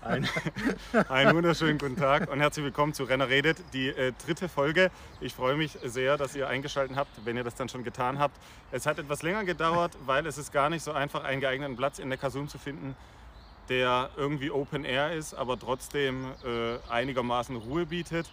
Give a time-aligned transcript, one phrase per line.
[0.00, 0.28] Ein,
[1.08, 4.90] einen wunderschönen guten Tag und herzlich willkommen zu Renner redet, die äh, dritte Folge.
[5.20, 8.36] Ich freue mich sehr, dass ihr eingeschaltet habt, wenn ihr das dann schon getan habt.
[8.72, 11.98] Es hat etwas länger gedauert, weil es ist gar nicht so einfach, einen geeigneten Platz
[11.98, 12.96] in der Kasum zu finden,
[13.68, 18.30] der irgendwie Open Air ist, aber trotzdem äh, einigermaßen Ruhe bietet.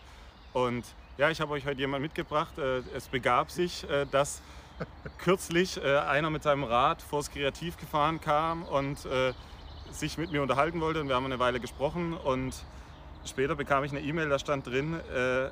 [0.54, 0.84] Und
[1.18, 2.58] ja, ich habe euch heute jemand mitgebracht.
[2.58, 4.42] Äh, es begab sich, äh, dass
[5.18, 9.34] kürzlich äh, einer mit seinem Rad vors Kreativ gefahren kam und äh,
[9.92, 12.54] sich mit mir unterhalten wollte und wir haben eine Weile gesprochen und
[13.26, 15.50] später bekam ich eine E-Mail, da stand drin, äh,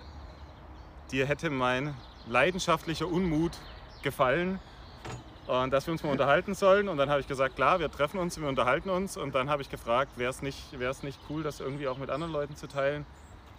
[1.12, 1.94] dir hätte mein
[2.28, 3.52] leidenschaftlicher Unmut
[4.02, 4.60] gefallen
[5.48, 6.88] und dass wir uns mal unterhalten sollen.
[6.88, 9.18] Und dann habe ich gesagt, klar, wir treffen uns, wir unterhalten uns.
[9.18, 12.32] Und dann habe ich gefragt, wäre es nicht, nicht cool, das irgendwie auch mit anderen
[12.32, 13.06] Leuten zu teilen?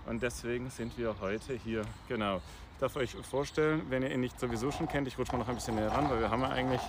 [0.06, 2.40] Und deswegen sind wir heute hier, genau.
[2.74, 5.48] Ich darf euch vorstellen, wenn ihr ihn nicht sowieso schon kennt, ich rutsche mal noch
[5.48, 6.80] ein bisschen näher ran, weil wir haben ja eigentlich,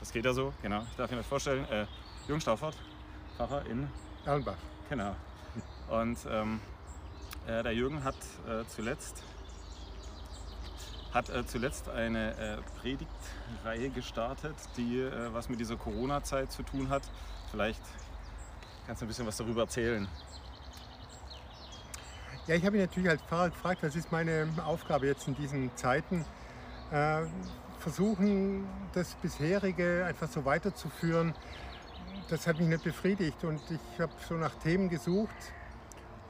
[0.00, 1.86] das geht ja so, genau, ich darf ihn euch vorstellen, äh,
[2.28, 2.76] Jürgen Stauffert,
[3.38, 3.88] Pfarrer in
[4.26, 4.58] Erlenbach.
[4.90, 5.16] Genau.
[5.88, 6.60] Und ähm,
[7.46, 9.22] äh, der Jürgen hat äh, zuletzt
[11.14, 16.90] hat äh, zuletzt eine äh, Predigtreihe gestartet, die äh, was mit dieser Corona-Zeit zu tun
[16.90, 17.02] hat.
[17.50, 17.80] Vielleicht
[18.86, 20.06] kannst du ein bisschen was darüber erzählen.
[22.46, 25.74] Ja, ich habe ihn natürlich als Pfarrer gefragt, was ist meine Aufgabe jetzt in diesen
[25.76, 26.26] Zeiten?
[26.90, 27.22] Äh,
[27.78, 31.34] versuchen, das bisherige einfach so weiterzuführen,
[32.28, 35.34] das hat mich nicht befriedigt und ich habe so nach Themen gesucht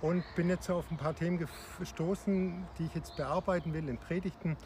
[0.00, 1.44] und bin jetzt auf ein paar Themen
[1.78, 4.56] gestoßen, die ich jetzt bearbeiten will in Predigten.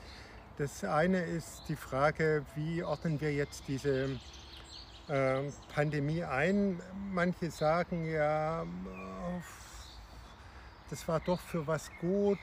[0.58, 4.20] Das eine ist die Frage, wie ordnen wir jetzt diese
[5.08, 5.40] äh,
[5.74, 6.80] Pandemie ein?
[7.12, 8.66] Manche sagen ja,
[10.90, 12.38] das war doch für was gut,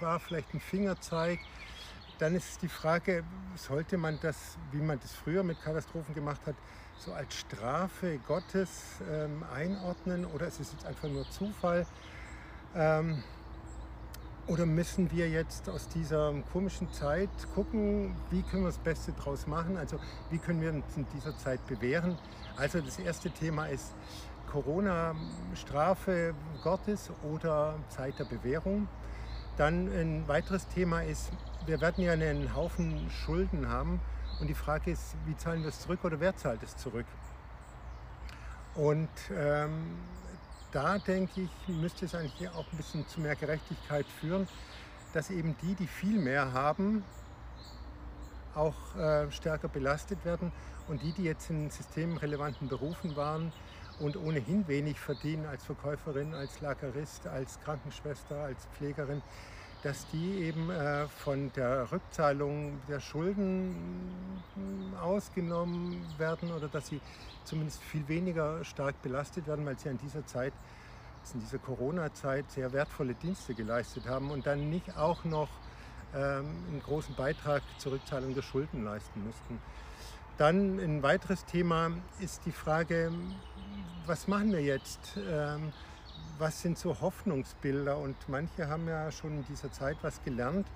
[0.00, 1.38] war vielleicht ein Fingerzeig.
[2.18, 3.24] Dann ist die Frage,
[3.56, 6.54] sollte man das, wie man das früher mit Katastrophen gemacht hat,
[7.00, 11.86] so als Strafe Gottes ähm, einordnen oder ist es jetzt einfach nur Zufall?
[12.74, 13.22] Ähm,
[14.46, 19.46] oder müssen wir jetzt aus dieser komischen Zeit gucken, wie können wir das Beste draus
[19.46, 19.76] machen?
[19.76, 19.98] Also
[20.30, 22.18] wie können wir uns in dieser Zeit bewähren?
[22.56, 23.94] Also das erste Thema ist
[24.50, 25.14] Corona,
[25.54, 28.88] Strafe Gottes oder Zeit der Bewährung.
[29.56, 31.30] Dann ein weiteres Thema ist,
[31.64, 34.00] wir werden ja einen Haufen Schulden haben
[34.40, 37.06] und die Frage ist, wie zahlen wir es zurück oder wer zahlt es zurück?
[38.74, 39.98] Und ähm,
[40.72, 44.48] da denke ich, müsste es eigentlich auch ein bisschen zu mehr Gerechtigkeit führen,
[45.12, 47.04] dass eben die, die viel mehr haben,
[48.54, 50.52] auch äh, stärker belastet werden
[50.88, 53.52] und die, die jetzt in systemrelevanten Berufen waren
[53.98, 59.22] und ohnehin wenig verdienen als Verkäuferin, als Lagerist, als Krankenschwester, als Pflegerin,
[59.82, 63.74] dass die eben äh, von der Rückzahlung der Schulden
[65.00, 67.00] ausgenommen werden oder dass sie
[67.44, 70.52] zumindest viel weniger stark belastet werden, weil sie in dieser Zeit,
[71.34, 75.48] in dieser Corona-Zeit sehr wertvolle Dienste geleistet haben und dann nicht auch noch
[76.14, 79.58] ähm, einen großen Beitrag zur Rückzahlung der Schulden leisten mussten.
[80.38, 83.12] Dann ein weiteres Thema ist die Frage,
[84.06, 85.18] was machen wir jetzt?
[85.30, 85.72] Ähm,
[86.40, 87.98] was sind so Hoffnungsbilder?
[87.98, 90.66] Und manche haben ja schon in dieser Zeit was gelernt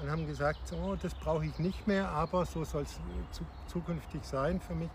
[0.00, 2.98] und haben gesagt, oh, das brauche ich nicht mehr, aber so soll es
[3.66, 4.90] zukünftig sein für mich.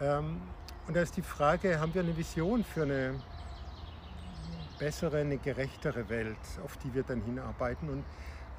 [0.00, 0.40] Ähm,
[0.86, 3.20] und da ist die Frage, haben wir eine Vision für eine
[4.78, 7.88] bessere, eine gerechtere Welt, auf die wir dann hinarbeiten?
[7.90, 8.04] Und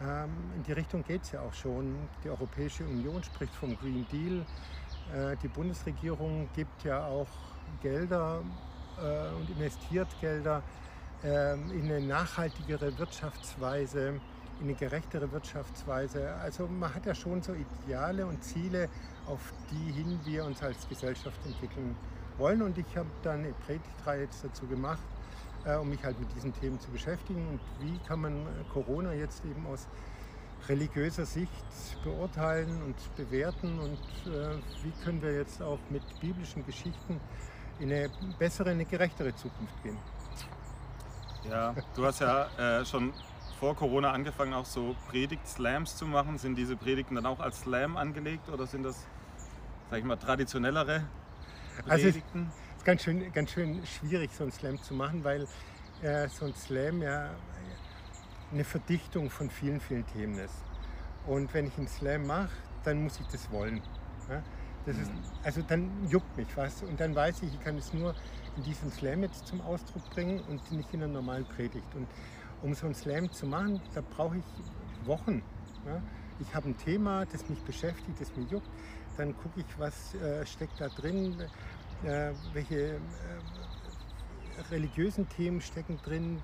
[0.02, 1.96] ähm, in die Richtung geht es ja auch schon.
[2.24, 4.46] Die Europäische Union spricht vom Green Deal.
[5.14, 7.28] Äh, die Bundesregierung gibt ja auch
[7.81, 8.44] Gelder
[8.97, 10.63] und investiert Gelder
[11.23, 14.19] ähm, in eine nachhaltigere Wirtschaftsweise,
[14.59, 16.33] in eine gerechtere Wirtschaftsweise.
[16.35, 18.89] Also man hat ja schon so Ideale und Ziele,
[19.25, 21.95] auf die hin wir uns als Gesellschaft entwickeln
[22.38, 22.61] wollen.
[22.61, 25.03] Und ich habe dann eine Predigtreihe jetzt dazu gemacht,
[25.66, 27.47] äh, um mich halt mit diesen Themen zu beschäftigen.
[27.47, 29.88] Und wie kann man äh, Corona jetzt eben aus
[30.67, 31.51] religiöser Sicht
[32.03, 37.19] beurteilen und bewerten und äh, wie können wir jetzt auch mit biblischen Geschichten
[37.80, 38.09] in eine
[38.40, 39.97] bessere, eine gerechtere Zukunft gehen.
[41.49, 43.14] Ja, du hast ja äh, schon
[43.59, 46.38] vor Corona angefangen, auch so Predigt-Slams zu machen.
[46.38, 49.05] Sind diese Predigten dann auch als Slam angelegt oder sind das,
[49.90, 51.03] sag ich mal, traditionellere
[51.85, 51.91] Predigten?
[51.91, 55.47] Also es ist ganz schön, ganz schön schwierig, so ein Slam zu machen, weil
[56.02, 57.29] äh, so ein Slam ja
[58.52, 60.64] eine Verdichtung von vielen, vielen Themen ist.
[61.28, 62.49] Und wenn ich einen Slam mache,
[62.84, 63.82] dann muss ich das wollen.
[64.29, 64.44] Ja?
[64.85, 65.11] Das ist,
[65.43, 68.14] also dann juckt mich was und dann weiß ich, ich kann es nur
[68.55, 71.87] in diesem Slam jetzt zum Ausdruck bringen und nicht in einer normalen Predigt.
[71.96, 72.08] Und
[72.61, 74.43] um so einen Slam zu machen, da brauche ich
[75.08, 75.41] Wochen.
[75.85, 76.02] Ja?
[76.40, 78.70] Ich habe ein Thema, das mich beschäftigt, das mich juckt.
[79.17, 81.35] Dann gucke ich, was äh, steckt da drin,
[82.03, 82.99] äh, welche äh,
[84.72, 86.41] religiösen Themen stecken drin.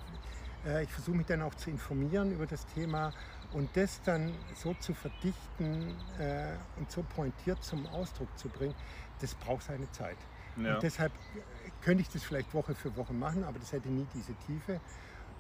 [0.66, 3.12] Äh, ich versuche mich dann auch zu informieren über das Thema
[3.54, 8.76] und das dann so zu verdichten äh, und so pointiert zum Ausdruck zu bringen,
[9.20, 10.18] das braucht seine Zeit.
[10.58, 10.76] Ja.
[10.76, 11.12] Und deshalb
[11.82, 14.80] könnte ich das vielleicht Woche für Woche machen, aber das hätte nie diese Tiefe.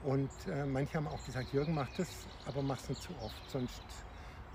[0.04, 2.08] Und äh, manche haben auch gesagt, Jürgen, mach das,
[2.46, 3.81] aber mach es nicht zu oft, sonst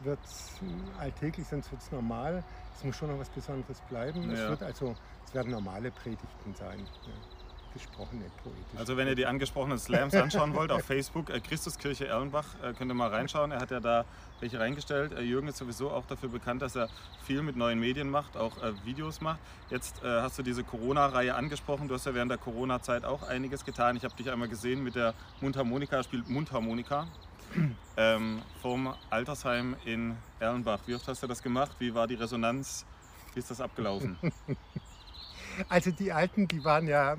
[0.03, 0.61] wird es
[0.99, 2.43] alltäglich, sonst wird es normal.
[2.77, 4.31] Es muss schon noch was Besonderes bleiben.
[4.31, 4.45] Ja.
[4.45, 4.95] Es, wird also,
[5.25, 6.81] es werden normale Predigten sein.
[6.81, 7.36] Ja
[7.77, 8.79] gesprochene poetisch.
[8.79, 12.91] Also wenn ihr die angesprochenen Slams anschauen wollt auf Facebook, äh, Christuskirche Erlenbach, äh, könnt
[12.91, 13.53] ihr mal reinschauen.
[13.53, 14.05] Er hat ja da
[14.41, 15.13] welche reingestellt.
[15.13, 16.89] Äh, Jürgen ist sowieso auch dafür bekannt, dass er
[17.25, 19.39] viel mit neuen Medien macht, auch äh, Videos macht.
[19.71, 21.89] Jetzt äh, hast du diese Corona-Reihe angesprochen.
[21.89, 23.97] Du hast ja während der Corona-Zeit auch einiges getan.
[23.97, 27.07] Ich habe dich einmal gesehen mit der Mundharmonika, spielt Mundharmonika.
[27.99, 30.81] Ähm, vom Altersheim in Erlenbach.
[30.85, 31.71] Wie oft hast du das gemacht?
[31.79, 32.85] Wie war die Resonanz?
[33.33, 34.19] Wie ist das abgelaufen?
[35.69, 37.17] Also die Alten, die waren ja äh,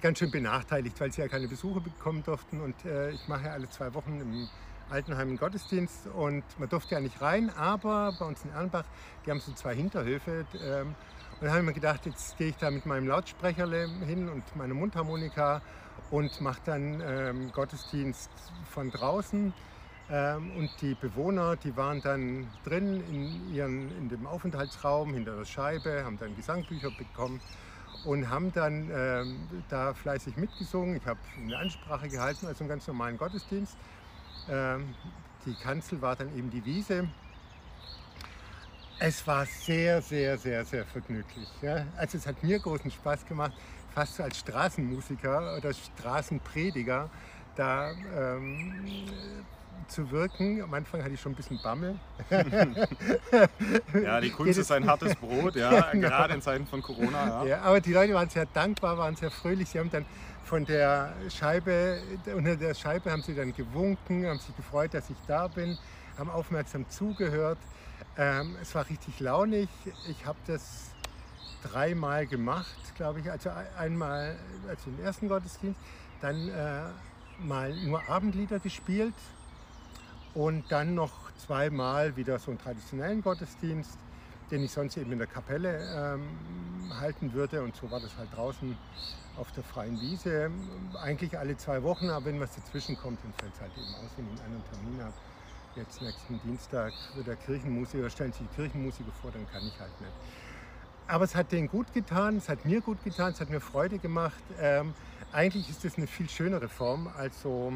[0.00, 2.60] ganz schön benachteiligt, weil sie ja keine Besuche bekommen durften.
[2.60, 4.48] Und äh, ich mache ja alle zwei Wochen im
[4.90, 8.84] Altenheim einen Gottesdienst und man durfte ja nicht rein, aber bei uns in Ernbach,
[9.24, 10.44] die haben so zwei Hinterhöfe.
[10.62, 10.94] Ähm, und
[11.40, 13.66] dann habe ich mir gedacht, jetzt gehe ich da mit meinem Lautsprecher
[14.06, 15.62] hin und meiner Mundharmonika
[16.10, 18.30] und mache dann ähm, Gottesdienst
[18.70, 19.52] von draußen.
[20.12, 25.46] Ähm, und die Bewohner, die waren dann drin in, ihren, in dem Aufenthaltsraum hinter der
[25.46, 27.40] Scheibe, haben dann Gesangbücher bekommen
[28.04, 30.96] und haben dann ähm, da fleißig mitgesungen.
[30.96, 33.74] Ich habe eine Ansprache gehalten, also einen ganz normalen Gottesdienst.
[34.50, 34.94] Ähm,
[35.46, 37.08] die Kanzel war dann eben die Wiese.
[38.98, 41.48] Es war sehr, sehr, sehr, sehr vergnüglich.
[41.62, 41.86] Ja?
[41.96, 43.52] Also es hat mir großen Spaß gemacht,
[43.94, 47.08] fast so als Straßenmusiker oder Straßenprediger
[47.56, 48.74] da ähm,
[49.88, 50.62] zu wirken.
[50.62, 51.98] Am Anfang hatte ich schon ein bisschen Bammel.
[54.02, 56.08] ja, die Kunst ist ein hartes Brot, ja, genau.
[56.08, 57.44] gerade in Zeiten von Corona.
[57.44, 57.44] Ja.
[57.44, 57.60] ja.
[57.62, 59.68] aber die Leute waren sehr dankbar, waren sehr fröhlich.
[59.68, 60.04] Sie haben dann
[60.44, 61.98] von der Scheibe,
[62.34, 65.78] unter der Scheibe haben sie dann gewunken, haben sich gefreut, dass ich da bin,
[66.18, 67.58] haben aufmerksam zugehört.
[68.18, 69.68] Ähm, es war richtig launig.
[70.08, 70.90] Ich habe das
[71.62, 73.30] dreimal gemacht, glaube ich.
[73.30, 74.36] Also einmal
[74.68, 75.78] also im ersten Gottesdienst,
[76.20, 76.82] dann äh,
[77.42, 79.14] mal nur Abendlieder gespielt,
[80.34, 83.98] und dann noch zweimal wieder so einen traditionellen Gottesdienst,
[84.50, 86.22] den ich sonst eben in der Kapelle ähm,
[87.00, 87.62] halten würde.
[87.62, 88.76] Und so war das halt draußen
[89.36, 90.50] auf der freien Wiese.
[91.02, 94.10] Eigentlich alle zwei Wochen, aber wenn was dazwischen kommt, dann fällt es halt eben aus,
[94.16, 95.14] wenn ich einen anderen Termin habe.
[95.74, 99.98] Jetzt nächsten Dienstag wird der Kirchenmusiker, stellen sich die Kirchenmusiker vor, dann kann ich halt
[100.00, 100.12] nicht.
[101.06, 103.98] Aber es hat denen gut getan, es hat mir gut getan, es hat mir Freude
[103.98, 104.42] gemacht.
[104.60, 104.92] Ähm,
[105.32, 107.72] eigentlich ist das eine viel schönere Form als so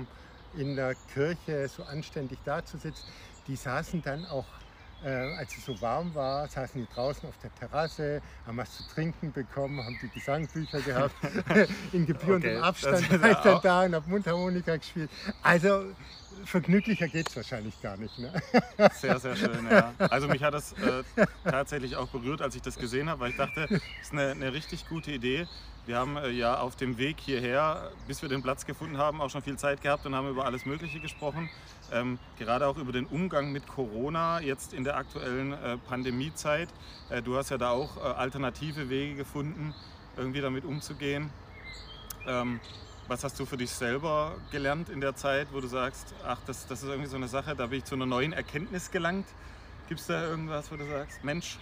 [0.56, 3.05] in der Kirche so anständig dazusitzen.
[3.47, 4.47] Die saßen dann auch,
[5.05, 8.82] äh, als es so warm war, saßen die draußen auf der Terrasse, haben was zu
[8.94, 11.14] trinken bekommen, haben die Gesangbücher gehabt,
[11.93, 15.11] in gebührendem okay, Abstand war ich dann da und habe Mundharmonika gespielt.
[15.43, 15.93] Also
[16.44, 18.19] vergnüglicher geht es wahrscheinlich gar nicht.
[18.19, 18.33] Ne?
[18.94, 19.93] Sehr, sehr schön, ja.
[19.99, 23.37] Also mich hat das äh, tatsächlich auch berührt, als ich das gesehen habe, weil ich
[23.37, 25.47] dachte, das ist eine, eine richtig gute Idee.
[25.87, 29.31] Wir haben äh, ja auf dem Weg hierher, bis wir den Platz gefunden haben, auch
[29.31, 31.49] schon viel Zeit gehabt und haben über alles Mögliche gesprochen.
[31.93, 36.69] Ähm, gerade auch über den Umgang mit Corona jetzt in der aktuellen äh, Pandemiezeit.
[37.09, 39.75] Äh, du hast ja da auch äh, alternative Wege gefunden,
[40.17, 41.31] irgendwie damit umzugehen.
[42.27, 42.58] Ähm,
[43.08, 46.67] was hast du für dich selber gelernt in der Zeit, wo du sagst, ach, das,
[46.67, 49.27] das ist irgendwie so eine Sache, da bin ich zu einer neuen Erkenntnis gelangt?
[49.89, 51.58] Gibt es da irgendwas, wo du sagst, Mensch,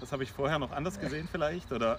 [0.00, 1.70] das habe ich vorher noch anders gesehen vielleicht?
[1.72, 1.98] Oder?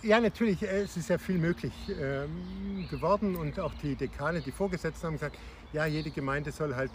[0.00, 4.52] Ja, natürlich, äh, es ist ja viel möglich ähm, geworden und auch die Dekane, die
[4.52, 5.36] Vorgesetzten haben gesagt,
[5.72, 6.92] ja, jede Gemeinde soll halt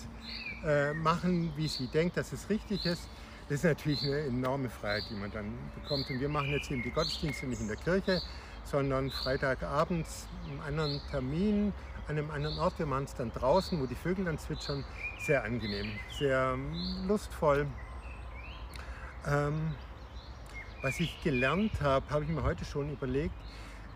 [0.65, 3.09] äh, machen, wie sie denkt, dass es richtig ist.
[3.49, 6.09] Das ist natürlich eine enorme Freiheit, die man dann bekommt.
[6.09, 8.21] Und wir machen jetzt eben die Gottesdienste nicht in der Kirche,
[8.65, 11.73] sondern Freitagabends einen anderen Termin,
[12.07, 12.77] an einem anderen Ort.
[12.79, 14.83] Wir machen es dann draußen, wo die Vögel dann zwitschern.
[15.19, 16.57] Sehr angenehm, sehr
[17.07, 17.65] lustvoll.
[19.25, 19.73] Ähm,
[20.81, 23.35] was ich gelernt habe, habe ich mir heute schon überlegt.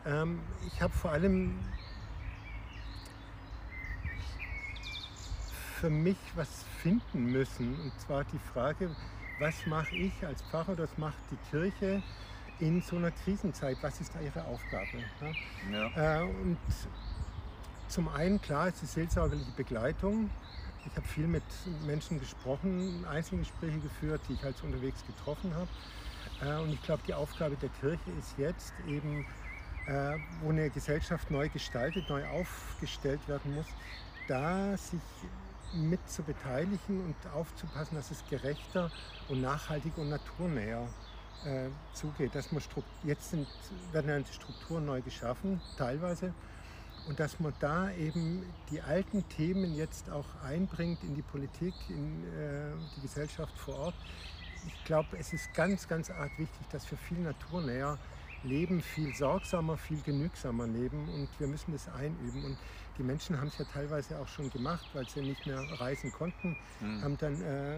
[0.05, 1.59] Ähm, ich habe vor allem
[5.81, 6.47] für mich was
[6.81, 7.75] finden müssen.
[7.81, 8.89] Und zwar die Frage,
[9.39, 12.01] was mache ich als Pfarrer, das macht die Kirche
[12.59, 13.77] in so einer Krisenzeit?
[13.81, 14.87] Was ist da ihre Aufgabe?
[15.71, 16.21] Ja?
[16.21, 16.57] Äh, und
[17.87, 20.29] zum einen, klar, ist die seelsorgerliche Begleitung.
[20.85, 21.43] Ich habe viel mit
[21.85, 25.67] Menschen gesprochen, Einzelgespräche geführt, die ich halt unterwegs getroffen habe.
[26.41, 29.25] Äh, und ich glaube, die Aufgabe der Kirche ist jetzt eben,
[29.87, 33.67] äh, wo eine Gesellschaft neu gestaltet, neu aufgestellt werden muss,
[34.27, 35.01] da sich
[35.73, 38.91] mit zu beteiligen und aufzupassen, dass es gerechter
[39.27, 40.87] und nachhaltiger und naturnäher
[41.45, 42.35] äh, zugeht.
[42.35, 42.61] Dass man
[43.03, 43.47] jetzt sind,
[43.91, 46.33] werden ja Strukturen neu geschaffen, teilweise,
[47.07, 52.23] und dass man da eben die alten Themen jetzt auch einbringt in die Politik, in
[52.23, 53.95] äh, die Gesellschaft vor Ort.
[54.67, 57.97] Ich glaube, es ist ganz, ganz arg wichtig, dass wir viel naturnäher
[58.43, 62.43] leben, viel sorgsamer, viel genügsamer leben und wir müssen das einüben.
[62.43, 62.57] Und
[62.97, 66.57] die Menschen haben es ja teilweise auch schon gemacht, weil sie nicht mehr reisen konnten,
[66.81, 67.01] mhm.
[67.03, 67.77] haben dann äh,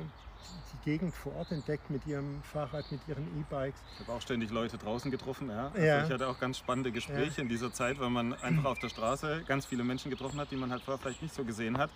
[0.74, 3.80] die Gegend vor Ort entdeckt mit ihrem Fahrrad, mit ihren E-Bikes.
[3.94, 5.50] Ich habe auch ständig Leute draußen getroffen.
[5.50, 5.68] Ja.
[5.68, 6.06] Also ja.
[6.06, 7.44] Ich hatte auch ganz spannende Gespräche ja.
[7.44, 10.56] in dieser Zeit, weil man einfach auf der Straße ganz viele Menschen getroffen hat, die
[10.56, 11.90] man halt vorher vielleicht nicht so gesehen hat.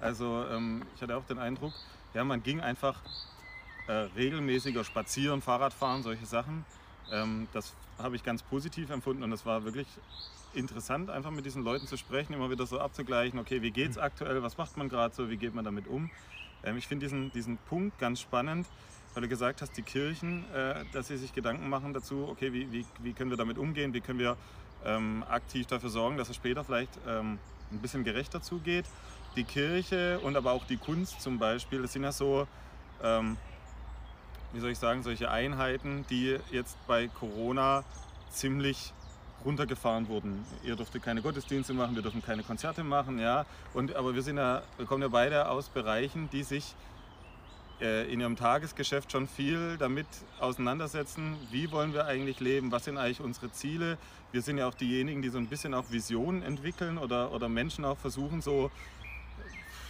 [0.00, 1.72] Also ähm, ich hatte auch den Eindruck,
[2.14, 3.00] ja, man ging einfach
[3.88, 6.64] äh, regelmäßiger spazieren, Fahrradfahren, solche Sachen.
[7.12, 9.86] Ähm, das habe ich ganz positiv empfunden und es war wirklich
[10.54, 13.98] interessant, einfach mit diesen Leuten zu sprechen, immer wieder so abzugleichen, okay, wie geht es
[13.98, 16.10] aktuell, was macht man gerade so, wie geht man damit um.
[16.66, 18.66] Ähm, ich finde diesen, diesen Punkt ganz spannend,
[19.14, 22.70] weil du gesagt hast, die Kirchen, äh, dass sie sich Gedanken machen dazu, okay, wie,
[22.72, 24.36] wie, wie können wir damit umgehen, wie können wir
[24.84, 27.38] ähm, aktiv dafür sorgen, dass es später vielleicht ähm,
[27.72, 28.84] ein bisschen gerechter zugeht.
[29.36, 32.46] Die Kirche und aber auch die Kunst zum Beispiel, das sind ja so,
[33.02, 33.36] ähm,
[34.52, 37.84] wie soll ich sagen, solche Einheiten, die jetzt bei Corona
[38.30, 38.92] ziemlich
[39.46, 40.44] runtergefahren wurden.
[40.64, 43.46] Ihr dürft keine Gottesdienste machen, wir dürfen keine Konzerte machen, ja.
[43.72, 46.74] Und, aber wir, sind ja, wir kommen ja beide aus Bereichen, die sich
[47.80, 50.06] äh, in ihrem Tagesgeschäft schon viel damit
[50.40, 53.98] auseinandersetzen, wie wollen wir eigentlich leben, was sind eigentlich unsere Ziele.
[54.32, 57.84] Wir sind ja auch diejenigen, die so ein bisschen auch Visionen entwickeln oder, oder Menschen
[57.84, 58.70] auch versuchen, so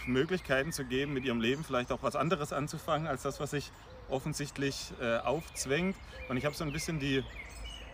[0.05, 3.71] Möglichkeiten zu geben, mit ihrem Leben vielleicht auch was anderes anzufangen, als das, was sich
[4.09, 5.95] offensichtlich äh, aufzwängt.
[6.29, 7.23] Und ich habe so ein bisschen die,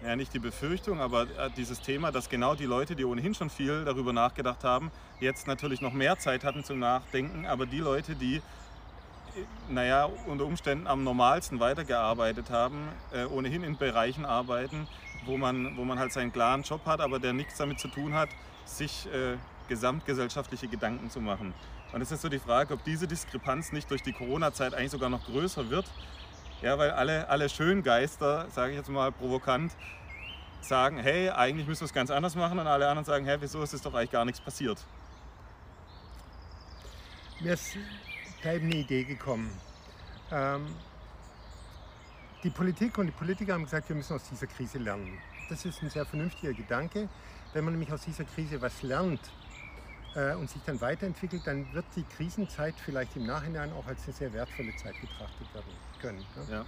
[0.06, 3.50] ja nicht die Befürchtung, aber äh, dieses Thema, dass genau die Leute, die ohnehin schon
[3.50, 8.16] viel darüber nachgedacht haben, jetzt natürlich noch mehr Zeit hatten zum Nachdenken, aber die Leute,
[8.16, 8.42] die
[9.70, 14.88] naja, unter Umständen am normalsten weitergearbeitet haben, äh, ohnehin in Bereichen arbeiten,
[15.26, 18.14] wo man, wo man halt seinen klaren Job hat, aber der nichts damit zu tun
[18.14, 18.30] hat,
[18.66, 21.54] sich äh, gesamtgesellschaftliche Gedanken zu machen.
[21.94, 25.10] Und es ist so die Frage, ob diese Diskrepanz nicht durch die Corona-Zeit eigentlich sogar
[25.10, 25.86] noch größer wird.
[26.64, 29.74] Ja, weil alle, alle Schöngeister, sage ich jetzt mal provokant,
[30.62, 33.62] sagen, hey, eigentlich müssen wir es ganz anders machen und alle anderen sagen, hey, wieso
[33.62, 34.78] ist es doch eigentlich gar nichts passiert.
[37.42, 37.76] Mir ist
[38.42, 39.52] da eben eine Idee gekommen.
[40.32, 40.68] Ähm,
[42.44, 45.18] die Politik und die Politiker haben gesagt, wir müssen aus dieser Krise lernen.
[45.50, 47.10] Das ist ein sehr vernünftiger Gedanke.
[47.52, 49.20] Wenn man nämlich aus dieser Krise was lernt,
[50.16, 54.14] äh, und sich dann weiterentwickelt, dann wird die Krisenzeit vielleicht im Nachhinein auch als eine
[54.14, 56.20] sehr wertvolle Zeit betrachtet werden können.
[56.20, 56.56] Ne?
[56.56, 56.66] Ja.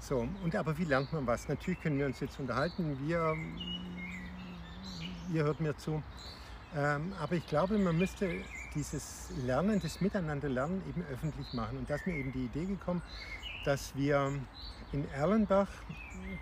[0.00, 1.48] So, und aber wie lernt man was?
[1.48, 3.36] Natürlich können wir uns jetzt unterhalten, wir,
[5.32, 6.02] ihr hört mir zu.
[6.76, 8.42] Ähm, aber ich glaube, man müsste
[8.74, 11.78] dieses Lernen, das Miteinanderlernen eben öffentlich machen.
[11.78, 13.02] Und da ist mir eben die Idee gekommen,
[13.64, 14.32] dass wir
[14.92, 15.68] in Erlenbach,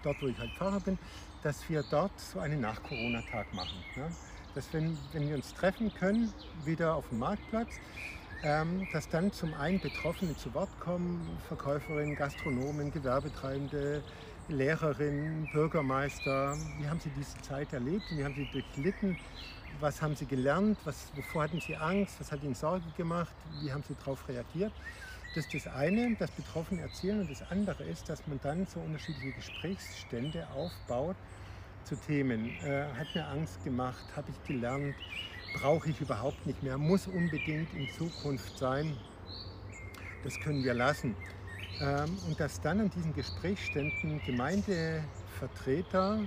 [0.03, 0.99] dort wo ich halt Pfarrer bin,
[1.43, 3.77] dass wir dort so einen Nach-Corona-Tag machen.
[3.97, 4.11] Ne?
[4.55, 6.33] dass wenn, wenn wir uns treffen können,
[6.65, 7.69] wieder auf dem Marktplatz,
[8.43, 14.03] ähm, dass dann zum einen Betroffene zu Wort kommen, Verkäuferinnen, Gastronomen, Gewerbetreibende,
[14.49, 16.57] Lehrerinnen, Bürgermeister.
[16.77, 19.19] Wie haben sie diese Zeit erlebt wie haben sie durchlitten?
[19.79, 20.81] Was haben sie gelernt?
[20.85, 22.19] Was, wovor hatten sie Angst?
[22.19, 23.37] Was hat ihnen Sorge gemacht?
[23.61, 24.73] Wie haben sie darauf reagiert?
[25.33, 27.21] Das ist das eine, das Betroffene erzählen.
[27.21, 31.17] Und das andere ist, dass man dann so unterschiedliche Gesprächsstände aufbaut,
[31.85, 32.59] zu Themen.
[32.63, 34.97] Äh, hat mir Angst gemacht, habe ich gelernt,
[35.53, 38.97] brauche ich überhaupt nicht mehr, muss unbedingt in Zukunft sein.
[40.23, 41.17] Das können wir lassen.
[41.81, 46.19] Ähm, und dass dann an diesen Gesprächsständen Gemeindevertreter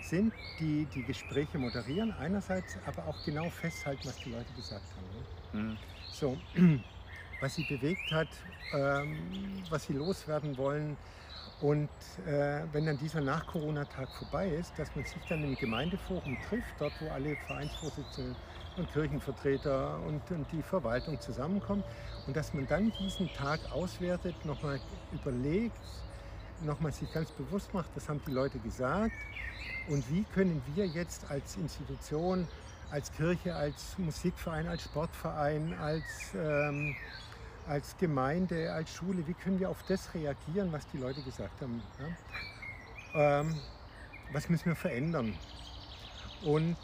[0.00, 5.06] sind, die die Gespräche moderieren, einerseits, aber auch genau festhalten, was die Leute gesagt haben.
[5.52, 5.70] Ne?
[5.70, 5.76] Mhm.
[6.10, 6.36] So,
[7.40, 8.28] was sie bewegt hat,
[8.72, 9.16] ähm,
[9.70, 10.96] was sie loswerden wollen,
[11.62, 11.88] und
[12.26, 16.92] äh, wenn dann dieser Nach-Corona-Tag vorbei ist, dass man sich dann im Gemeindeforum trifft, dort
[17.00, 18.34] wo alle Vereinsvorsitzenden
[18.76, 21.84] und Kirchenvertreter und, und, die Verwaltung zusammenkommen
[22.26, 24.80] und dass man dann diesen Tag auswertet, nochmal
[25.12, 25.76] überlegt,
[26.64, 29.12] nochmal sich ganz bewusst macht, was haben die Leute gesagt
[29.88, 32.46] und wie können wir jetzt als Institution,
[32.90, 36.94] als Kirche, als Musikverein, als Sportverein, als ähm,
[37.66, 41.82] als Gemeinde, als Schule, wie können wir auf das reagieren, was die Leute gesagt haben?
[43.14, 43.40] Ja?
[43.40, 43.54] Ähm,
[44.32, 45.34] was müssen wir verändern?
[46.44, 46.76] Und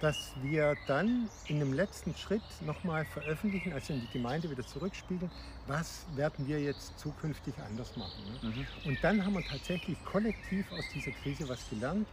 [0.00, 5.30] dass wir dann in dem letzten Schritt nochmal veröffentlichen, also in die Gemeinde wieder zurückspiegeln,
[5.66, 8.22] was werden wir jetzt zukünftig anders machen.
[8.42, 8.48] Ne?
[8.50, 8.66] Mhm.
[8.88, 12.06] Und dann haben wir tatsächlich kollektiv aus dieser Krise was gelernt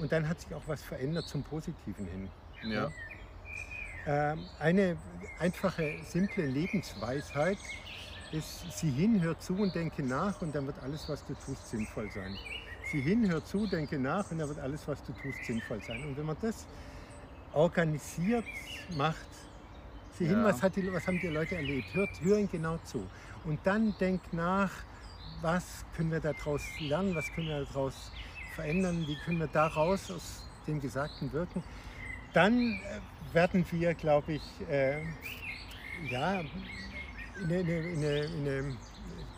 [0.00, 2.28] und dann hat sich auch was verändert zum Positiven hin.
[2.64, 2.70] Ja.
[2.70, 2.92] ja?
[4.06, 4.96] Ähm, eine
[5.38, 7.58] einfache, simple Lebensweisheit,
[8.34, 11.68] ist, sieh hin, hör zu und denke nach und dann wird alles, was du tust,
[11.68, 12.36] sinnvoll sein.
[12.90, 16.02] Sieh hin, hör zu, denke nach und dann wird alles, was du tust, sinnvoll sein.
[16.04, 16.66] Und wenn man das
[17.54, 18.44] organisiert
[18.96, 19.26] macht,
[20.18, 20.44] sieh hin, Ja.
[20.44, 23.06] was, hat die, was haben die Leute erlebt, hör, hör ihnen genau zu.
[23.44, 24.70] Und dann denk nach,
[25.42, 28.10] was können wir daraus lernen, was können wir daraus
[28.54, 31.62] verändern, wie können wir daraus aus dem Gesagten wirken.
[32.32, 35.02] Dann äh, werden wir, glaube ich, äh,
[36.10, 38.76] ja, in eine, in, eine, in, eine, in eine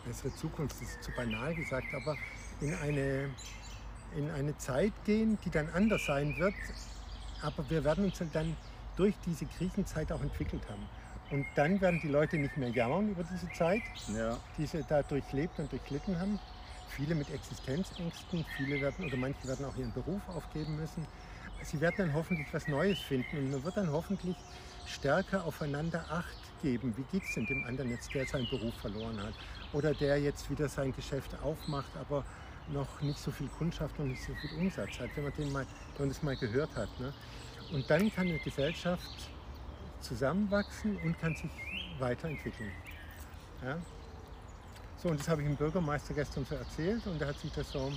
[0.05, 2.15] bessere Zukunft, das ist zu banal gesagt, aber
[2.61, 3.29] in eine,
[4.15, 6.53] in eine Zeit gehen, die dann anders sein wird.
[7.41, 8.55] Aber wir werden uns dann
[8.95, 10.87] durch diese Krisenzeit auch entwickelt haben.
[11.29, 13.81] Und dann werden die Leute nicht mehr jammern über diese Zeit,
[14.15, 14.37] Ja.
[14.57, 16.39] die sie da durchlebt und durchlitten haben.
[16.89, 21.05] Viele mit Existenzängsten, viele werden oder manche werden auch ihren Beruf aufgeben müssen.
[21.63, 24.35] Sie werden dann hoffentlich was Neues finden und man wird dann hoffentlich
[24.85, 26.93] stärker aufeinander Acht geben.
[26.95, 29.33] Wie geht es denn dem anderen jetzt, der seinen Beruf verloren hat
[29.73, 32.23] oder der jetzt wieder sein Geschäft aufmacht, aber
[32.69, 35.65] noch nicht so viel Kundschaft und nicht so viel Umsatz hat, wenn man, den mal,
[35.93, 36.89] wenn man das mal gehört hat.
[36.99, 37.13] Ne?
[37.71, 39.29] Und dann kann eine Gesellschaft
[40.01, 41.51] zusammenwachsen und kann sich
[41.99, 42.71] weiterentwickeln.
[43.63, 43.77] Ja?
[45.01, 47.71] So, und das habe ich dem Bürgermeister gestern so erzählt und er hat sich das
[47.71, 47.91] so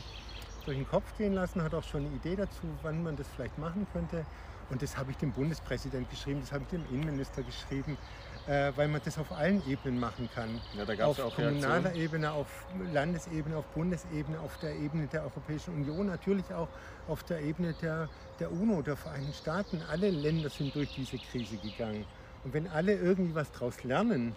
[0.65, 3.59] durch den Kopf gehen lassen, hat auch schon eine Idee dazu, wann man das vielleicht
[3.59, 4.25] machen könnte.
[4.71, 7.99] Und das habe ich dem Bundespräsident geschrieben, das habe ich dem Innenminister geschrieben,
[8.47, 10.61] äh, weil man das auf allen Ebenen machen kann.
[10.77, 11.97] Ja, da gab's auf auch kommunaler Reaktionen.
[11.97, 16.69] Ebene, auf Landesebene, auf Bundesebene, auf der Ebene der Europäischen Union, natürlich auch
[17.09, 19.83] auf der Ebene der, der UNO, der Vereinten Staaten.
[19.91, 22.05] Alle Länder sind durch diese Krise gegangen.
[22.45, 24.37] Und wenn alle irgendwie was daraus lernen,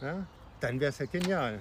[0.00, 0.26] ja,
[0.60, 1.60] dann wäre es ja genial.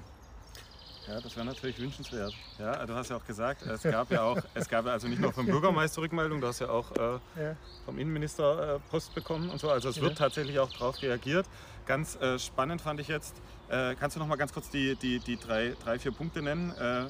[1.07, 2.33] Ja, das wäre natürlich wünschenswert.
[2.57, 5.31] Ja, du hast ja auch gesagt, es gab ja auch, es gab also nicht nur
[5.31, 7.55] vom Bürgermeister Rückmeldung, du hast ja auch äh, Ja.
[7.85, 9.69] vom Innenminister äh, Post bekommen und so.
[9.69, 10.01] Also es Ja.
[10.03, 11.45] wird tatsächlich auch darauf reagiert.
[11.85, 13.35] Ganz äh, spannend fand ich jetzt.
[13.69, 16.71] Äh, kannst du noch mal ganz kurz die, die, die drei, drei, vier Punkte nennen?
[16.75, 17.05] Äh,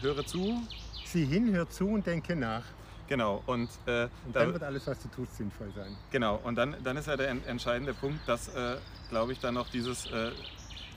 [0.00, 0.62] höre zu.
[1.04, 2.62] Sieh hin, hör zu und denke nach.
[3.08, 3.42] Genau.
[3.46, 5.96] Und, äh, Und da- dann wird alles, was du tust, sinnvoll sein.
[6.12, 8.76] Genau, und dann, dann ist ja der en- entscheidende Punkt, dass, äh,
[9.08, 10.30] glaube ich, dann noch dieses, äh,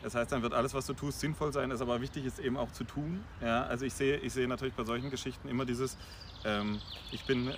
[0.03, 2.57] das heißt, dann wird alles, was du tust, sinnvoll sein, ist aber wichtig ist eben
[2.57, 3.23] auch zu tun.
[3.41, 5.97] Ja, also ich sehe, ich sehe natürlich bei solchen Geschichten immer dieses,
[6.45, 6.79] ähm,
[7.11, 7.51] ich bin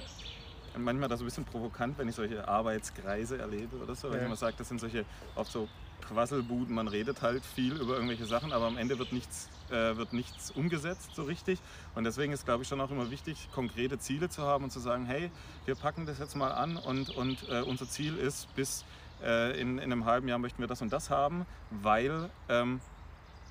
[0.77, 4.31] manchmal da so ein bisschen provokant, wenn ich solche Arbeitskreise erlebe oder so, wenn Ja.
[4.33, 5.67] ich sage, das sind solche oft so
[6.01, 10.11] Quasselbuden, man redet halt viel über irgendwelche Sachen, aber am Ende wird nichts, äh, wird
[10.11, 11.59] nichts umgesetzt so richtig.
[11.95, 14.79] Und deswegen ist, glaube ich, schon auch immer wichtig, konkrete Ziele zu haben und zu
[14.79, 15.31] sagen, hey,
[15.65, 18.83] wir packen das jetzt mal an und, und äh, unser Ziel ist, bis
[19.21, 22.79] äh, in, in einem halben Jahr möchten wir das und das haben, weil ähm,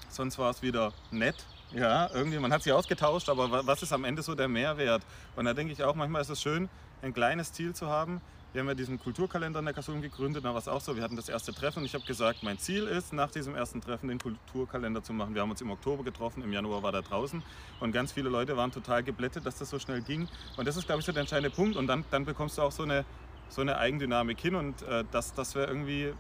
[0.08, 1.46] sonst war es wieder nett.
[1.72, 5.02] Ja, irgendwie, man hat sich ausgetauscht, aber wa- was ist am Ende so der Mehrwert?
[5.36, 6.68] Und da denke ich auch, manchmal ist es schön,
[7.00, 8.20] ein kleines Ziel zu haben.
[8.52, 11.02] Wir haben ja diesen Kulturkalender in der Kasum gegründet, da war es auch so, wir
[11.02, 14.08] hatten das erste Treffen und ich habe gesagt, mein Ziel ist, nach diesem ersten Treffen
[14.08, 15.34] den Kulturkalender zu machen.
[15.34, 17.42] Wir haben uns im Oktober getroffen, im Januar war der draußen
[17.80, 20.28] und ganz viele Leute waren total geblättet, dass das so schnell ging.
[20.58, 22.72] Und das ist, glaube ich, so der entscheidende Punkt und dann, dann bekommst du auch
[22.72, 23.06] so eine,
[23.52, 26.14] so eine Eigendynamik hin und äh, das, das wäre irgendwie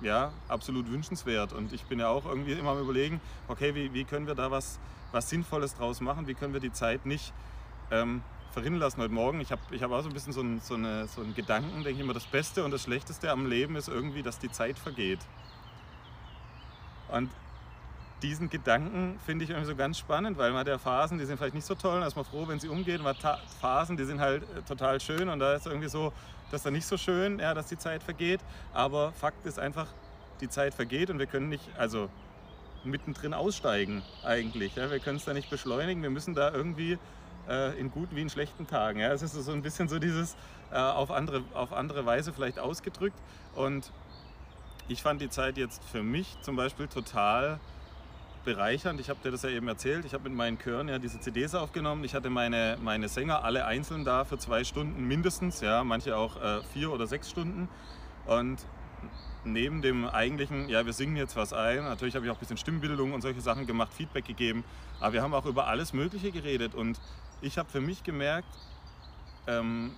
[0.00, 1.52] ja, absolut wünschenswert.
[1.52, 4.50] Und ich bin ja auch irgendwie immer am überlegen, okay, wie, wie können wir da
[4.50, 4.78] was,
[5.10, 6.28] was Sinnvolles draus machen?
[6.28, 7.32] Wie können wir die Zeit nicht
[7.90, 8.22] ähm,
[8.52, 9.40] verrinnen lassen heute Morgen?
[9.40, 11.82] Ich habe ich hab auch so ein bisschen so, ein, so, eine, so einen Gedanken,
[11.82, 14.78] denke ich immer, das Beste und das Schlechteste am Leben ist irgendwie, dass die Zeit
[14.78, 15.20] vergeht.
[17.08, 17.30] Und
[18.22, 21.36] diesen Gedanken finde ich irgendwie so ganz spannend, weil man hat ja Phasen, die sind
[21.36, 23.02] vielleicht nicht so toll, da ist man froh, wenn sie umgehen.
[23.02, 26.12] Man hat Phasen, die sind halt äh, total schön und da ist irgendwie so,
[26.50, 28.40] das ist dann nicht so schön, ja, dass die Zeit vergeht.
[28.72, 29.88] Aber Fakt ist einfach,
[30.40, 32.08] die Zeit vergeht und wir können nicht, also
[32.84, 34.76] mittendrin aussteigen eigentlich.
[34.76, 34.90] Ja.
[34.90, 36.98] Wir können es da nicht beschleunigen, wir müssen da irgendwie
[37.48, 39.00] äh, in guten wie in schlechten Tagen.
[39.00, 39.12] Ja.
[39.12, 40.36] Es ist so ein bisschen so dieses
[40.70, 43.18] äh, auf, andere, auf andere Weise vielleicht ausgedrückt
[43.54, 43.92] und
[44.88, 47.58] ich fand die Zeit jetzt für mich zum Beispiel total
[48.46, 48.98] bereichernd.
[49.00, 50.06] Ich habe dir das ja eben erzählt.
[50.06, 52.04] Ich habe mit meinen Chören ja diese CDs aufgenommen.
[52.04, 56.40] Ich hatte meine, meine Sänger alle einzeln da für zwei Stunden mindestens, ja, manche auch
[56.40, 57.68] äh, vier oder sechs Stunden.
[58.24, 58.64] Und
[59.44, 62.56] neben dem eigentlichen, ja, wir singen jetzt was ein, natürlich habe ich auch ein bisschen
[62.56, 64.64] Stimmbildung und solche Sachen gemacht, Feedback gegeben,
[65.00, 66.74] aber wir haben auch über alles Mögliche geredet.
[66.74, 66.98] Und
[67.42, 68.48] ich habe für mich gemerkt,
[69.46, 69.92] ähm,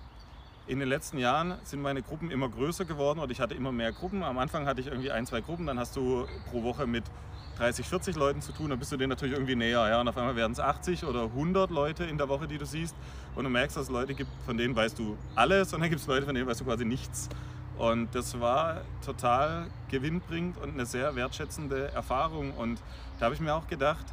[0.67, 3.91] in den letzten Jahren sind meine Gruppen immer größer geworden und ich hatte immer mehr
[3.91, 4.21] Gruppen.
[4.21, 7.05] Am Anfang hatte ich irgendwie ein, zwei Gruppen, dann hast du pro Woche mit
[7.59, 9.87] 30, 40 Leuten zu tun, dann bist du denen natürlich irgendwie näher.
[9.89, 9.99] Ja?
[9.99, 12.95] Und auf einmal werden es 80 oder 100 Leute in der Woche, die du siehst.
[13.35, 16.01] Und du merkst, dass es Leute gibt, von denen weißt du alles und dann gibt
[16.01, 17.29] es Leute, von denen weißt du quasi nichts.
[17.77, 22.51] Und das war total gewinnbringend und eine sehr wertschätzende Erfahrung.
[22.51, 22.81] Und
[23.19, 24.05] da habe ich mir auch gedacht,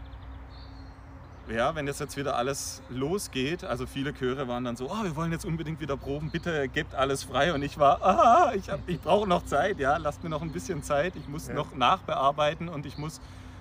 [1.49, 5.15] ja, wenn das jetzt wieder alles losgeht, also viele Chöre waren dann so, oh, wir
[5.15, 7.55] wollen jetzt unbedingt wieder proben, bitte gebt alles frei.
[7.55, 10.83] Und ich war, ah, ich, ich brauche noch Zeit, ja, lasst mir noch ein bisschen
[10.83, 11.55] Zeit, ich muss ja.
[11.55, 13.21] noch nachbearbeiten und ich muss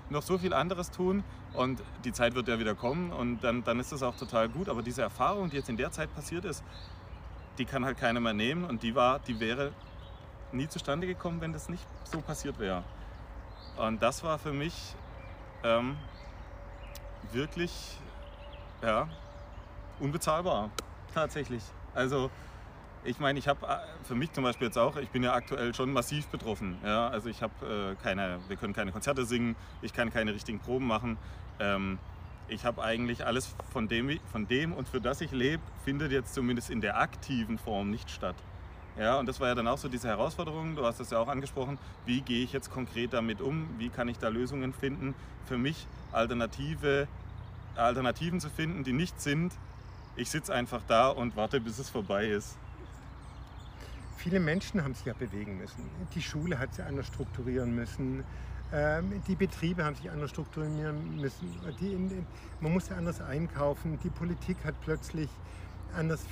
[0.09, 3.79] noch so viel anderes tun und die Zeit wird ja wieder kommen und dann, dann
[3.79, 4.69] ist das auch total gut.
[4.69, 6.63] Aber diese Erfahrung, die jetzt in der Zeit passiert ist,
[7.57, 9.71] die kann halt keiner mehr nehmen und die, war, die wäre
[10.51, 12.83] nie zustande gekommen, wenn das nicht so passiert wäre.
[13.77, 14.95] Und das war für mich
[15.63, 15.97] ähm,
[17.33, 17.97] wirklich
[18.81, 19.07] ja,
[19.99, 20.69] unbezahlbar,
[21.13, 21.63] tatsächlich.
[21.93, 22.29] Also
[23.03, 25.73] ich meine, ich habe äh, für mich zum Beispiel jetzt auch, ich bin ja aktuell
[25.73, 26.77] schon massiv betroffen.
[26.83, 27.07] Ja?
[27.07, 30.88] Also ich habe äh, keine, wir können keine Konzerte singen, ich kann keine richtigen Proben
[30.88, 31.17] machen.
[31.59, 31.99] Ähm,
[32.47, 36.33] ich habe eigentlich alles von dem, von dem und für das ich lebe, findet jetzt
[36.33, 38.35] zumindest in der aktiven Form nicht statt.
[38.97, 41.27] Ja, und das war ja dann auch so diese Herausforderung, du hast es ja auch
[41.27, 45.57] angesprochen, wie gehe ich jetzt konkret damit um, wie kann ich da Lösungen finden, für
[45.57, 45.85] mich
[46.15, 47.08] Alternative,
[47.75, 49.54] Alternativen zu finden, die nicht sind,
[50.15, 52.58] ich sitze einfach da und warte, bis es vorbei ist.
[54.15, 55.89] Viele Menschen haben sich ja bewegen müssen.
[56.15, 58.23] Die Schule hat sich anders strukturieren müssen.
[58.73, 61.54] Ähm, die Betriebe haben sich anders strukturieren müssen.
[61.82, 61.97] Die,
[62.62, 63.99] man musste anders einkaufen.
[64.04, 65.30] Die Politik hat plötzlich
[65.95, 66.25] anders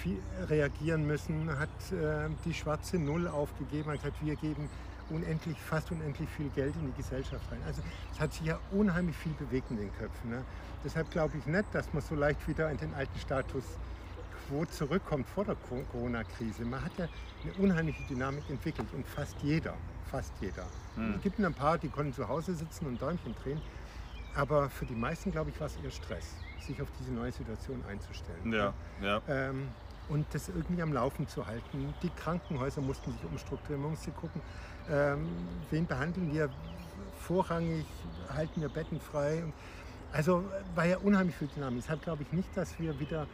[0.50, 4.70] reagieren müssen, hat äh, die schwarze Null aufgegeben, hat gesagt, wir geben
[5.14, 7.62] unendlich, fast unendlich viel Geld in die Gesellschaft rein.
[7.66, 10.30] Also es hat sich ja unheimlich viel bewegt in den Köpfen.
[10.30, 10.44] Ne?
[10.84, 13.64] Deshalb glaube ich nicht, dass man so leicht wieder in den alten Status
[14.48, 15.56] quo zurückkommt vor der
[15.92, 16.66] Corona-Krise.
[16.66, 17.08] Man hat ja
[17.44, 19.76] eine unheimliche Dynamik entwickelt und fast jeder,
[20.12, 20.66] fast jeder.
[20.96, 21.16] Hm.
[21.16, 23.62] Es gibt ein paar, die konnten zu Hause sitzen und Däumchen drehen,
[24.36, 27.84] aber für die meisten, glaube ich, war es eher Stress sich auf diese neue Situation
[27.90, 28.52] einzustellen.
[28.52, 29.22] Ja, ja.
[29.28, 29.70] Ähm,
[30.14, 31.94] und das irgendwie am Laufen zu halten.
[32.04, 33.82] Die Krankenhäuser mussten sich umstrukturieren.
[33.82, 34.42] Man musste gucken,
[34.90, 35.28] ähm,
[35.72, 36.50] wen behandeln wir
[37.20, 37.86] vorrangig,
[38.30, 39.44] halten wir Betten frei.
[40.12, 40.44] Also
[40.76, 41.82] war ja unheimlich viel Dynamik.
[41.82, 43.26] Deshalb glaube ich nicht, dass wir wieder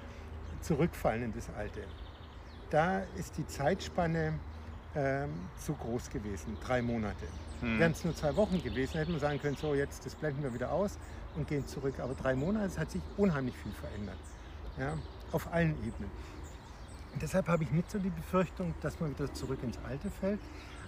[0.61, 1.81] zurückfallen in das Alte.
[2.69, 4.39] Da ist die Zeitspanne
[4.95, 7.27] ähm, zu groß gewesen, drei Monate.
[7.59, 7.77] Hm.
[7.77, 10.53] Wären es nur zwei Wochen gewesen, hätten wir sagen können, so jetzt, das blenden wir
[10.53, 10.97] wieder aus
[11.35, 11.99] und gehen zurück.
[11.99, 14.17] Aber drei Monate hat sich unheimlich viel verändert.
[14.77, 14.93] Ja,
[15.33, 16.09] auf allen Ebenen.
[17.21, 20.39] Deshalb habe ich nicht so die Befürchtung, dass man wieder zurück ins Alte fällt.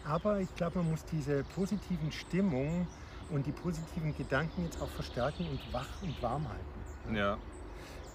[0.05, 2.87] Aber ich glaube, man muss diese positiven Stimmungen
[3.29, 7.15] und die positiven Gedanken jetzt auch verstärken und wach und warm halten.
[7.15, 7.37] Ja.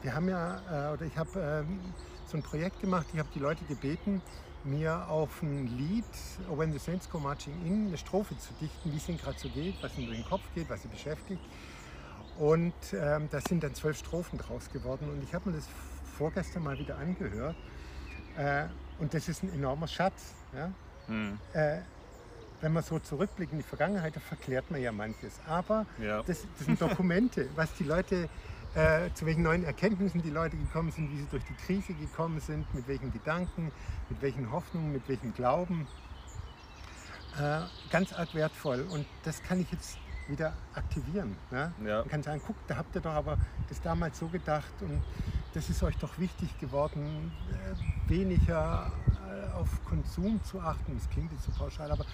[0.03, 1.81] Wir haben ja, äh, oder ich habe ähm,
[2.27, 4.21] so ein Projekt gemacht, ich habe die Leute gebeten,
[4.65, 6.05] mir auf ein Lied,
[6.51, 9.39] oh, When the Saints Go Marching In, eine Strophe zu dichten, wie es ihnen gerade
[9.39, 11.41] so geht, was ihnen durch den Kopf geht, was sie beschäftigt.
[12.39, 15.09] Und ähm, da sind dann zwölf Strophen draus geworden.
[15.09, 15.69] Und ich habe mir das
[16.19, 17.57] vorgestern mal wieder angehört.
[18.37, 18.65] Äh,
[18.99, 20.35] und das ist ein enormer Schatz.
[20.55, 20.71] Ja?
[21.07, 21.39] Hm.
[21.53, 21.79] Äh,
[22.61, 25.41] wenn man so zurückblickt in die Vergangenheit, da verklärt man ja manches.
[25.47, 26.23] Aber ja.
[26.23, 28.29] Das, das, sind Dokumente, was die Leute,
[28.75, 32.41] äh, zu welchen neuen Erkenntnissen die Leute gekommen sind, wie sie durch die Krise gekommen
[32.41, 33.71] sind, mit welchen Gedanken,
[34.09, 35.87] mit welchen Hoffnungen, mit welchem Glauben.
[37.39, 38.87] Äh, ganz arg wertvoll.
[38.91, 41.37] Und das kann ich jetzt wieder aktivieren.
[41.51, 41.73] Ne?
[41.85, 42.01] Ja.
[42.01, 45.03] Man kann sagen, guck, da habt ihr doch aber das damals so gedacht und
[45.55, 48.93] das ist euch doch wichtig geworden, äh, weniger
[49.27, 50.97] äh, auf Konsum zu achten.
[50.97, 52.05] Das klingt jetzt so pauschal, aber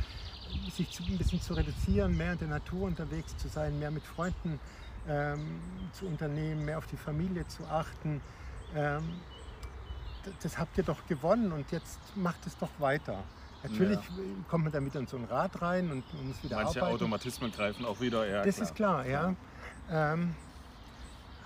[0.71, 4.05] sich zu, ein bisschen zu reduzieren, mehr in der Natur unterwegs zu sein, mehr mit
[4.05, 4.61] Freunden
[5.09, 5.61] ähm,
[5.93, 8.21] zu unternehmen, mehr auf die Familie zu achten.
[8.75, 9.21] Ähm,
[10.43, 13.25] das habt ihr doch gewonnen und jetzt macht es doch weiter.
[13.63, 14.25] Natürlich ja.
[14.49, 16.97] kommt man dann wieder in so ein Rad rein und man muss wieder Manche arbeiten.
[16.97, 18.45] Automatismen greifen auch wieder, ja.
[18.45, 18.67] Das klar.
[18.67, 19.35] ist klar, ja.
[19.91, 20.35] Ähm,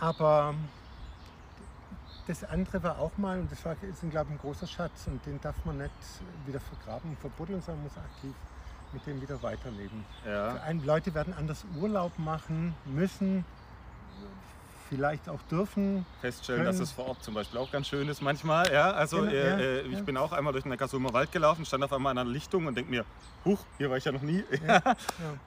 [0.00, 0.54] aber
[2.26, 5.24] das andere war auch mal, und das war, ist, glaube ich, ein großer Schatz und
[5.26, 5.90] den darf man nicht
[6.46, 8.34] wieder vergraben und verbuddeln, sondern muss aktiv
[8.92, 10.04] mit dem wieder weiterleben.
[10.26, 10.54] Ja.
[10.62, 13.44] Ein, Leute werden anders Urlaub machen müssen,
[14.88, 16.06] vielleicht auch dürfen.
[16.20, 16.72] Feststellen, können.
[16.72, 18.72] dass es vor Ort zum Beispiel auch ganz schön ist manchmal.
[18.72, 20.02] Ja, also genau, äh, ja, äh, ich ja.
[20.02, 22.76] bin auch einmal durch den Neckarsulmer Wald gelaufen, stand auf einmal an einer Lichtung und
[22.76, 23.04] denke mir,
[23.44, 24.44] huch, hier war ich ja noch nie.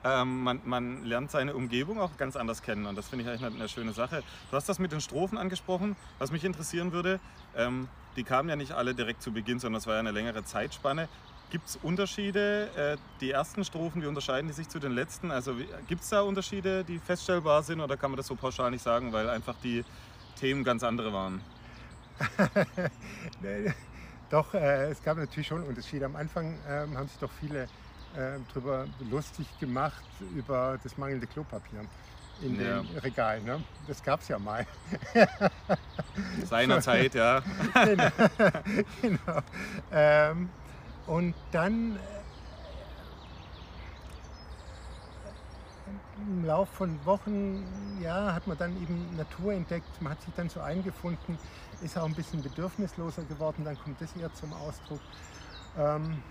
[0.02, 3.44] Ähm, man, man, lernt seine Umgebung auch ganz anders kennen und das finde ich eigentlich
[3.44, 4.22] eine, eine, schöne Sache.
[4.50, 7.20] Du hast das mit den Strophen angesprochen, was mich interessieren würde.
[7.56, 10.44] Ähm, die kamen ja nicht alle direkt zu Beginn, sondern es war ja eine längere
[10.44, 11.08] Zeitspanne.
[11.50, 12.70] Gibt es Unterschiede?
[12.76, 15.32] Äh, die ersten Strophen, wie unterscheiden die sich zu den letzten?
[15.32, 15.54] Also
[15.88, 19.12] gibt es da Unterschiede, die feststellbar sind oder kann man das so pauschal nicht sagen,
[19.12, 19.84] weil einfach die
[20.38, 21.40] Themen ganz andere waren?
[24.30, 26.04] Doch, äh, es gab natürlich schon Unterschiede.
[26.04, 30.04] Am Anfang äh, haben sich doch viele äh, darüber lustig gemacht,
[30.36, 31.80] über das mangelnde Klopapier
[32.42, 32.80] in ja.
[32.80, 33.44] den Regalen.
[33.44, 33.62] Ne?
[33.88, 34.66] Das gab es ja mal.
[36.44, 37.42] Seinerzeit, ja.
[37.84, 38.10] genau.
[39.02, 39.40] genau.
[39.92, 40.48] Ähm,
[41.06, 41.98] und dann
[46.26, 47.64] im Laufe von Wochen
[48.00, 51.38] ja, hat man dann eben Natur entdeckt, man hat sich dann so eingefunden,
[51.82, 55.00] ist auch ein bisschen bedürfnisloser geworden, dann kommt das eher zum Ausdruck.
[55.78, 56.22] Ähm,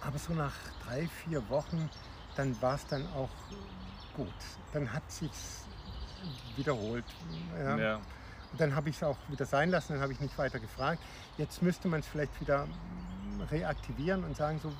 [0.00, 1.88] aber so nach drei, vier Wochen,
[2.36, 3.30] dann war es dann auch
[4.16, 4.34] gut.
[4.72, 5.30] Dann hat sich
[6.56, 7.04] wiederholt.
[7.56, 7.76] Ja.
[7.76, 8.00] ja.
[8.52, 11.02] Und dann habe ich es auch wieder sein lassen, dann habe ich nicht weiter gefragt.
[11.38, 12.66] Jetzt müsste man es vielleicht wieder
[13.50, 14.72] reaktivieren und sagen, so,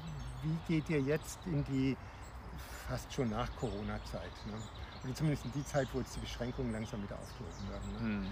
[0.42, 1.96] wie geht ihr jetzt in die
[2.88, 4.32] fast schon nach Corona-Zeit?
[4.46, 4.54] Ne?
[5.04, 7.92] Oder zumindest in die Zeit, wo jetzt die Beschränkungen langsam wieder aufgehoben werden.
[7.92, 8.26] Ne?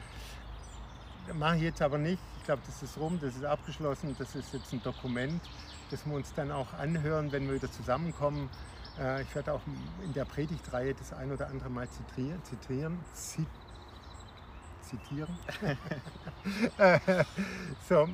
[1.28, 1.38] Hm.
[1.38, 2.20] Mache ich jetzt aber nicht.
[2.38, 5.42] Ich glaube, das ist rum, das ist abgeschlossen, das ist jetzt ein Dokument,
[5.90, 8.48] das wir uns dann auch anhören, wenn wir wieder zusammenkommen.
[8.98, 9.60] Äh, ich werde auch
[10.02, 12.42] in der Predigtreihe das ein oder andere Mal zitieren.
[12.44, 12.98] zitieren
[14.90, 15.38] zitieren.
[17.88, 18.08] so, äh,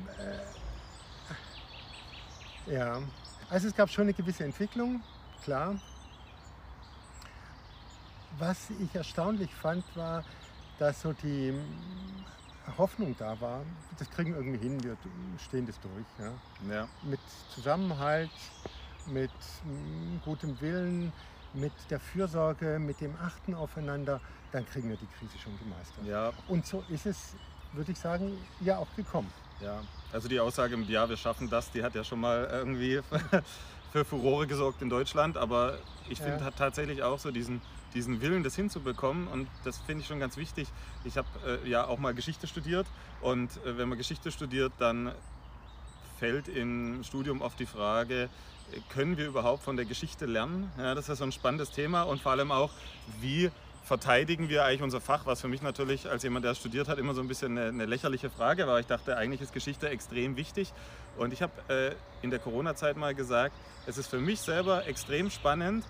[2.69, 3.01] ja,
[3.49, 5.01] also es gab schon eine gewisse Entwicklung,
[5.43, 5.75] klar.
[8.37, 10.23] Was ich erstaunlich fand, war,
[10.79, 11.53] dass so die
[12.77, 13.61] Hoffnung da war,
[13.97, 14.97] das kriegen wir irgendwie hin, wir
[15.39, 16.05] stehen das durch.
[16.19, 16.73] Ja.
[16.73, 16.87] ja.
[17.03, 17.19] Mit
[17.53, 18.29] Zusammenhalt,
[19.07, 19.31] mit
[20.25, 21.13] gutem Willen,
[21.53, 24.19] mit der Fürsorge, mit dem Achten aufeinander,
[24.51, 26.05] dann kriegen wir die Krise schon gemeistert.
[26.05, 26.31] Ja.
[26.47, 27.33] Und so ist es,
[27.73, 29.31] würde ich sagen, ja auch gekommen.
[29.61, 29.81] Ja,
[30.13, 33.01] also die Aussage, ja, wir schaffen das, die hat ja schon mal irgendwie
[33.91, 35.77] für Furore gesorgt in Deutschland, aber
[36.09, 36.45] ich finde, ja.
[36.45, 37.61] hat tatsächlich auch so diesen,
[37.93, 40.67] diesen Willen, das hinzubekommen und das finde ich schon ganz wichtig.
[41.03, 42.85] Ich habe äh, ja auch mal Geschichte studiert
[43.21, 45.11] und äh, wenn man Geschichte studiert, dann
[46.19, 48.29] fällt im Studium oft die Frage,
[48.89, 50.71] können wir überhaupt von der Geschichte lernen?
[50.77, 52.71] Ja, das ist so ein spannendes Thema und vor allem auch,
[53.21, 53.49] wie
[53.87, 57.13] verteidigen wir eigentlich unser Fach, was für mich natürlich als jemand, der studiert hat, immer
[57.13, 58.79] so ein bisschen eine, eine lächerliche Frage war.
[58.81, 60.73] Ich dachte, eigentlich ist Geschichte extrem wichtig.
[61.17, 65.29] Und ich habe äh, in der Corona-Zeit mal gesagt, es ist für mich selber extrem
[65.29, 65.85] spannend,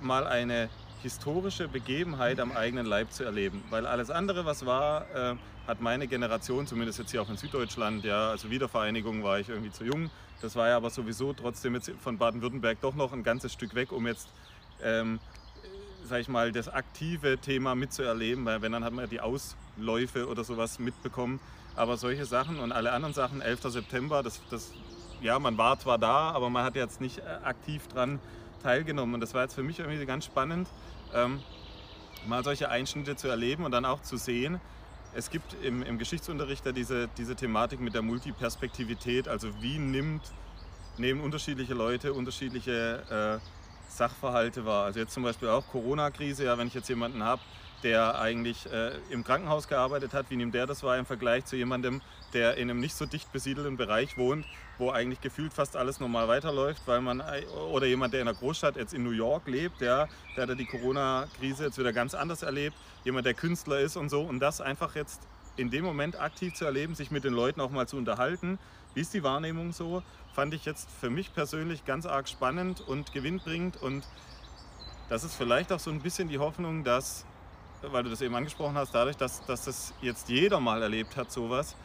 [0.00, 0.68] mal eine
[1.02, 3.64] historische Begebenheit am eigenen Leib zu erleben.
[3.70, 5.34] Weil alles andere, was war, äh,
[5.66, 9.70] hat meine Generation, zumindest jetzt hier auch in Süddeutschland, ja, also Wiedervereinigung war ich irgendwie
[9.70, 10.10] zu jung.
[10.42, 13.90] Das war ja aber sowieso trotzdem jetzt von Baden-Württemberg doch noch ein ganzes Stück weg,
[13.90, 14.28] um jetzt,
[14.82, 15.18] ähm,
[16.04, 20.28] sag ich mal, das aktive Thema mitzuerleben, weil wenn dann hat man ja die Ausläufe
[20.28, 21.40] oder sowas mitbekommen.
[21.74, 23.62] Aber solche Sachen und alle anderen Sachen, 11.
[23.62, 24.72] September, das, das,
[25.22, 28.18] ja, man war zwar da, aber man hat jetzt nicht äh, aktiv dran
[28.62, 29.14] teilgenommen.
[29.14, 30.68] Und das war jetzt für mich irgendwie ganz spannend,
[31.14, 31.40] ähm,
[32.26, 34.60] mal solche Einschnitte zu erleben und dann auch zu sehen,
[35.14, 40.22] es gibt im, im Geschichtsunterricht ja diese, diese Thematik mit der Multiperspektivität, also wie nimmt,
[40.96, 43.61] nehmen unterschiedliche Leute unterschiedliche äh,
[43.96, 44.84] Sachverhalte wahr.
[44.84, 47.42] Also jetzt zum Beispiel auch Corona-Krise, ja, wenn ich jetzt jemanden habe,
[47.82, 51.56] der eigentlich äh, im Krankenhaus gearbeitet hat, wie nimmt der das wahr im Vergleich zu
[51.56, 52.00] jemandem,
[52.32, 54.46] der in einem nicht so dicht besiedelten Bereich wohnt,
[54.78, 57.22] wo eigentlich gefühlt fast alles normal weiterläuft, weil man
[57.70, 60.66] oder jemand, der in einer Großstadt jetzt in New York lebt, ja, der hat die
[60.66, 64.22] Corona-Krise jetzt wieder ganz anders erlebt, jemand, der Künstler ist und so.
[64.22, 65.22] Und das einfach jetzt
[65.56, 68.58] in dem Moment aktiv zu erleben, sich mit den Leuten auch mal zu unterhalten,
[68.94, 70.02] wie ist die Wahrnehmung so,
[70.34, 74.04] fand ich jetzt für mich persönlich ganz arg spannend und gewinnbringend und
[75.08, 77.26] das ist vielleicht auch so ein bisschen die Hoffnung, dass,
[77.82, 81.30] weil du das eben angesprochen hast, dadurch, dass, dass das jetzt jeder mal erlebt hat,
[81.30, 81.76] sowas,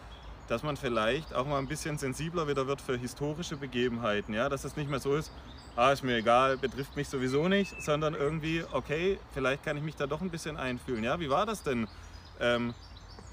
[0.47, 4.33] dass man vielleicht auch mal ein bisschen sensibler wieder wird für historische Begebenheiten.
[4.33, 4.47] Ja?
[4.47, 5.31] Dass es nicht mehr so ist,
[5.75, 9.95] ah, ist mir egal, betrifft mich sowieso nicht, sondern irgendwie, okay, vielleicht kann ich mich
[9.95, 11.03] da doch ein bisschen einfühlen.
[11.03, 11.19] Ja?
[11.19, 11.87] Wie war das denn
[12.39, 12.73] ähm,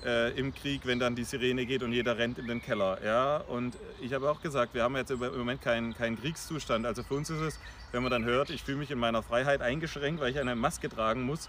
[0.04, 2.98] äh, im Krieg, wenn dann die Sirene geht und jeder rennt in den Keller?
[3.04, 3.38] Ja?
[3.38, 6.86] Und ich habe auch gesagt, wir haben jetzt im Moment keinen, keinen Kriegszustand.
[6.86, 7.60] Also für uns ist es,
[7.92, 10.88] wenn man dann hört, ich fühle mich in meiner Freiheit eingeschränkt, weil ich eine Maske
[10.88, 11.48] tragen muss.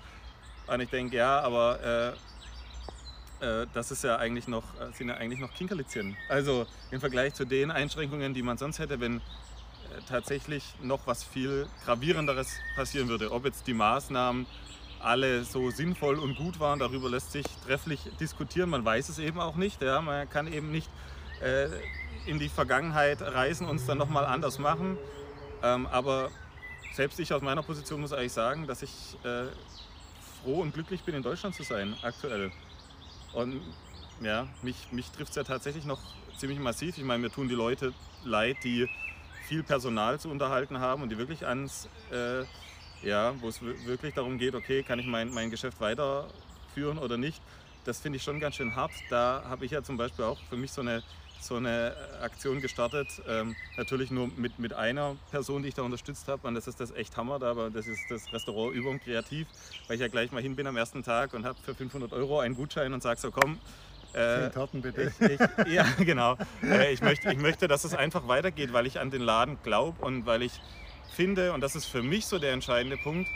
[0.68, 2.13] Und ich denke, ja, aber...
[2.13, 2.18] Äh,
[3.41, 6.15] äh, das ist ja eigentlich noch, äh, sind ja eigentlich noch Kinkerlitzchen.
[6.30, 9.22] Also im Vergleich zu den Einschränkungen, die man sonst hätte, wenn äh,
[10.08, 13.32] tatsächlich noch was viel gravierenderes passieren würde.
[13.32, 14.46] Ob jetzt die Maßnahmen
[14.99, 18.69] alle so sinnvoll und gut waren, darüber lässt sich trefflich diskutieren.
[18.69, 19.81] Man weiß es eben auch nicht.
[19.81, 20.01] Ja?
[20.01, 20.89] Man kann eben nicht
[21.41, 21.67] äh,
[22.25, 24.97] in die Vergangenheit reisen und es dann nochmal anders machen.
[25.63, 26.29] Ähm, aber
[26.93, 29.45] selbst ich aus meiner Position muss eigentlich sagen, dass ich äh,
[30.43, 32.51] froh und glücklich bin, in Deutschland zu sein, aktuell.
[33.34, 33.62] Und
[34.21, 35.99] ja, mich, mich trifft es ja tatsächlich noch
[36.38, 36.97] ziemlich massiv.
[36.97, 38.88] Ich meine, mir tun die Leute leid, die
[39.47, 42.43] viel Personal zu unterhalten haben und die wirklich ans, äh,
[43.03, 47.41] ja, wo es wirklich darum geht, okay, kann ich mein, mein Geschäft weiterführen oder nicht.
[47.86, 48.91] Das finde ich schon ganz schön hart.
[49.10, 51.03] Da habe ich ja zum Beispiel auch für mich so eine
[51.45, 53.08] so eine Aktion gestartet.
[53.27, 56.47] Ähm, natürlich nur mit, mit einer Person, die ich da unterstützt habe.
[56.47, 59.47] Und das ist das echt Hammer da, aber das ist das Restaurant Übung Kreativ,
[59.88, 62.39] weil ich ja gleich mal hin bin am ersten Tag und habe für 500 Euro
[62.39, 63.60] einen Gutschein und sage so, komm,
[64.13, 65.12] äh, Torten bitte.
[65.19, 66.38] Ich, ich, ja, genau.
[66.63, 70.03] Äh, ich, möchte, ich möchte, dass es einfach weitergeht, weil ich an den Laden glaube
[70.03, 70.62] und weil ich
[71.15, 73.30] finde, und das ist für mich so der entscheidende Punkt,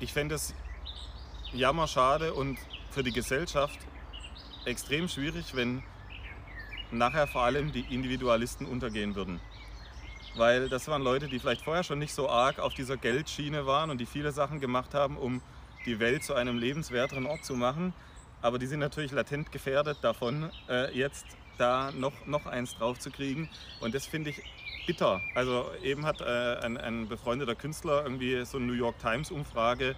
[0.00, 0.54] ich fände es
[1.52, 2.58] jammerschade und
[2.90, 3.78] für die Gesellschaft
[4.64, 5.82] extrem schwierig, wenn
[6.90, 9.40] nachher vor allem die Individualisten untergehen würden.
[10.36, 13.90] Weil das waren Leute, die vielleicht vorher schon nicht so arg auf dieser Geldschiene waren
[13.90, 15.42] und die viele Sachen gemacht haben, um
[15.86, 17.92] die Welt zu einem lebenswerteren Ort zu machen.
[18.42, 23.10] Aber die sind natürlich latent gefährdet davon, äh, jetzt da noch, noch eins drauf zu
[23.10, 23.48] kriegen.
[23.80, 24.42] Und das finde ich
[24.86, 25.20] bitter.
[25.34, 29.94] Also eben hat äh, ein, ein, befreundeter Künstler irgendwie so eine New York Times Umfrage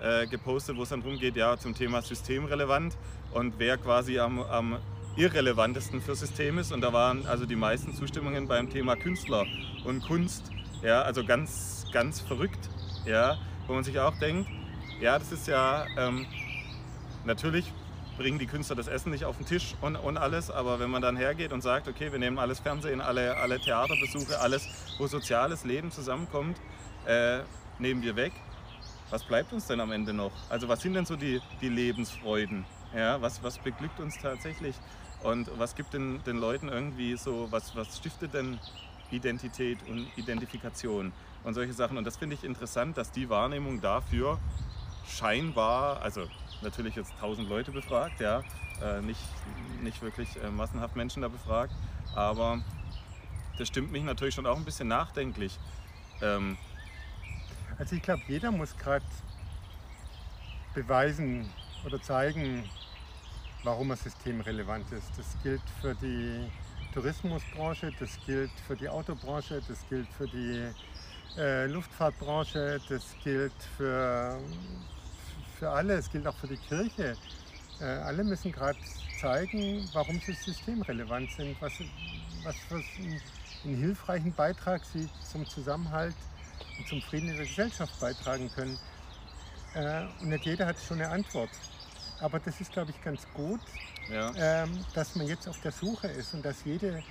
[0.00, 2.96] äh, gepostet, wo es dann darum geht, ja, zum Thema systemrelevant
[3.32, 4.78] und wer quasi am, am
[5.16, 6.72] irrelevantesten für System ist.
[6.72, 9.44] Und da waren also die meisten Zustimmungen beim Thema Künstler
[9.84, 10.50] und Kunst.
[10.82, 12.70] Ja, also ganz, ganz verrückt.
[13.04, 14.48] Ja, wo man sich auch denkt,
[15.00, 16.26] ja, das ist ja ähm,
[17.24, 17.72] natürlich
[18.20, 21.00] bringen die Künstler das Essen nicht auf den Tisch und, und alles, aber wenn man
[21.00, 25.64] dann hergeht und sagt, okay, wir nehmen alles Fernsehen, alle, alle Theaterbesuche, alles, wo soziales
[25.64, 26.58] Leben zusammenkommt,
[27.06, 27.38] äh,
[27.78, 28.34] nehmen wir weg,
[29.08, 30.32] was bleibt uns denn am Ende noch?
[30.50, 32.66] Also was sind denn so die, die Lebensfreuden?
[32.94, 34.76] Ja, was, was beglückt uns tatsächlich?
[35.22, 38.58] Und was gibt den, den Leuten irgendwie so, was, was stiftet denn
[39.10, 41.96] Identität und Identifikation und solche Sachen?
[41.96, 44.38] Und das finde ich interessant, dass die Wahrnehmung dafür
[45.08, 46.28] scheinbar, also
[46.62, 48.42] natürlich jetzt tausend Leute befragt, ja,
[48.82, 49.20] äh, nicht,
[49.82, 51.72] nicht wirklich äh, massenhaft Menschen da befragt,
[52.14, 52.60] aber
[53.58, 55.58] das stimmt mich natürlich schon auch ein bisschen nachdenklich.
[56.22, 56.56] Ähm,
[57.78, 59.04] also ich glaube, jeder muss gerade
[60.74, 61.48] beweisen
[61.84, 62.68] oder zeigen,
[63.64, 65.10] warum ein System relevant ist.
[65.16, 66.50] Das gilt für die
[66.92, 70.70] Tourismusbranche, das gilt für die Autobranche, das gilt für die
[71.38, 74.38] äh, Luftfahrtbranche, das gilt für,
[75.60, 77.16] für alle, es gilt auch für die Kirche.
[77.80, 78.78] Äh, alle müssen gerade
[79.20, 81.74] zeigen, warum sie systemrelevant sind, was,
[82.42, 83.20] was für einen,
[83.64, 86.14] einen hilfreichen Beitrag sie zum Zusammenhalt
[86.78, 88.78] und zum Frieden in der Gesellschaft beitragen können.
[89.74, 91.50] Äh, und nicht jeder hat schon eine Antwort.
[92.20, 93.60] Aber das ist, glaube ich, ganz gut,
[94.10, 94.32] ja.
[94.38, 97.02] ähm, dass man jetzt auf der Suche ist und dass jede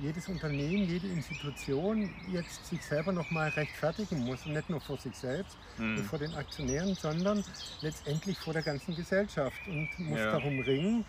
[0.00, 4.44] jedes Unternehmen, jede Institution jetzt sich selber nochmal rechtfertigen muss.
[4.46, 5.98] Und nicht nur vor sich selbst mhm.
[5.98, 7.44] und vor den Aktionären, sondern
[7.80, 10.32] letztendlich vor der ganzen Gesellschaft und muss ja.
[10.32, 11.04] darum ringen,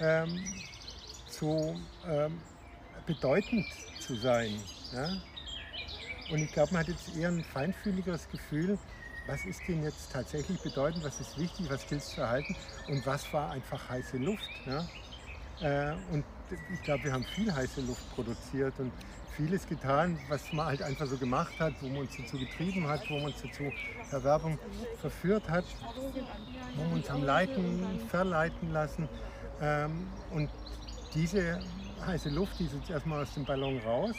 [0.00, 0.44] ähm,
[1.28, 2.40] so ähm,
[3.06, 3.66] bedeutend
[3.98, 4.60] zu sein.
[4.92, 5.08] Ja?
[6.30, 8.78] Und ich glaube, man hat jetzt eher ein feinfühligeres Gefühl,
[9.26, 12.56] was ist denn jetzt tatsächlich bedeutend, was ist wichtig, was gilt es zu erhalten
[12.88, 14.50] und was war einfach heiße Luft.
[14.66, 14.88] Ja?
[15.60, 16.24] Äh, und
[16.72, 18.92] ich glaube, wir haben viel heiße Luft produziert und
[19.36, 23.08] vieles getan, was man halt einfach so gemacht hat, wo man uns dazu getrieben hat,
[23.08, 23.72] wo man uns dazu
[24.10, 24.58] Erwerbung
[25.00, 25.64] verführt hat,
[26.74, 29.08] wo wir uns haben leiten, verleiten lassen.
[29.60, 30.50] Ähm, und
[31.14, 31.60] diese
[32.04, 34.16] heiße Luft, die ist jetzt erstmal aus dem Ballon raus.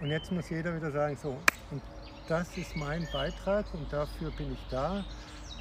[0.00, 1.38] Und jetzt muss jeder wieder sagen, so,
[1.70, 1.82] und
[2.28, 5.04] das ist mein Beitrag und dafür bin ich da.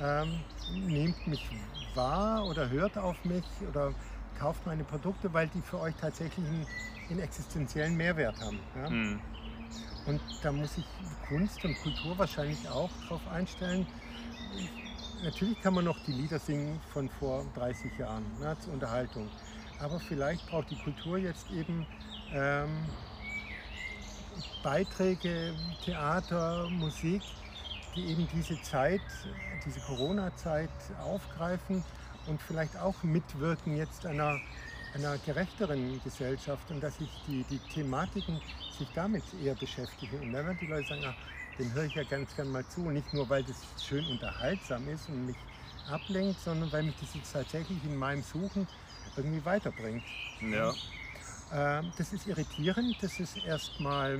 [0.01, 0.41] Ähm,
[0.73, 1.47] nehmt mich
[1.93, 3.93] wahr oder hört auf mich oder
[4.39, 6.67] kauft meine Produkte, weil die für euch tatsächlich einen,
[7.09, 8.59] einen existenziellen Mehrwert haben.
[8.75, 8.89] Ja?
[8.89, 9.19] Mhm.
[10.05, 10.85] Und da muss ich
[11.27, 13.87] Kunst und Kultur wahrscheinlich auch darauf einstellen.
[15.23, 19.27] Natürlich kann man noch die Lieder singen von vor 30 Jahren ne, zur Unterhaltung.
[19.79, 21.87] Aber vielleicht braucht die Kultur jetzt eben
[22.31, 22.85] ähm,
[24.61, 27.23] Beiträge, Theater, Musik,
[27.95, 29.01] die eben diese Zeit,
[29.65, 30.69] diese Corona-Zeit
[31.03, 31.83] aufgreifen
[32.27, 34.39] und vielleicht auch mitwirken jetzt einer,
[34.93, 38.41] einer gerechteren Gesellschaft und dass sich die, die Thematiken
[38.77, 40.19] sich damit eher beschäftigen.
[40.21, 41.15] Und dann werden die Leute sagen, ach,
[41.57, 42.81] dem höre ich ja ganz gern mal zu.
[42.81, 45.37] Und nicht nur, weil das schön unterhaltsam ist und mich
[45.89, 48.67] ablenkt, sondern weil mich das jetzt tatsächlich in meinem Suchen
[49.15, 50.03] irgendwie weiterbringt.
[50.41, 50.73] Ja.
[51.53, 54.19] Ähm, das ist irritierend, das ist erstmal,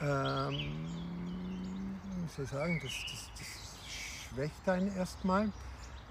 [0.00, 0.52] ähm,
[2.22, 3.48] wie soll ich sagen, das, das, das
[4.30, 5.52] schwächt einen erstmal.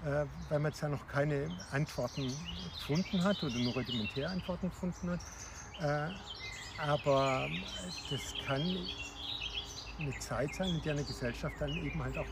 [0.04, 2.30] Äh, weil man jetzt ja noch keine Antworten
[2.78, 5.20] gefunden hat oder nur rudimentäre Antworten gefunden hat.
[5.80, 6.12] Äh,
[6.78, 7.48] aber
[8.10, 8.60] das kann
[9.98, 12.26] eine Zeit sein, in der eine Gesellschaft dann eben halt auch,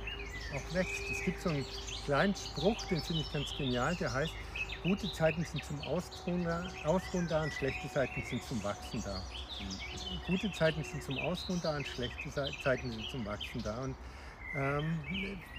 [0.54, 1.02] auch wächst.
[1.10, 1.64] Es gibt so einen
[2.04, 4.34] kleinen Spruch, den finde ich ganz genial, der heißt,
[4.82, 9.14] gute Zeiten sind zum Ausruhen da, und schlechte Zeiten sind zum Wachsen da.
[10.26, 13.78] Gute Zeiten sind zum Ausruhen da und schlechte Zeiten sind zum Wachsen da.
[13.78, 13.94] Und
[14.56, 14.98] ähm,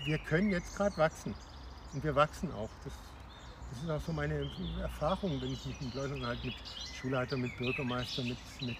[0.06, 1.34] wir können jetzt gerade wachsen.
[1.94, 2.70] Und wir wachsen auch.
[2.84, 2.94] Das,
[3.72, 4.50] das ist auch so meine
[4.82, 6.56] Erfahrung, wenn ich mich mit Leuten halt mit
[7.00, 8.78] Schulleitern, mit Bürgermeistern, mit, mit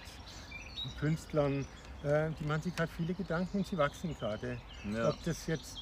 [0.98, 1.66] Künstlern,
[2.04, 4.58] äh, die machen sich gerade viele Gedanken und sie wachsen gerade.
[4.92, 5.08] Ja.
[5.08, 5.78] Ob das jetzt,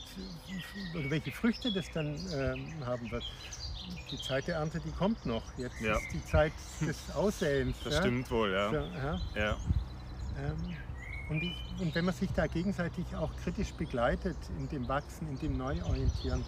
[0.94, 3.24] oder welche Früchte das dann ähm, haben wird.
[4.10, 5.42] Die Zeit der Ernte, die kommt noch.
[5.58, 5.96] Jetzt ja.
[5.96, 7.76] ist die Zeit des Aussäens.
[7.82, 8.00] Das ja?
[8.00, 8.70] stimmt wohl, ja.
[8.70, 8.76] So,
[9.38, 9.56] ja.
[10.38, 10.76] Ähm,
[11.28, 15.38] Und, ich, und wenn man sich da gegenseitig auch kritisch begleitet in dem Wachsen, in
[15.40, 16.44] dem Neuorientieren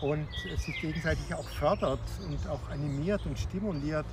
[0.00, 4.06] und sich gegenseitig auch fördert und auch animiert und stimuliert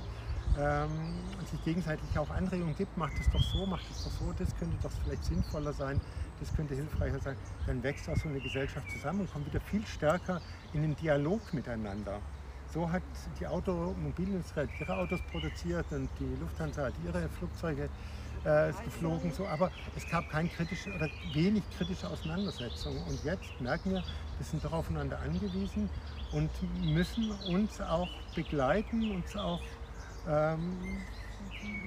[0.56, 4.32] ähm, und sich gegenseitig auch Anregungen gibt, macht es doch so, macht es doch so,
[4.32, 6.00] das könnte doch vielleicht sinnvoller sein,
[6.40, 7.36] das könnte hilfreicher sein,
[7.66, 10.42] dann wächst auch so eine Gesellschaft zusammen und kommt wieder viel stärker
[10.72, 12.22] in den Dialog miteinander.
[12.66, 13.02] So hat
[13.38, 17.88] die Automobilindustrie ihre Autos produziert und die Lufthansa hat ihre Flugzeuge
[18.48, 19.32] äh, geflogen.
[19.32, 19.46] So.
[19.46, 22.96] Aber es gab keine kritische oder wenig kritische Auseinandersetzung.
[23.08, 24.02] Und jetzt merken wir,
[24.38, 25.90] wir sind doch aufeinander angewiesen
[26.32, 26.50] und
[26.94, 29.60] müssen uns auch begleiten, uns auch,
[30.26, 30.78] ähm,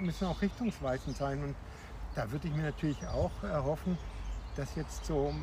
[0.01, 1.43] müssen auch richtungsweisend sein.
[1.43, 1.55] Und
[2.15, 3.97] da würde ich mir natürlich auch erhoffen,
[4.55, 5.33] dass jetzt so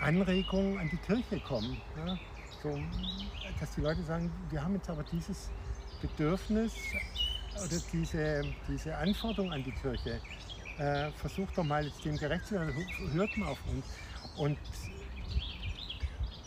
[0.00, 1.76] Anregungen an die Kirche kommen.
[1.96, 2.16] Ja?
[2.62, 2.78] So,
[3.60, 5.50] dass die Leute sagen, wir haben jetzt aber dieses
[6.00, 6.72] Bedürfnis
[7.56, 10.20] oder diese, diese Anforderung an die Kirche.
[10.78, 12.74] Äh, versucht doch mal jetzt dem gerecht zu werden,
[13.12, 13.84] hört mal auf uns.
[14.36, 14.58] Und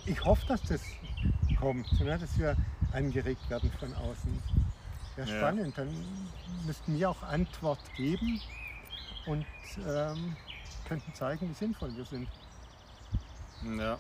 [0.06, 0.82] ich hoffe, dass das
[1.60, 2.56] kommt, ne, dass wir
[2.94, 4.42] angeregt werden von außen.
[5.16, 5.38] Wäre ja.
[5.38, 5.90] spannend, dann
[6.66, 8.42] müssten wir auch Antwort geben
[9.26, 9.46] und
[9.88, 10.36] ähm,
[10.88, 12.28] könnten zeigen, wie sinnvoll wir sind.
[13.78, 13.98] Ja.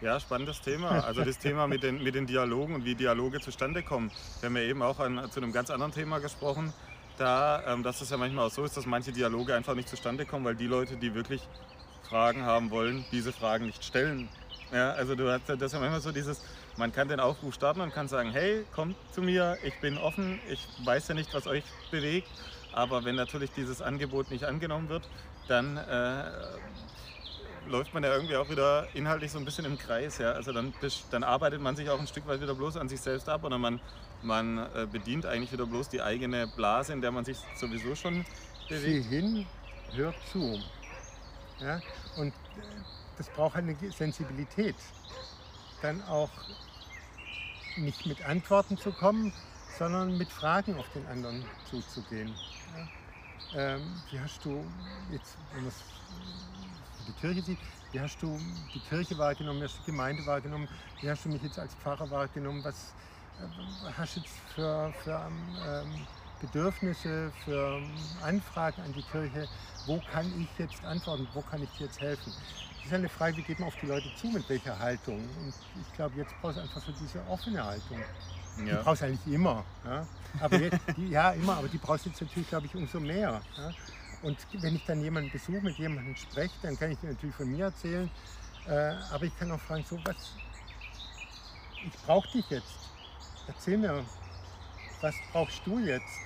[0.00, 1.04] Ja, spannendes Thema.
[1.04, 4.12] Also das Thema mit den, mit den Dialogen und wie Dialoge zustande kommen.
[4.40, 6.72] Wir haben ja eben auch an, zu einem ganz anderen Thema gesprochen,
[7.16, 10.24] da, ähm, dass es ja manchmal auch so ist, dass manche Dialoge einfach nicht zustande
[10.24, 11.42] kommen, weil die Leute, die wirklich
[12.08, 14.28] Fragen haben wollen, diese Fragen nicht stellen.
[14.72, 16.42] Ja, also du hast das ist ja manchmal so dieses,
[16.76, 20.38] man kann den Aufruf starten und kann sagen, hey, kommt zu mir, ich bin offen,
[20.48, 22.28] ich weiß ja nicht, was euch bewegt,
[22.72, 25.08] aber wenn natürlich dieses Angebot nicht angenommen wird,
[25.48, 26.22] dann äh,
[27.68, 30.18] läuft man ja irgendwie auch wieder inhaltlich so ein bisschen im Kreis.
[30.18, 30.32] Ja?
[30.32, 30.72] Also dann,
[31.10, 33.58] dann arbeitet man sich auch ein Stück weit wieder bloß an sich selbst ab oder
[33.58, 33.80] man,
[34.22, 38.24] man äh, bedient eigentlich wieder bloß die eigene Blase, in der man sich sowieso schon
[38.68, 39.04] bewegt.
[39.04, 39.46] Sieh hin,
[39.92, 40.58] hört zu.
[41.60, 41.80] Ja?
[42.16, 42.60] Und äh,
[43.16, 44.76] das braucht eine Sensibilität.
[45.82, 46.30] Dann auch
[47.76, 49.32] nicht mit Antworten zu kommen,
[49.78, 52.34] sondern mit Fragen auf den anderen zuzugehen.
[52.76, 52.88] Ja?
[53.54, 54.64] Ähm, wie hast du
[55.10, 55.82] jetzt, wenn man es
[57.08, 57.58] die Kirche sieht,
[57.92, 58.38] wie hast du
[58.74, 60.68] die Kirche wahrgenommen, wie hast du die Gemeinde wahrgenommen,
[61.00, 62.94] wie hast du mich jetzt als Pfarrer wahrgenommen, was
[63.40, 65.30] äh, hast du jetzt für, für
[65.66, 66.06] ähm,
[66.40, 67.82] Bedürfnisse, für
[68.22, 69.48] Anfragen an die Kirche,
[69.86, 72.32] wo kann ich jetzt antworten, wo kann ich dir jetzt helfen?
[72.78, 75.18] Das ist eine Frage, wie geht man auf die Leute zu, mit welcher Haltung.
[75.18, 77.98] Und ich glaube, jetzt brauchst du einfach so diese offene Haltung.
[78.58, 78.64] Ja.
[78.64, 79.64] Die brauchst du eigentlich immer.
[79.84, 80.06] Ja?
[80.40, 83.42] Aber jetzt, die, ja, immer, aber die brauchst du jetzt natürlich, glaube ich, umso mehr.
[83.56, 83.74] Ja?
[84.22, 87.50] Und wenn ich dann jemanden besuche, mit jemandem spreche, dann kann ich dir natürlich von
[87.50, 88.10] mir erzählen.
[88.66, 88.72] Äh,
[89.12, 90.16] aber ich kann auch fragen, so was,
[91.86, 92.78] ich brauche dich jetzt.
[93.46, 94.04] Erzähl mir,
[95.00, 96.20] was brauchst du jetzt?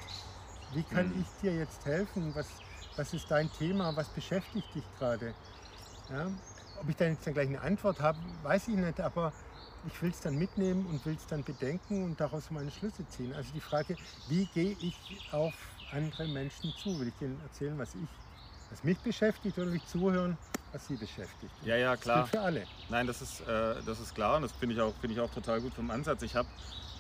[0.75, 1.21] Wie kann mhm.
[1.21, 2.35] ich dir jetzt helfen?
[2.35, 2.49] Was,
[2.97, 3.95] was ist dein Thema?
[3.95, 5.35] Was beschäftigt dich gerade?
[6.11, 6.31] Ja?
[6.81, 9.33] Ob ich dann jetzt dann gleich eine Antwort habe, weiß ich nicht, aber
[9.87, 13.35] ich will es dann mitnehmen und will es dann bedenken und daraus meine Schlüsse ziehen.
[13.35, 13.97] Also die Frage,
[14.29, 14.95] wie gehe ich
[15.33, 15.55] auf
[15.93, 16.99] andere Menschen zu?
[16.99, 18.09] Will ich denen erzählen, was ich,
[18.71, 20.37] was mich beschäftigt oder will ich zuhören,
[20.73, 21.53] was sie beschäftigt?
[21.65, 22.23] Ja, ja, klar.
[22.23, 22.67] Das gilt für alle.
[22.89, 25.31] Nein, das ist, äh, das ist klar und das finde ich, auch, find ich auch
[25.31, 26.23] total gut vom Ansatz.
[26.23, 26.49] Ich habe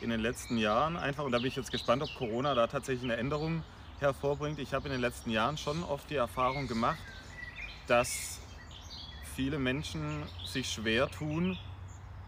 [0.00, 3.04] in den letzten Jahren einfach, und da bin ich jetzt gespannt, ob Corona da tatsächlich
[3.04, 3.62] eine Änderung
[4.00, 6.98] hervorbringt, ich habe in den letzten Jahren schon oft die Erfahrung gemacht,
[7.86, 8.40] dass
[9.34, 11.56] viele Menschen sich schwer tun,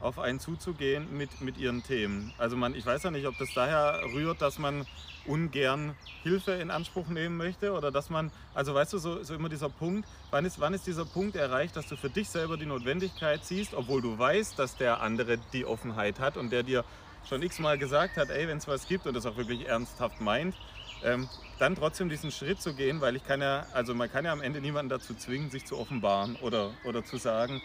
[0.01, 2.33] auf einen zuzugehen mit, mit ihren Themen.
[2.39, 4.87] Also man, ich weiß ja nicht, ob das daher rührt, dass man
[5.27, 9.49] ungern Hilfe in Anspruch nehmen möchte oder dass man, also weißt du, so, so immer
[9.49, 12.67] dieser Punkt, wann ist, wann ist dieser Punkt erreicht, dass du für dich selber die
[12.67, 16.85] Notwendigkeit siehst, obwohl du weißt, dass der andere die Offenheit hat und der dir
[17.29, 20.55] schon x-mal gesagt hat, ey, wenn es was gibt und das auch wirklich ernsthaft meint,
[21.03, 21.29] ähm,
[21.59, 24.41] dann trotzdem diesen Schritt zu gehen, weil ich kann ja, also man kann ja am
[24.41, 27.63] Ende niemanden dazu zwingen, sich zu offenbaren oder, oder zu sagen,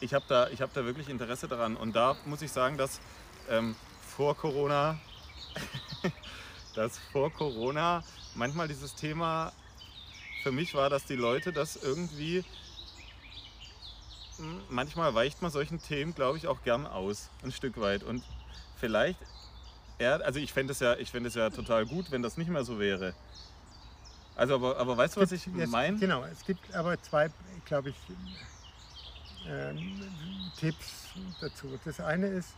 [0.00, 1.76] ich habe da, hab da wirklich Interesse daran.
[1.76, 3.00] Und da muss ich sagen, dass
[3.48, 3.76] ähm,
[4.16, 4.98] vor Corona
[6.74, 8.02] dass vor Corona
[8.34, 9.52] manchmal dieses Thema
[10.42, 12.44] für mich war, dass die Leute das irgendwie,
[14.36, 18.02] hm, manchmal weicht man solchen Themen, glaube ich, auch gern aus, ein Stück weit.
[18.02, 18.22] Und
[18.76, 19.18] vielleicht,
[19.98, 22.64] eher, also ich fände es ja, ich es ja total gut, wenn das nicht mehr
[22.64, 23.14] so wäre.
[24.36, 25.98] Also, aber, aber weißt du, was ich meine?
[25.98, 27.30] Genau, es gibt aber zwei,
[27.66, 27.96] glaube ich,
[30.56, 31.78] Tipps dazu.
[31.84, 32.54] Das eine ist,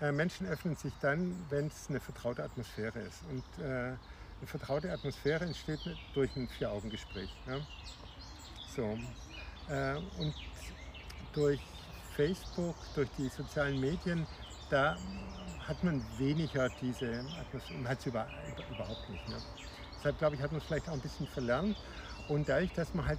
[0.00, 3.22] äh, Menschen öffnen sich dann, wenn es eine vertraute Atmosphäre ist.
[3.30, 3.96] Und äh,
[4.44, 5.80] eine vertraute Atmosphäre entsteht
[6.14, 7.30] durch ein Vier-Augen-Gespräch.
[8.74, 8.98] So.
[9.68, 10.34] Äh, und
[11.32, 11.60] durch
[12.16, 14.26] Facebook, durch die sozialen Medien,
[14.70, 14.96] da
[15.66, 18.26] hat man weniger diese Atmosphäre, man hat sie über,
[18.70, 19.28] überhaupt nicht.
[19.28, 19.36] Ne?
[19.98, 21.76] Deshalb glaube ich, hat man es vielleicht auch ein bisschen verlernt.
[22.28, 23.18] Und dadurch, dass man halt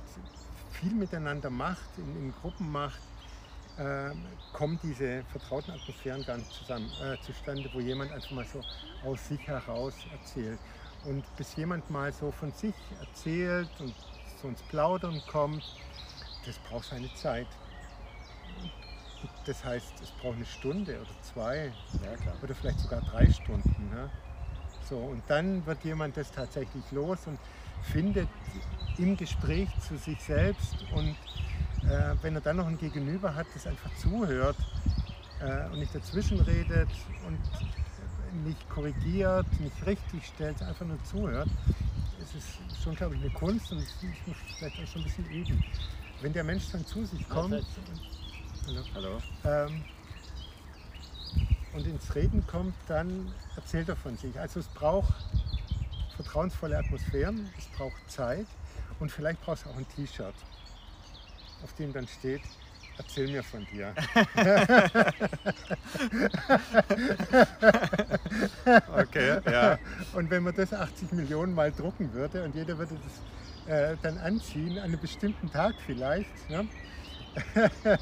[0.76, 3.02] viel miteinander macht, in, in Gruppen macht,
[3.78, 4.12] äh,
[4.54, 8.62] kommen diese vertrauten Atmosphären gar nicht zusammen, äh, zustande, wo jemand einfach mal so
[9.08, 10.60] aus sich heraus erzählt.
[11.06, 13.94] Und bis jemand mal so von sich erzählt und
[14.42, 15.64] so ins Plaudern kommt,
[16.46, 17.48] das braucht seine Zeit.
[19.46, 21.72] Das heißt, es braucht eine Stunde oder zwei
[22.02, 23.90] Ja, oder vielleicht sogar drei Stunden.
[23.90, 24.10] Ne?
[24.90, 27.40] So, und dann wird jemand das tatsächlich los und
[27.84, 28.28] findet
[28.98, 31.16] im Gespräch zu sich selbst und
[31.90, 34.56] äh, wenn er dann noch ein Gegenüber hat, das einfach zuhört
[35.42, 36.90] äh, und nicht dazwischen redet
[37.28, 37.38] und
[38.46, 41.50] nicht korrigiert, nicht richtig stellt, einfach nur zuhört,
[42.22, 45.26] es ist schon, glaube ich, eine Kunst und ich muss vielleicht auch schon ein bisschen
[45.32, 45.64] üben.
[46.22, 47.66] Wenn der Mensch dann zu sich kommt und,
[48.96, 49.68] hallo, Hallo.
[49.68, 49.82] ähm,
[51.74, 54.40] und ins Reden kommt, dann erzählt er von sich.
[54.40, 55.25] Also es braucht
[56.36, 58.46] vertrauensvolle Atmosphären, es braucht Zeit
[59.00, 60.36] und vielleicht braucht es auch ein T-Shirt,
[61.64, 62.42] auf dem dann steht,
[62.98, 63.94] erzähl mir von dir.
[68.98, 69.78] Okay, ja.
[70.14, 72.98] Und wenn man das 80 Millionen Mal drucken würde und jeder würde
[73.66, 76.68] das äh, dann anziehen, an einem bestimmten Tag vielleicht, ne?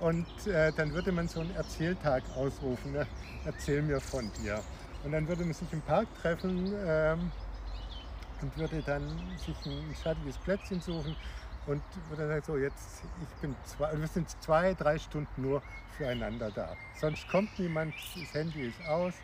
[0.00, 3.06] und äh, dann würde man so einen Erzähltag ausrufen, ne?
[3.44, 4.62] erzähl mir von dir.
[5.04, 7.30] Und dann würde man sich im Park treffen ähm,
[8.44, 9.02] und würde dann
[9.38, 11.16] sich ein schattiges Plätzchen suchen
[11.66, 15.62] und würde sagen, so jetzt, ich bin zwei, wir sind zwei, drei Stunden nur
[15.96, 16.76] füreinander da.
[17.00, 19.14] Sonst kommt niemand, das Handy ist aus,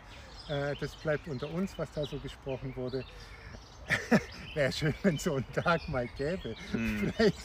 [0.49, 3.03] äh, das bleibt unter uns, was da so gesprochen wurde.
[4.55, 6.55] Wäre schön, wenn es so einen Tag mal gäbe.
[6.71, 7.13] Hm.
[7.13, 7.37] Vielleicht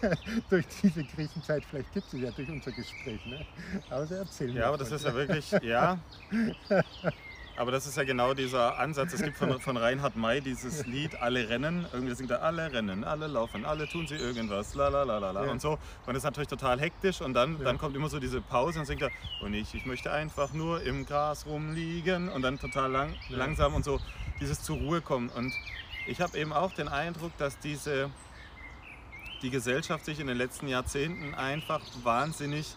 [0.50, 3.24] durch diese Krisenzeit, vielleicht gibt es ja durch unser Gespräch.
[3.26, 3.46] Ne?
[3.88, 5.98] Aber erzählen Ja, aber das ist ja wirklich, ja.
[7.56, 9.12] Aber das ist ja genau dieser Ansatz.
[9.12, 11.86] Es gibt von, von Reinhard May dieses Lied Alle rennen.
[11.92, 15.30] Irgendwie singt er Alle rennen, alle laufen, alle tun sie irgendwas, la la la la
[15.30, 15.50] la Ja.
[15.52, 15.72] und so.
[15.72, 15.78] Und
[16.08, 17.64] das ist natürlich total hektisch und dann, Ja.
[17.64, 20.82] dann kommt immer so diese Pause und singt er und ich, ich möchte einfach nur
[20.82, 23.36] im Gras rumliegen und dann total lang, Ja.
[23.38, 24.00] langsam und so
[24.40, 25.28] dieses zur Ruhe kommen.
[25.28, 25.52] Und
[26.08, 28.10] ich habe eben auch den Eindruck, dass diese
[29.42, 32.74] die Gesellschaft sich in den letzten Jahrzehnten einfach wahnsinnig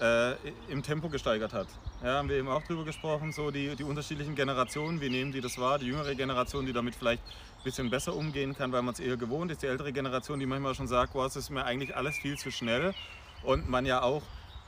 [0.00, 0.34] äh,
[0.68, 1.66] im Tempo gesteigert hat.
[2.02, 5.40] Ja, haben wir eben auch drüber gesprochen, so die, die unterschiedlichen Generationen, wie nehmen die
[5.40, 5.78] das wahr?
[5.78, 9.16] Die jüngere Generation, die damit vielleicht ein bisschen besser umgehen kann, weil man es eher
[9.16, 9.62] gewohnt ist.
[9.62, 12.94] Die ältere Generation, die manchmal schon sagt, es ist mir eigentlich alles viel zu schnell.
[13.42, 14.22] Und man ja auch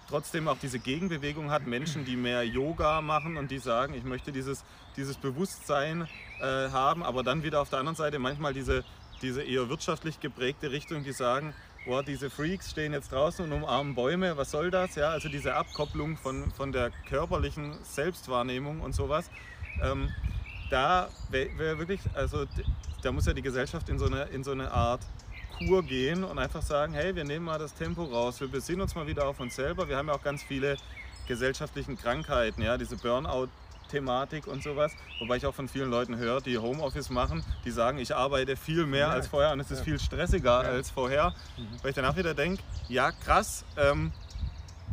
[0.08, 4.32] trotzdem auch diese Gegenbewegung hat, Menschen, die mehr Yoga machen und die sagen, ich möchte
[4.32, 4.64] dieses,
[4.96, 6.08] dieses Bewusstsein
[6.40, 8.84] äh, haben, aber dann wieder auf der anderen Seite manchmal diese,
[9.22, 11.54] diese eher wirtschaftlich geprägte Richtung, die sagen,
[11.84, 14.94] boah, diese Freaks stehen jetzt draußen und umarmen Bäume, was soll das?
[14.94, 19.30] Ja, also diese Abkopplung von, von der körperlichen Selbstwahrnehmung und sowas.
[19.82, 20.10] Ähm,
[20.70, 22.46] da wäre wär wirklich, also
[23.02, 25.00] da muss ja die Gesellschaft in so eine, in so eine Art
[25.58, 28.94] Kur gehen und einfach sagen, hey, wir nehmen mal das Tempo raus, wir besinnen uns
[28.94, 29.88] mal wieder auf uns selber.
[29.88, 30.76] Wir haben ja auch ganz viele
[31.26, 32.96] gesellschaftlichen Krankheiten, ja, diese
[33.90, 34.92] Burnout-Thematik und sowas.
[35.18, 38.86] Wobei ich auch von vielen Leuten höre, die Homeoffice machen, die sagen, ich arbeite viel
[38.86, 39.84] mehr Ja, als vorher und es ist ja.
[39.84, 40.68] viel stressiger Ja.
[40.70, 41.34] als vorher.
[41.82, 44.12] Weil ich danach wieder denke, ja krass, ähm,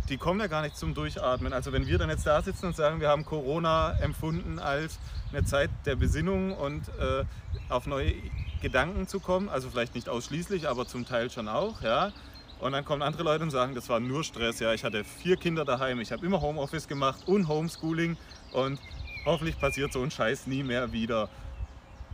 [0.10, 1.54] die kommen ja gar nicht zum Durchatmen.
[1.54, 5.00] Also wenn wir dann jetzt da sitzen und sagen, wir haben Corona empfunden als
[5.32, 7.26] eine Zeit der Besinnung und äh,
[7.70, 8.14] auf neue
[8.62, 12.12] Gedanken zu kommen, also vielleicht nicht ausschließlich, aber zum Teil schon auch, ja.
[12.60, 15.36] Und dann kommen andere Leute und sagen, das war nur Stress, ja, ich hatte vier
[15.38, 18.18] Kinder daheim, ich habe immer Homeoffice gemacht und Homeschooling
[18.52, 18.80] und
[19.26, 21.30] hoffentlich passiert so ein Scheiß nie mehr wieder.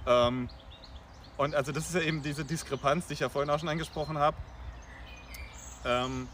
[0.05, 0.49] Ähm,
[1.37, 4.17] und also das ist ja eben diese Diskrepanz, die ich ja vorhin auch schon angesprochen
[4.17, 4.37] habe.
[5.85, 6.27] Ähm,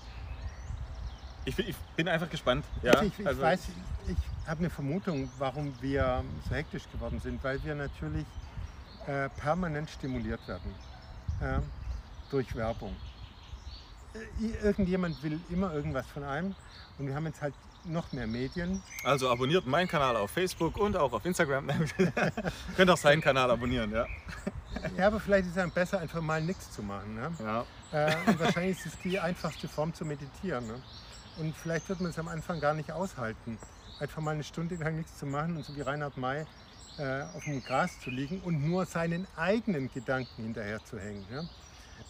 [1.45, 2.65] ich, bin- ich bin einfach gespannt.
[2.83, 2.93] Ja?
[2.93, 3.59] Also ich, ich also, weiß,
[4.07, 8.25] ich habe eine Vermutung, warum wir so hektisch geworden sind, weil wir natürlich
[9.07, 10.73] äh, permanent stimuliert werden
[11.41, 11.59] äh,
[12.29, 12.95] durch Werbung.
[14.13, 16.55] Äh, Irgendjemand will immer irgendwas von einem
[16.97, 17.53] und wir haben jetzt halt
[17.85, 18.81] noch mehr Medien.
[19.03, 21.67] also abonniert meinen Kanal auf Facebook und auch auf Instagram.
[22.75, 24.05] Könnt auch seinen Kanal abonnieren, ja.
[24.97, 27.15] Ja, aber vielleicht ist es dann besser, einfach mal nichts zu machen.
[27.15, 27.31] Ne?
[27.39, 27.65] ja.
[27.91, 30.67] Äh, und wahrscheinlich ist es die einfachste Form zu meditieren.
[30.67, 30.81] Ne?
[31.37, 33.57] Und vielleicht wird man es am Anfang gar nicht aushalten,
[33.99, 36.45] einfach mal eine Stunde lang nichts zu machen und so wie Reinhard May
[36.97, 41.25] äh, auf dem Gras zu liegen und nur seinen eigenen Gedanken hinterher zu hängen.
[41.31, 41.43] Ja?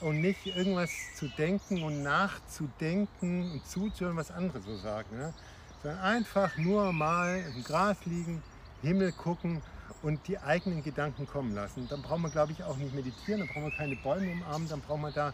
[0.02, 5.10] Und nicht irgendwas zu denken und nachzudenken und zuzuhören, was andere so sagen.
[5.20, 5.34] Ja?
[5.82, 8.44] Sondern einfach nur mal im Gras liegen,
[8.82, 9.62] Himmel gucken
[10.02, 11.88] und die eigenen Gedanken kommen lassen.
[11.90, 14.82] Dann braucht man, glaube ich, auch nicht meditieren, dann braucht man keine Bäume umarmen, dann
[14.82, 15.34] braucht man da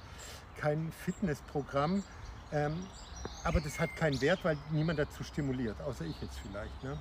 [0.57, 2.03] kein Fitnessprogramm.
[2.51, 2.73] Ähm,
[3.43, 6.83] aber das hat keinen Wert, weil niemand dazu stimuliert, außer ich jetzt vielleicht.
[6.83, 6.97] Ne?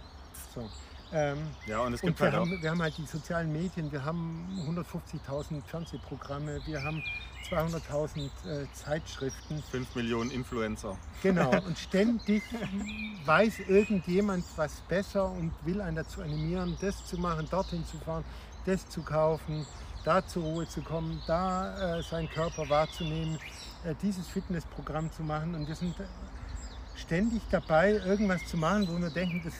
[0.55, 0.69] So.
[1.13, 3.91] Ähm, Ja, und es und gibt wir halt haben, wir haben halt die sozialen Medien,
[3.93, 7.03] wir haben 150.000 Fernsehprogramme, wir haben
[7.51, 9.63] 200.000 äh, Zeitschriften.
[9.71, 10.97] 5 Millionen Influencer.
[11.23, 12.43] Genau, und ständig
[13.25, 18.25] weiß irgendjemand was besser und will einen dazu animieren, das zu machen, dorthin zu fahren,
[18.65, 19.67] das zu kaufen,
[20.05, 23.39] da zur Ruhe zu kommen, da äh, seinen Körper wahrzunehmen,
[23.85, 25.55] äh, dieses Fitnessprogramm zu machen.
[25.55, 25.95] Und wir sind
[26.97, 29.55] ständig dabei, irgendwas zu machen, wo wir denken, das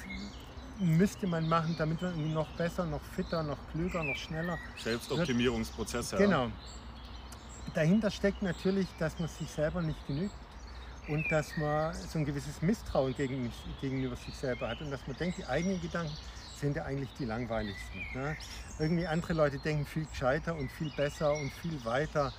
[0.79, 6.13] müsste man machen, damit man irgendwie noch besser, noch fitter, noch klüger, noch schneller Selbstoptimierungsprozess,
[6.13, 6.19] ja.
[6.19, 6.51] Genau.
[7.75, 10.35] Dahinter steckt natürlich, dass man sich selber nicht genügt
[11.09, 15.17] und dass man so ein gewisses Misstrauen gegen, gegenüber sich selber hat und dass man
[15.17, 16.17] denkt, die eigenen Gedanken
[16.61, 18.01] sind ja eigentlich die langweiligsten.
[18.15, 18.37] Ne?
[18.79, 22.33] Irgendwie andere Leute denken viel gescheiter und viel besser und viel weiter.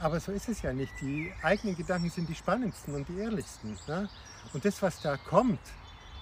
[0.00, 0.92] Aber so ist es ja nicht.
[1.00, 3.76] Die eigenen Gedanken sind die spannendsten und die ehrlichsten.
[3.86, 4.08] Ne?
[4.52, 5.60] Und das, was da kommt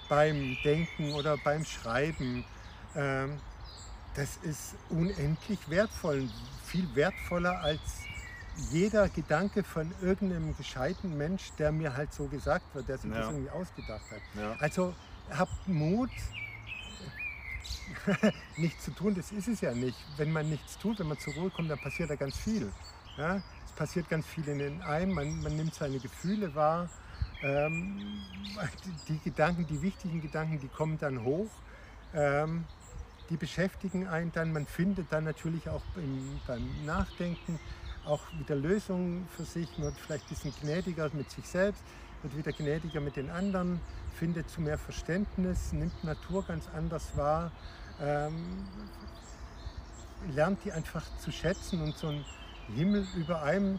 [0.09, 2.45] beim Denken oder beim Schreiben,
[2.95, 3.39] ähm,
[4.15, 6.29] das ist unendlich wertvoll.
[6.65, 7.81] Viel wertvoller als
[8.71, 13.19] jeder Gedanke von irgendeinem gescheiten Mensch, der mir halt so gesagt wird, der sich Ja.
[13.21, 14.21] das irgendwie ausgedacht hat.
[14.35, 14.57] Ja.
[14.59, 14.95] Also
[15.31, 16.11] habt Mut,
[18.57, 19.99] nichts zu tun, das ist es ja nicht.
[20.17, 22.73] Wenn man nichts tut, wenn man zur Ruhe kommt, dann passiert da ganz viel.
[23.19, 23.37] Ja?
[23.67, 26.89] Es passiert ganz viel in den einem, man, man nimmt seine Gefühle wahr.
[27.43, 28.23] Ähm,
[29.09, 31.51] die, Gedanken, die wichtigen Gedanken, die kommen dann hoch.
[32.15, 32.65] Ähm,
[33.31, 37.59] die beschäftigen einen dann, man findet dann natürlich auch im, beim Nachdenken
[38.07, 41.83] auch wieder Lösungen für sich, man wird vielleicht ein bisschen gnädiger mit sich selbst,
[42.23, 43.81] wird wieder gnädiger mit den anderen,
[44.15, 47.51] findet zu mehr Verständnis, nimmt Natur ganz anders wahr,
[48.01, 48.65] ähm,
[50.35, 52.25] lernt die einfach zu schätzen und so ein
[52.75, 53.79] Himmel über einem,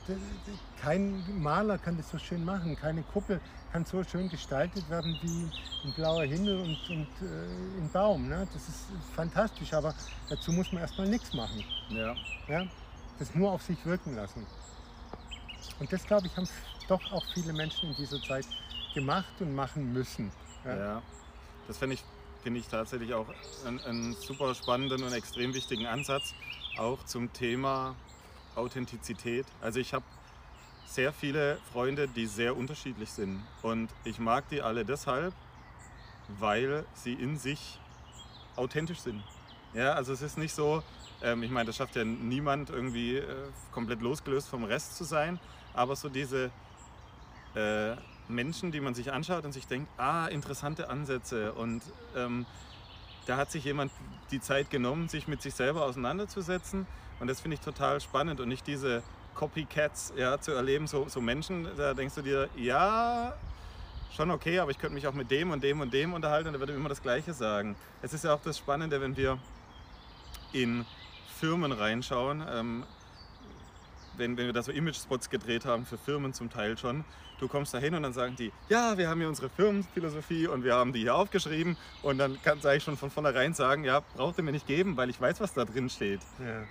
[0.82, 5.50] kein Maler kann das so schön machen, keine Kuppel kann so schön gestaltet werden wie
[5.88, 8.28] ein blauer Himmel und, und äh, ein Baum.
[8.28, 8.48] Ne?
[8.54, 9.94] Das ist fantastisch, aber
[10.30, 11.64] dazu muss man erstmal nichts machen.
[11.90, 12.16] Ja.
[12.48, 12.66] Ja?
[13.20, 14.46] Das nur auf sich wirken lassen.
[15.80, 16.48] Und das, glaube ich, haben
[16.88, 18.48] doch auch viele Menschen in dieser Zeit
[18.94, 20.32] gemacht und machen müssen.
[20.64, 20.76] Ja?
[20.76, 21.02] Ja,
[21.68, 22.04] das finde ich,
[22.42, 23.28] finde ich tatsächlich auch
[23.66, 26.34] einen, einen super spannenden und extrem wichtigen Ansatz,
[26.80, 27.96] auch zum Thema
[28.58, 29.46] Authentizität.
[29.62, 30.06] Also ich habe
[30.86, 35.34] sehr viele Freunde, die sehr unterschiedlich sind und ich mag die alle deshalb,
[36.40, 37.80] weil sie in sich
[38.56, 39.24] authentisch sind.
[39.74, 40.82] Ja, also es ist nicht so,
[41.22, 43.26] ähm, ich meine, das schafft ja niemand irgendwie äh,
[43.72, 45.40] komplett losgelöst vom Rest zu sein,
[45.74, 46.52] aber so diese
[47.54, 47.96] äh,
[48.28, 51.84] Menschen, die man sich anschaut und sich denkt, ah, interessante Ansätze und
[52.16, 52.46] ähm,
[53.26, 53.92] da hat sich jemand
[54.32, 56.88] die Zeit genommen, sich mit sich selber auseinanderzusetzen
[57.20, 59.04] und das finde ich total spannend und nicht diese
[59.36, 63.34] Copycats ja, zu erleben, so, so Menschen, da denkst du dir, ja,
[64.16, 66.56] schon okay, aber ich könnte mich auch mit dem und dem und dem unterhalten und
[66.56, 67.76] er würde immer das Gleiche sagen.
[68.02, 69.38] Es ist ja auch das Spannende, wenn wir
[70.54, 70.86] in
[71.40, 72.84] Firmen reinschauen, ähm,
[74.18, 77.06] wenn, wenn wir da so Image-Spots gedreht haben für Firmen zum Teil schon,
[77.40, 80.64] du kommst da hin und dann sagen die, ja, wir haben hier unsere Firmenphilosophie und
[80.64, 84.02] wir haben die hier aufgeschrieben und dann kann sage ich schon von vornherein sagen, ja,
[84.16, 86.22] braucht ihr mir nicht geben, weil ich weiß, was da drin steht.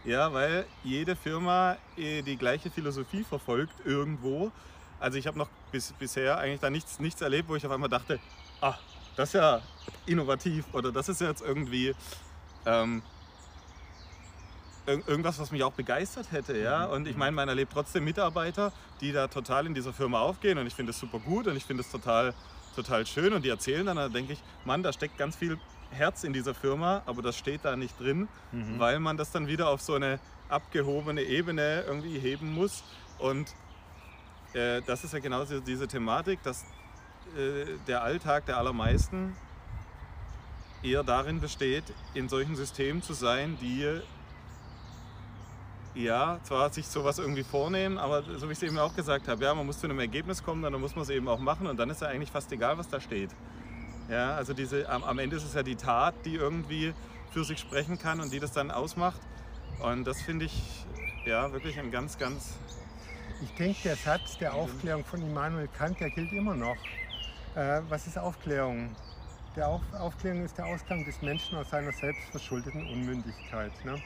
[0.04, 0.10] Ja.
[0.12, 4.50] Ja, weil jede Firma eh die gleiche Philosophie verfolgt irgendwo.
[4.98, 7.88] Also ich habe noch bis, bisher eigentlich da nichts, nichts erlebt, wo ich auf einmal
[7.90, 8.18] dachte,
[8.60, 8.74] ah,
[9.16, 9.62] das ist ja
[10.06, 11.94] innovativ oder das ist jetzt irgendwie
[12.64, 13.02] ähm,
[14.86, 16.56] irgendwas, was mich auch begeistert hätte.
[16.58, 16.86] Ja?
[16.86, 20.66] Und ich meine, man erlebt trotzdem Mitarbeiter, die da total in dieser Firma aufgehen und
[20.66, 22.34] ich finde es super gut und ich finde es total,
[22.74, 25.58] total schön und die erzählen dann, da denke ich, Mann, da steckt ganz viel
[25.90, 28.28] Herz in dieser Firma, aber das steht da nicht drin,
[28.78, 30.18] weil man das dann wieder auf so eine
[30.48, 32.84] abgehobene Ebene irgendwie heben muss.
[33.18, 33.54] Und
[34.52, 36.64] äh, das ist ja genau diese, diese Thematik, dass
[37.36, 39.36] äh, der Alltag der allermeisten
[40.82, 41.84] eher darin besteht,
[42.14, 44.00] in solchen Systemen zu sein, die
[45.96, 49.42] ja, zwar sich sowas irgendwie vornehmen, aber so wie ich es eben auch gesagt habe,
[49.42, 51.78] ja, man muss zu einem Ergebnis kommen, dann muss man es eben auch machen und
[51.78, 53.30] dann ist ja eigentlich fast egal, was da steht.
[54.10, 56.94] Ja, also diese, am, am Ende ist es ja die Tat, die irgendwie
[57.32, 59.20] für sich sprechen kann und die das dann ausmacht.
[59.80, 60.86] Und das finde ich
[61.24, 62.54] ja wirklich ein ganz, ganz
[63.42, 66.76] Ich denke, der Satz der Aufklärung von Immanuel Kant, der gilt immer noch.
[67.54, 68.94] Äh, was ist Aufklärung?
[69.56, 73.72] Der Auf Aufklärung ist der Ausgang des Menschen aus seiner selbstverschuldeten Unmündigkeit.
[73.84, 74.00] Ne?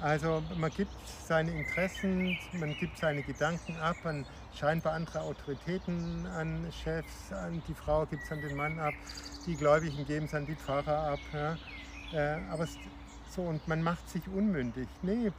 [0.00, 0.92] Also man gibt
[1.26, 7.74] seine Interessen, man gibt seine Gedanken ab an scheinbar andere Autoritäten, an Chefs, an die
[7.74, 8.94] Frau gibt es an den Mann ab,
[9.46, 11.20] die Gläubigen geben es an die Pfarrer ab.
[11.32, 11.56] Ja?
[12.12, 12.68] Äh, aber
[13.30, 14.86] so, und man macht sich unmündig.
[15.02, 15.32] Nee,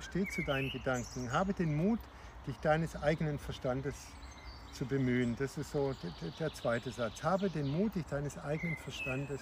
[0.00, 1.30] steh zu deinen Gedanken.
[1.32, 2.00] Habe den Mut,
[2.46, 3.94] dich deines eigenen Verstandes
[4.72, 5.36] zu bemühen.
[5.36, 7.22] Das ist so der, der zweite Satz.
[7.22, 9.40] Habe den Mut, dich deines eigenen Verstandes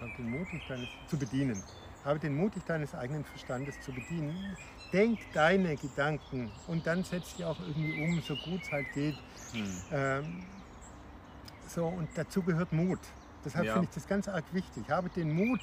[0.00, 1.62] Habe den Mut, dich deines, zu bedienen.
[2.04, 4.56] Habe den Mut, dich deines eigenen Verstandes zu bedienen.
[4.92, 9.14] Denk deine Gedanken und dann setz dich auch irgendwie um, so gut es halt geht.
[9.52, 9.80] Hm.
[9.90, 10.24] Ähm,
[11.68, 12.98] so, und dazu gehört Mut.
[13.44, 13.72] Deshalb Ja.
[13.74, 14.90] finde ich das ganz arg wichtig.
[14.90, 15.60] Habe den Mut,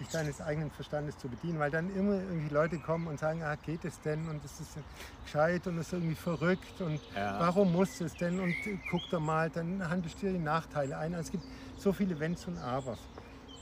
[0.00, 3.54] dich deines eigenen Verstandes zu bedienen, weil dann immer irgendwie Leute kommen und sagen, ah,
[3.64, 4.78] geht es denn und es ist
[5.24, 7.38] gescheit und es ist irgendwie verrückt und Ja.
[7.40, 8.54] warum muss es denn und
[8.90, 11.14] guck doch mal, dann handelst du dir die Nachteile ein.
[11.14, 11.44] Also es gibt
[11.78, 12.98] so viele Wenns und Abers,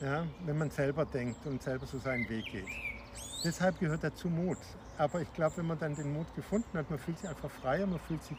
[0.05, 2.69] ja, wenn man selber denkt und selber so seinen Weg geht.
[3.43, 4.59] Deshalb gehört dazu Mut.
[4.99, 7.87] Aber ich glaube, wenn man dann den Mut gefunden hat, man fühlt sich einfach freier,
[7.87, 8.37] man fühlt sich,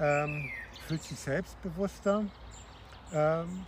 [0.00, 0.48] ähm,
[0.86, 2.24] fühlt sich selbstbewusster.
[3.12, 3.66] Ähm,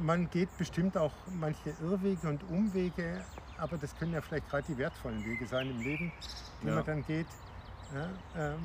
[0.00, 3.24] man geht bestimmt auch manche Irrwege und Umwege,
[3.58, 6.12] aber das können ja vielleicht gerade die wertvollen Wege sein im Leben,
[6.62, 6.74] die Ja.
[6.76, 7.26] man dann geht.
[7.92, 8.60] Ja, ähm,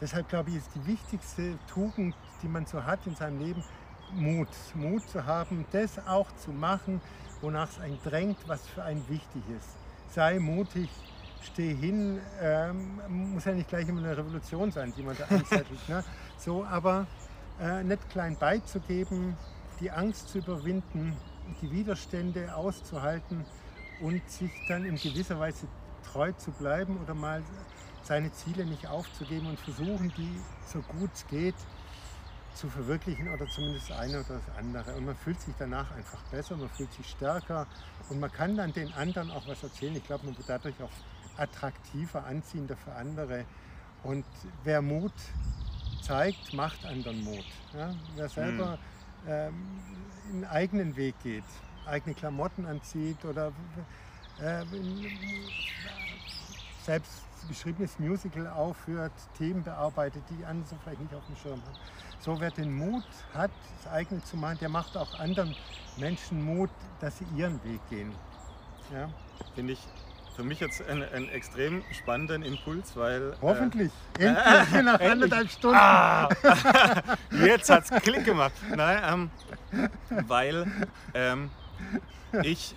[0.00, 3.64] deshalb glaube ich, ist die wichtigste Tugend, die man so hat in seinem Leben,
[4.12, 4.48] Mut.
[4.74, 7.00] Mut zu haben, das auch zu machen,
[7.40, 9.68] wonach es einen drängt, was für einen wichtig ist.
[10.10, 10.88] Sei mutig,
[11.42, 15.88] steh hin, ähm, muss ja nicht gleich immer eine Revolution sein, die man da anzettelt.
[15.88, 16.04] ne?
[16.38, 17.06] So, aber
[17.60, 19.36] äh, nicht klein beizugeben,
[19.80, 21.16] die Angst zu überwinden,
[21.60, 23.44] die Widerstände auszuhalten
[24.00, 25.66] und sich dann in gewisser Weise
[26.12, 27.42] treu zu bleiben oder mal
[28.02, 31.56] seine Ziele nicht aufzugeben und versuchen, die so gut es geht
[32.58, 34.94] zu verwirklichen oder zumindest das eine oder das andere.
[34.96, 37.66] Und man fühlt sich danach einfach besser, man fühlt sich stärker
[38.08, 39.94] und man kann dann den anderen auch was erzählen.
[39.94, 40.90] Ich glaube, man wird dadurch auch
[41.36, 43.44] attraktiver, anziehender für andere.
[44.02, 44.24] Und
[44.64, 45.12] wer Mut
[46.02, 47.44] zeigt, macht anderen Mut.
[47.74, 47.94] Ja?
[48.16, 48.78] Wer selber
[49.26, 49.54] ähm,
[50.32, 51.44] einen eigenen Weg geht,
[51.86, 53.52] eigene Klamotten anzieht oder
[54.40, 54.64] äh,
[56.84, 61.78] selbst geschriebenes Musical aufführt, Themen bearbeitet, die andere vielleicht nicht auf dem Schirm haben.
[62.20, 63.50] So wer den Mut hat,
[63.82, 65.54] das eigene zu machen, der macht auch anderen
[65.96, 66.70] Menschen Mut,
[67.00, 68.12] dass sie ihren Weg gehen.
[68.92, 69.08] Ja?
[69.54, 69.80] Finde ich
[70.38, 73.32] für mich jetzt einen, einen extrem spannenden Impuls, weil.
[73.32, 73.90] äh, Hoffentlich.
[74.18, 75.76] Endlich nach anderthalb Stunden.
[75.76, 76.28] Ah,
[77.32, 78.52] jetzt hat's Klick gemacht.
[78.74, 79.30] Nein,
[79.72, 79.90] ähm,
[80.28, 80.66] weil
[81.12, 81.50] ähm,
[82.44, 82.76] ich,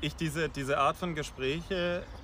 [0.00, 2.21] ich diese, diese Art von Gespräche äh,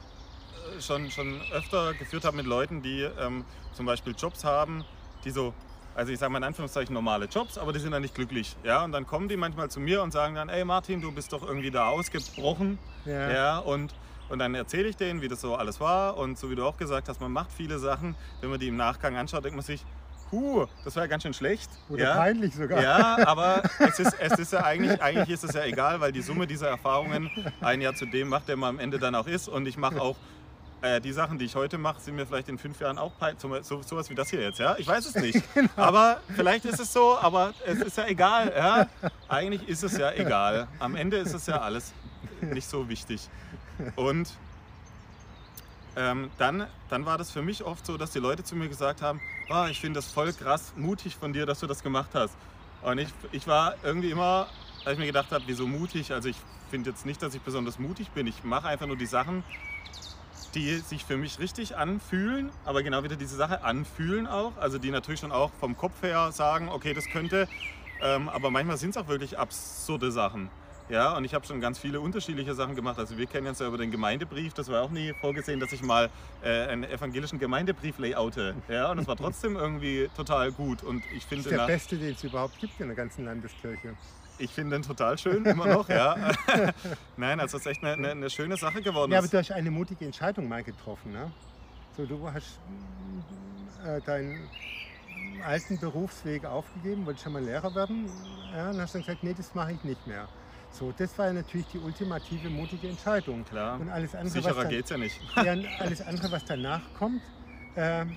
[0.81, 4.85] schon, schon öfter geführt habe mit Leuten, die ähm, zum Beispiel Jobs haben,
[5.25, 5.55] die so,
[5.95, 8.57] also ich sage mal in Anführungszeichen normale Jobs, aber die sind dann nicht glücklich.
[8.65, 8.85] Ja?
[8.85, 11.47] Und dann kommen die manchmal zu mir und sagen dann, ey Martin, du bist doch
[11.47, 12.79] irgendwie da ausgebrochen.
[13.05, 13.31] Ja.
[13.31, 13.95] Ja, und,
[14.29, 16.17] und dann erzähle ich denen, wie das so alles war.
[16.17, 18.15] Und so wie du auch gesagt hast, man macht viele Sachen.
[18.41, 19.85] Wenn man die im Nachgang anschaut, denkt man sich,
[20.31, 21.71] huh, das war ja ganz schön schlecht.
[21.89, 22.83] Oder ja, peinlich sogar.
[22.83, 26.23] ja, aber es ist, es ist ja eigentlich, eigentlich ist es ja egal, weil die
[26.23, 27.31] Summe dieser Erfahrungen
[27.61, 29.49] einen ja zu dem macht, der man am Ende dann auch ist.
[29.49, 30.17] Und ich mache auch
[30.83, 33.41] äh, die Sachen, die ich heute mache, sind mir vielleicht in fünf Jahren auch peinlich.
[33.41, 34.77] So, so, sowas wie das hier jetzt, ja?
[34.79, 35.43] Ich weiß es nicht.
[35.77, 39.11] Aber vielleicht ist es so, aber es ist ja egal, ja?
[39.29, 40.69] Eigentlich ist es ja egal.
[40.79, 41.93] Am Ende ist es ja alles
[42.41, 43.29] nicht so wichtig.
[43.97, 44.29] Und
[45.97, 49.03] ähm, dann, dann war das für mich oft so, dass die Leute zu mir gesagt
[49.03, 52.35] haben, "Ah, ich finde das voll krass, mutig von dir, dass du das gemacht hast.
[52.83, 54.47] Und ich, ich war irgendwie immer,
[54.85, 56.13] als ich mir gedacht habe, wieso mutig?
[56.13, 56.37] Also ich
[56.71, 58.27] finde jetzt nicht, dass ich besonders mutig bin.
[58.27, 59.43] Ich mache einfach nur die Sachen,
[60.55, 64.57] die sich für mich richtig anfühlen, aber genau wieder diese Sache anfühlen auch.
[64.57, 67.49] Also die natürlich schon auch vom Kopf her sagen, okay, das könnte,
[68.03, 70.51] ähm, aber manchmal sind es auch wirklich absurde Sachen.
[70.89, 72.99] Ja, und ich habe schon ganz viele unterschiedliche Sachen gemacht.
[72.99, 74.55] Also wir kennen uns ja über den Gemeindebrief.
[74.55, 76.09] Das war auch nie vorgesehen, dass ich mal
[76.43, 78.55] äh, einen evangelischen Gemeindebrief layoute.
[78.69, 80.83] Ja, und das war trotzdem irgendwie total gut.
[80.83, 83.97] Und ich Das finde, ist der beste, den es überhaupt gibt in der ganzen Landeskirche.
[84.39, 85.89] Ich finde den total schön, immer noch.
[85.89, 86.17] Ja.
[87.17, 89.13] Nein, also es ist echt eine, eine, eine schöne Sache geworden.
[89.13, 91.13] Ja, aber du hast eine mutige Entscheidung mal getroffen.
[91.13, 91.31] Ne?
[91.97, 92.59] So, du hast
[93.85, 94.49] äh, deinen
[95.45, 98.11] alten Berufsweg aufgegeben, wolltest schon mal Lehrer werden.
[98.53, 100.29] Ja, und hast dann gesagt, nee, das mache ich nicht mehr.
[100.71, 103.45] So, das war ja natürlich die ultimative mutige Entscheidung.
[103.45, 105.21] Klar, Und alles andere, sicherer was dann, geht's ja nicht.
[105.37, 107.23] ja, alles andere, was danach kommt,
[107.77, 108.17] ähm,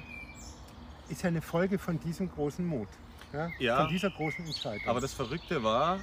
[1.10, 2.90] ist ja eine Folge von diesem großen Mut.
[3.34, 3.50] Ja?
[3.60, 3.78] Ja.
[3.78, 4.88] Von dieser großen Entscheidung.
[4.88, 6.00] Aber das Verrückte war,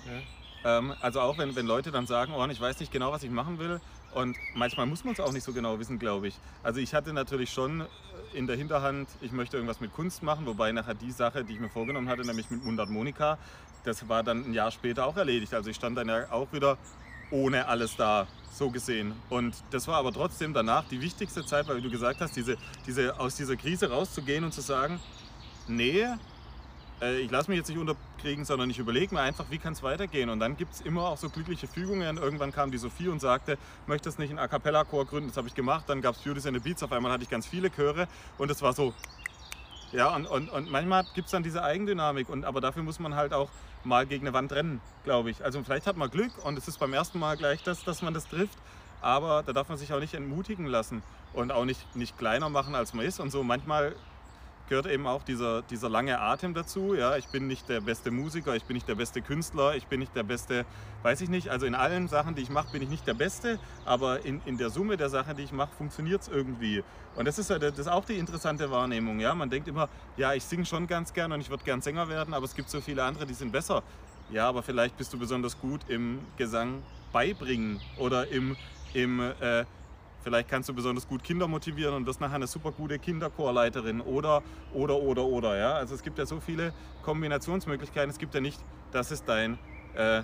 [0.65, 3.31] ähm, also auch wenn, wenn Leute dann sagen, oh, ich weiß nicht genau, was ich
[3.31, 3.81] machen will.
[4.15, 6.39] Und manchmal muss man es auch nicht so genau wissen, glaube ich.
[6.63, 7.87] Also ich hatte natürlich schon
[8.33, 11.61] in der Hinterhand, ich möchte irgendwas mit Kunst machen, wobei nachher die Sache, die ich
[11.61, 13.39] mir vorgenommen hatte, nämlich mit Mundharmonika,
[13.85, 15.55] das war dann ein Jahr später auch erledigt.
[15.55, 16.79] Also ich stand dann ja auch wieder
[17.31, 19.15] ohne alles da, so gesehen.
[19.29, 22.57] Und das war aber trotzdem danach die wichtigste Zeit, weil wie du gesagt hast, diese,
[22.87, 24.99] diese, aus dieser Krise rauszugehen und zu sagen,
[25.69, 26.07] nee,
[27.01, 29.83] äh, ich lasse mich jetzt nicht unterkriegen, sondern ich überlege mir einfach, wie kann es
[29.83, 30.31] weitergehen.
[30.31, 32.17] Und dann gibt es immer auch so glückliche Fügungen.
[32.17, 35.29] Irgendwann kam die Sophie und sagte, möchtest nicht einen A Cappella-Chor gründen?
[35.29, 35.85] Das habe ich gemacht.
[35.87, 36.83] Dann gab es Beauties and the Beats.
[36.83, 38.95] Auf einmal hatte ich ganz viele Chöre und es war so.
[39.93, 42.29] Ja, und, und, und manchmal gibt es dann diese Eigendynamik.
[42.29, 43.49] Und, aber dafür muss man halt auch
[43.85, 45.43] mal gegen eine Wand rennen, glaube ich.
[45.43, 48.13] Also vielleicht hat man Glück und es ist beim ersten Mal gleich das, dass man
[48.13, 48.59] das trifft.
[49.01, 52.75] Aber da darf man sich auch nicht entmutigen lassen und auch nicht, nicht kleiner machen,
[52.75, 53.21] als man ist.
[53.21, 53.95] Und so manchmal
[54.69, 56.95] gehört eben auch dieser, dieser lange Atem dazu.
[56.95, 60.01] Ja, ich bin nicht der beste Musiker, ich bin nicht der beste Künstler, ich bin
[60.01, 60.65] nicht der beste,
[61.03, 61.49] weiß ich nicht.
[61.49, 64.59] Also in allen Sachen, die ich mache, bin ich nicht der Beste, aber in, in
[64.59, 66.83] der Summe der Sachen, die ich mache, funktioniert es irgendwie.
[67.17, 69.21] Und das ist, das ist auch die interessante Wahrnehmung.
[69.21, 69.35] Ja?
[69.35, 72.35] Man denkt immer, ja, ich singe schon ganz gern und ich würde gern Sänger werden,
[72.35, 73.83] aber es gibt so viele andere, die sind besser.
[74.31, 78.57] Ja, aber vielleicht bist du besonders gut im Gesang beibringen oder im,
[78.93, 79.65] im äh,
[80.23, 84.43] Vielleicht kannst du besonders gut Kinder motivieren und wirst nachher eine super gute Kinderchorleiterin oder,
[84.75, 85.57] oder, oder, oder.
[85.57, 85.75] Ja?
[85.75, 88.11] Also es gibt ja so viele Kombinationsmöglichkeiten.
[88.11, 88.61] Es gibt ja nicht,
[88.91, 89.55] das ist dein,
[89.95, 90.23] äh,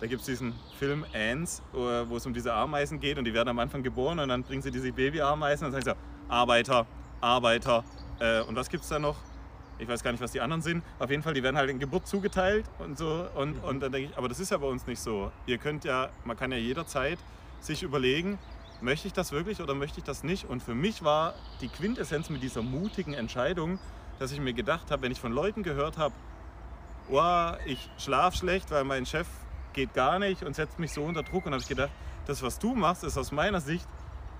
[0.00, 3.50] da gibt es diesen Film Ants, wo es um diese Ameisen geht und die werden
[3.50, 6.86] am Anfang geboren und dann bringen sie diese Babyameisen und dann sagen sie, Arbeiter,
[7.20, 7.84] Arbeiter.
[8.18, 9.16] Äh, und was gibt es da noch?
[9.78, 10.84] Ich weiß gar nicht, was die anderen sind.
[10.98, 13.26] Auf jeden Fall, die werden halt in Geburt zugeteilt und so.
[13.34, 15.32] Und, und dann denke ich, aber das ist ja bei uns nicht so.
[15.46, 17.18] Ihr könnt ja, man kann ja jederzeit
[17.60, 18.38] sich überlegen,
[18.80, 20.44] möchte ich das wirklich oder möchte ich das nicht?
[20.44, 23.78] Und für mich war die Quintessenz mit dieser mutigen Entscheidung,
[24.18, 26.14] dass ich mir gedacht habe, wenn ich von Leuten gehört habe,
[27.10, 29.26] oh, ich schlafe schlecht, weil mein Chef
[29.72, 31.46] geht gar nicht und setzt mich so unter Druck.
[31.46, 31.90] Und habe ich gedacht,
[32.26, 33.86] das, was du machst, ist aus meiner Sicht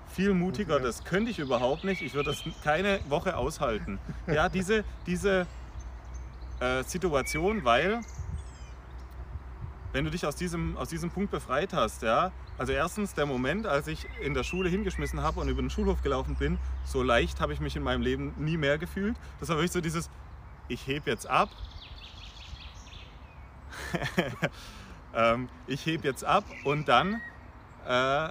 [0.07, 0.79] viel mutiger.
[0.79, 2.01] Das könnte ich überhaupt nicht.
[2.01, 3.99] Ich würde das keine Woche aushalten.
[4.27, 5.45] Ja, diese, diese
[6.59, 8.01] äh, Situation, weil
[9.95, 13.65] wenn du dich aus diesem, aus diesem Punkt befreit hast, ja, also erstens der Moment,
[13.65, 17.39] als ich in der Schule hingeschmissen habe und über den Schulhof gelaufen bin, so leicht
[17.39, 19.15] habe ich mich in meinem Leben nie mehr gefühlt.
[19.39, 20.09] Das war wirklich so dieses,
[20.67, 21.47] ich heb jetzt ab.
[25.15, 27.21] ähm, ich heb jetzt ab und dann
[27.87, 28.29] äh,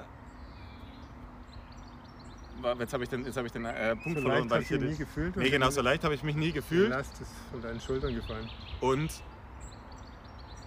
[2.78, 4.50] jetzt habe ich den, jetzt hab ich den äh, Punkt so verloren.
[4.50, 5.34] Weil ich nie gefühlt?
[5.34, 6.88] Nee, genau, so leicht habe ich mich nie gefühlt.
[6.88, 8.50] Die Last ist von deinen Schultern gefallen.
[8.82, 9.22] Und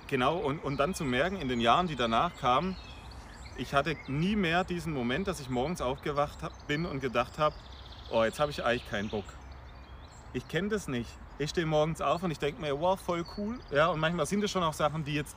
[0.08, 2.76] genau, und, und dann zu merken, in den Jahren, die danach kamen,
[3.58, 6.38] ich hatte nie mehr diesen Moment, dass ich morgens aufgewacht
[6.68, 7.56] bin und gedacht habe,
[8.12, 9.26] oh, jetzt habe ich eigentlich keinen Bock.
[10.34, 11.10] Ich kenne das nicht.
[11.40, 13.60] Ich stehe morgens auf und ich denke mir, wow, voll cool.
[13.72, 15.36] Ja, und manchmal sind es schon auch Sachen, die jetzt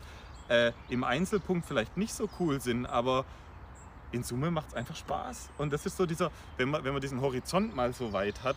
[0.49, 3.25] äh, im Einzelpunkt vielleicht nicht so cool sind, aber
[4.13, 5.51] in Summe macht es einfach Spaß.
[5.59, 8.57] Und das ist so dieser, wenn man, wenn man diesen Horizont mal so weit hat,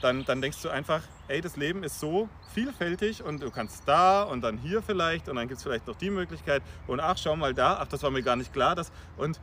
[0.00, 4.22] dann, dann denkst du einfach, ey, das Leben ist so vielfältig und du kannst da
[4.22, 7.36] und dann hier vielleicht und dann gibt es vielleicht noch die Möglichkeit und ach, schau
[7.36, 8.74] mal da, ach, das war mir gar nicht klar.
[8.74, 9.40] Dass, und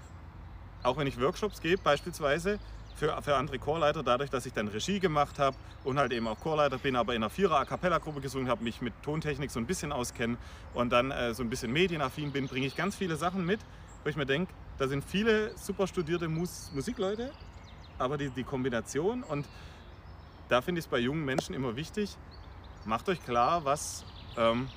[0.84, 2.60] auch wenn ich Workshops gebe, beispielsweise
[2.96, 6.40] für, für andere Chorleiter, dadurch, dass ich dann Regie gemacht habe und halt eben auch
[6.40, 9.68] Chorleiter bin, aber in einer Vierer A Cappella-Gruppe gesungen habe, mich mit Tontechnik so ein
[9.68, 10.38] bisschen auskenne
[10.74, 13.60] und dann äh, so ein bisschen medienaffin bin, bringe ich ganz viele Sachen mit,
[14.04, 17.32] wo ich mir denke, da sind viele super studierte Mus Musikleute,
[18.00, 19.46] aber die, die Kombination und
[20.50, 22.18] da finde ich es bei jungen Menschen immer wichtig,
[22.86, 24.06] macht euch klar, was,
[24.38, 24.70] ähm,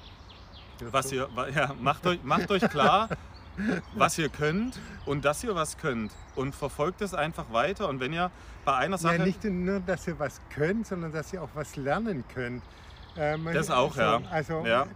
[0.80, 3.08] was ihr, ja, macht, euch, macht euch klar,
[3.94, 8.12] was ihr könnt und dass ihr was könnt und verfolgt es einfach weiter und wenn
[8.12, 8.30] ihr
[8.64, 9.16] bei einer Sache...
[9.16, 12.62] Ja, nicht nur, dass ihr was könnt, sondern dass ihr auch was lernen könnt.
[13.16, 14.22] Äh, das auch, also, ja.
[14.30, 14.86] Also, ja.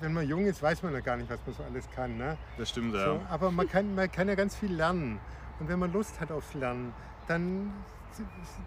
[0.00, 2.16] wenn man jung ist, weiß man ja gar nicht, was man so alles kann.
[2.16, 2.36] Ne?
[2.58, 3.04] Das stimmt, ja.
[3.04, 5.18] So, aber man kann, man kann ja ganz viel lernen.
[5.58, 6.92] Und wenn man Lust hat aufs Lernen,
[7.26, 7.72] dann,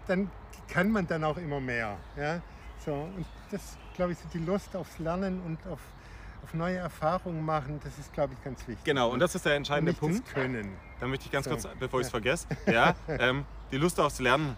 [0.06, 0.30] dann
[0.68, 1.96] kann man dann auch immer mehr.
[2.16, 2.40] Ja?
[2.84, 5.80] So, und das, glaube ich, die Lust aufs Lernen und auf,
[6.42, 8.84] auf neue Erfahrungen machen, das ist, glaube ich, ganz wichtig.
[8.84, 10.26] Genau, und das ist der entscheidende und Punkt.
[10.26, 10.72] Das Können.
[11.00, 11.50] Da möchte ich ganz so.
[11.50, 14.56] kurz, bevor ich es vergesse, ja, ähm, die Lust aufs Lernen.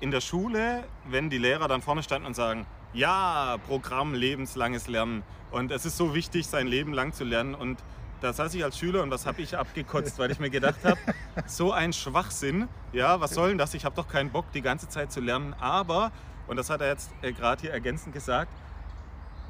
[0.00, 5.22] In der Schule, wenn die Lehrer dann vorne standen und sagen, ja, Programm lebenslanges Lernen.
[5.50, 7.54] Und es ist so wichtig, sein Leben lang zu lernen.
[7.54, 7.78] Und
[8.24, 10.98] da saß ich als Schüler und was habe ich abgekotzt, weil ich mir gedacht habe,
[11.46, 13.74] so ein Schwachsinn, ja, was soll denn das?
[13.74, 15.54] Ich habe doch keinen Bock, die ganze Zeit zu lernen.
[15.60, 16.10] Aber,
[16.46, 18.50] und das hat er jetzt äh, gerade hier ergänzend gesagt,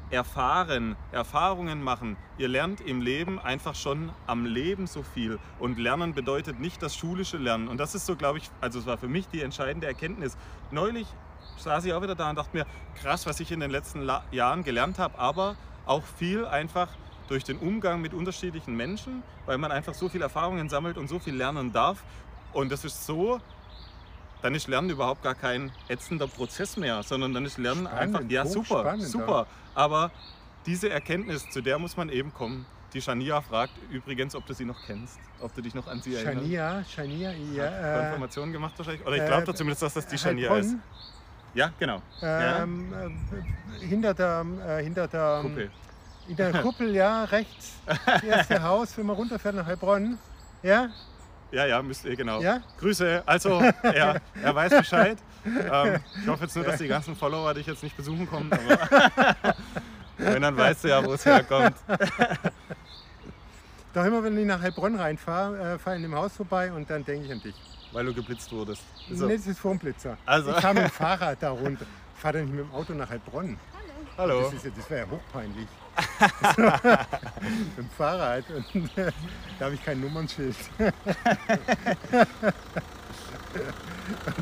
[0.09, 2.17] erfahren, Erfahrungen machen.
[2.37, 5.39] Ihr lernt im Leben einfach schon am Leben so viel.
[5.57, 7.69] Und Lernen bedeutet nicht das schulische Lernen.
[7.69, 10.35] Und das ist so, glaube ich, also es war für mich die entscheidende Erkenntnis.
[10.71, 11.07] Neulich
[11.59, 12.65] saß ich auch wieder da und dachte mir,
[13.01, 15.55] krass, was ich in den letzten La Jahren gelernt habe, aber
[15.85, 16.89] auch viel einfach
[17.27, 21.19] durch den Umgang mit unterschiedlichen Menschen, weil man einfach so viel Erfahrungen sammelt und so
[21.19, 22.03] viel lernen darf.
[22.53, 23.39] Und das ist so,
[24.41, 28.29] dann ist Lernen überhaupt gar kein ätzender Prozess mehr, sondern dann ist Lernen spannend, einfach,
[28.29, 29.47] ja super, spannend, super.
[29.73, 30.11] Aber
[30.65, 32.65] diese Erkenntnis, zu der muss man eben kommen.
[32.93, 36.15] Die Shania fragt übrigens, ob du sie noch kennst, ob du dich noch an sie
[36.15, 36.37] erinnerst.
[36.37, 37.65] Shania, Shania, ja.
[37.65, 39.05] Äh, Konfirmation gemacht wahrscheinlich?
[39.05, 40.75] Oder ich glaube äh, zumindest, dass das die Shania ist.
[41.53, 42.01] Ja, genau.
[42.21, 43.05] Ähm, ja.
[43.07, 45.71] Äh, hinter der, äh, hinter der Kuppel.
[46.27, 47.73] In der Kuppel, ja, rechts,
[48.05, 50.17] das erste Haus, wenn man runterfährt nach Heilbronn.
[50.63, 50.89] Ja?
[51.51, 52.41] Ja, ja, müsst ihr, genau.
[52.41, 52.61] Ja?
[52.79, 53.21] Grüße.
[53.25, 55.17] Also, er, er weiß Bescheid.
[55.45, 58.49] Ähm, ich hoffe jetzt nur, dass die ganzen Follower dich jetzt nicht besuchen kommen.
[60.17, 61.75] Wenn, dann weißt du ja, wo es herkommt.
[63.93, 66.89] Doch immer, wenn ich nach Heilbronn reinfahre, äh, fahre ich in dem Haus vorbei und
[66.89, 67.55] dann denke ich an dich.
[67.91, 68.81] Weil du geblitzt wurdest.
[69.11, 69.25] So.
[69.27, 70.17] Nee, das ist vor dem Blitzer.
[70.25, 70.51] Also.
[70.51, 71.85] Ich fahre mit dem Fahrrad da runter.
[72.15, 73.57] Ich fahre dann nicht mit dem Auto nach Heilbronn.
[74.17, 74.41] Hallo.
[74.41, 75.67] Das, ist ja- das wäre ja hochpeinlich.
[76.57, 78.43] mit dem Fahrrad.
[78.49, 78.91] Und
[79.59, 80.55] da habe ich kein Nummernschild.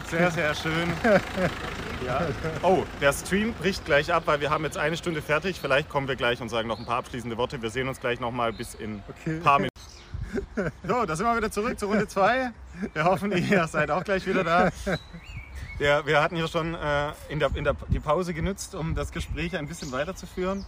[0.10, 0.92] Sehr, sehr schön.
[2.06, 2.28] Ja.
[2.64, 5.60] Oh, der Stream bricht gleich ab, weil wir haben jetzt eine Stunde fertig.
[5.62, 7.62] Vielleicht kommen wir gleich und sagen noch ein paar abschließende Worte.
[7.62, 9.36] Wir sehen uns gleich noch mal bis in Okay.
[9.38, 9.74] ein paar Minuten.
[10.84, 12.52] So, da sind wir wieder zurück zur Runde 2.
[12.94, 14.70] Wir hoffen, ihr seid auch gleich wieder da.
[15.80, 19.12] Der, wir hatten hier schon äh, in der, in der, die Pause genützt, um das
[19.12, 20.66] Gespräch ein bisschen weiterzuführen.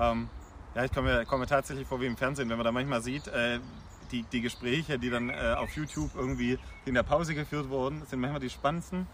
[0.00, 0.28] Ähm,
[0.74, 3.02] ja, ich komme mir, komme mir tatsächlich vor wie im Fernsehen, wenn man da manchmal
[3.02, 3.58] sieht, äh,
[4.12, 8.20] die, die Gespräche, die dann äh, auf YouTube irgendwie in der Pause geführt wurden, sind
[8.20, 9.06] manchmal die spannendsten,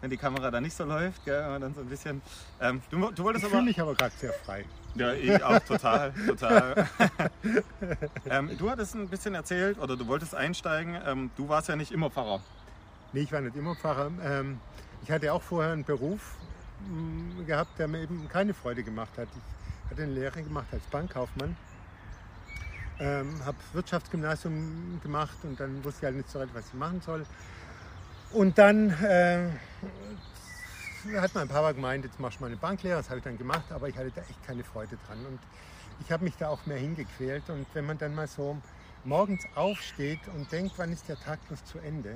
[0.00, 1.24] wenn die Kamera da nicht so läuft.
[1.24, 2.22] Gell, und dann so ein bisschen.
[2.60, 3.58] Ähm, du, du wolltest Ich aber.
[3.58, 4.64] fühle mich aber gerade sehr frei.
[4.94, 6.86] Ja, ich auch total, total.
[8.30, 10.96] ähm, du hattest ein bisschen erzählt oder du wolltest einsteigen.
[11.06, 12.40] Ähm, du warst ja nicht immer Pfarrer.
[13.12, 14.10] Nee, ich war nicht immer Pfarrer.
[14.22, 14.60] Ähm,
[15.02, 16.34] ich hatte auch vorher einen Beruf
[16.88, 19.28] mm, gehabt, der mir eben keine Freude gemacht hat.
[19.34, 21.56] Ich hatte eine Lehre gemacht als Bankkaufmann.
[22.98, 27.00] Ähm, habe Wirtschaftsgymnasium gemacht und dann wusste ich halt nicht so recht, was ich machen
[27.00, 27.24] soll.
[28.32, 29.48] Und dann äh,
[31.16, 32.98] hat mein Papa gemeint, jetzt machst du mal eine Banklehre.
[32.98, 35.18] Das habe ich dann gemacht, aber ich hatte da echt keine Freude dran.
[35.26, 35.40] Und
[36.00, 37.50] ich habe mich da auch mehr hingequält.
[37.50, 38.56] Und wenn man dann mal so
[39.04, 42.14] morgens aufsteht und denkt, wann ist der Tag bloß zu Ende,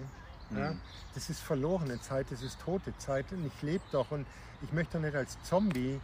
[0.54, 0.74] ja,
[1.14, 4.24] das ist verlorene Zeit, das ist tote Zeit und ich lebe doch und
[4.62, 6.00] ich möchte doch nicht als Zombie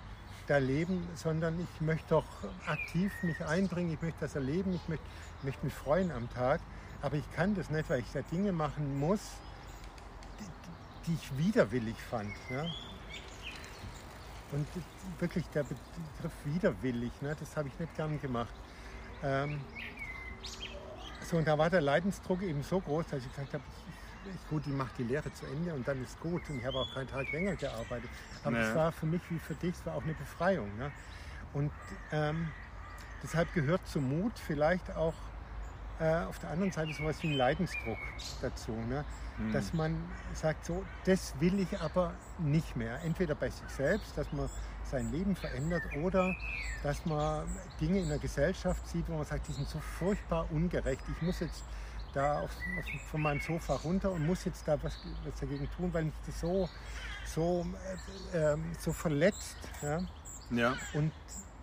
[0.52, 2.26] da leben, sondern ich möchte doch
[2.66, 5.04] aktiv mich einbringen, ich möchte das erleben, ich möchte,
[5.38, 6.60] ich möchte mich freuen am Tag,
[7.00, 9.20] aber ich kann das nicht, weil ich da Dinge machen muss,
[10.38, 12.34] die, die ich widerwillig fand.
[12.50, 12.66] Ja.
[14.52, 14.66] Und
[15.18, 18.52] wirklich der Begriff widerwillig, ne, das habe ich nicht gern gemacht.
[19.22, 19.58] Ähm,
[21.30, 23.81] so, und da war der Leidensdruck eben so groß, dass ich gesagt habe, ich,
[24.48, 26.42] gut, ich mache die Lehre zu Ende und dann ist gut.
[26.48, 28.10] Und ich habe auch keinen Tag länger gearbeitet.
[28.44, 28.74] Aber es Nee.
[28.74, 30.68] war für mich wie für dich, es war auch eine Befreiung.
[30.76, 30.90] Ne?
[31.52, 31.70] Und
[32.12, 32.48] ähm,
[33.22, 35.14] deshalb gehört zum Mut vielleicht auch
[36.00, 37.98] äh, auf der anderen Seite sowas wie ein Leidensdruck
[38.40, 38.72] dazu.
[38.72, 39.04] Ne?
[39.52, 39.96] Dass man
[40.34, 43.00] sagt, so, das will ich aber nicht mehr.
[43.02, 44.48] Entweder bei sich selbst, dass man
[44.84, 46.36] sein Leben verändert oder
[46.82, 47.46] dass man
[47.80, 51.02] Dinge in der Gesellschaft sieht, wo man sagt, die sind so furchtbar ungerecht.
[51.16, 51.64] Ich muss jetzt
[52.12, 55.92] da auf, auf, von meinem Sofa runter und muss jetzt da was, was dagegen tun,
[55.92, 56.68] weil mich das so,
[57.24, 57.66] so,
[58.32, 59.56] äh, ähm, so verletzt.
[59.82, 60.00] Ja?
[60.50, 60.76] Ja.
[60.94, 61.12] Und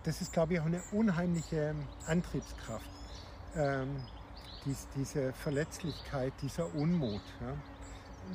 [0.03, 1.75] das ist, glaube ich, auch eine unheimliche
[2.07, 2.89] Antriebskraft.
[3.55, 3.97] Ähm,
[4.65, 7.21] dies, diese Verletzlichkeit, dieser Unmut.
[7.41, 7.53] Ja?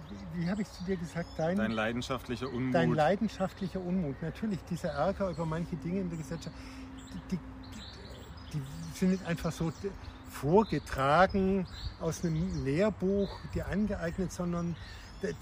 [0.08, 1.28] Wie, wie habe ich zu dir gesagt?
[1.36, 2.74] Dein, Dein leidenschaftlicher Unmut.
[2.74, 4.20] dein leidenschaftlicher Unmut.
[4.22, 6.54] Natürlich, dieser Ärger über manche Dinge in der Gesellschaft,
[7.30, 7.40] die, die,
[8.52, 8.62] die
[8.98, 9.72] sind nicht einfach so
[10.34, 11.66] vorgetragen
[12.00, 14.76] aus einem Lehrbuch, dir angeeignet, sondern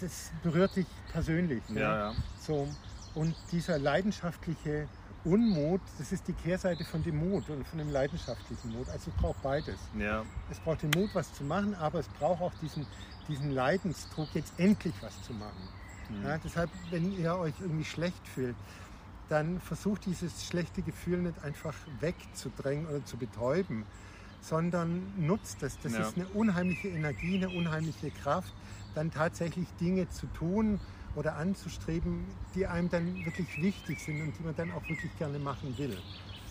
[0.01, 1.69] das berührt dich persönlich.
[1.69, 1.81] ne?
[1.81, 2.15] ja, ja.
[2.41, 2.69] So,
[3.15, 4.87] und dieser leidenschaftliche
[5.25, 8.89] Unmut, das ist die Kehrseite von dem Mut und von dem leidenschaftlichen Mut.
[8.89, 9.77] Also es braucht beides.
[9.99, 10.25] ja.
[10.51, 12.87] Es braucht den Mut, was zu machen, aber es braucht auch diesen,
[13.29, 15.69] diesen Leidensdruck, jetzt endlich was zu machen.
[16.25, 18.57] Ja, deshalb, wenn ihr euch irgendwie schlecht fühlt,
[19.29, 23.87] dann versucht dieses schlechte Gefühl nicht einfach wegzudrängen oder zu betäuben,
[24.43, 25.79] sondern nutzt es.
[25.83, 26.01] Das Ja.
[26.01, 28.53] ist eine unheimliche Energie, eine unheimliche Kraft,
[28.95, 30.79] dann tatsächlich Dinge zu tun
[31.15, 32.25] oder anzustreben,
[32.55, 35.97] die einem dann wirklich wichtig sind und die man dann auch wirklich gerne machen will.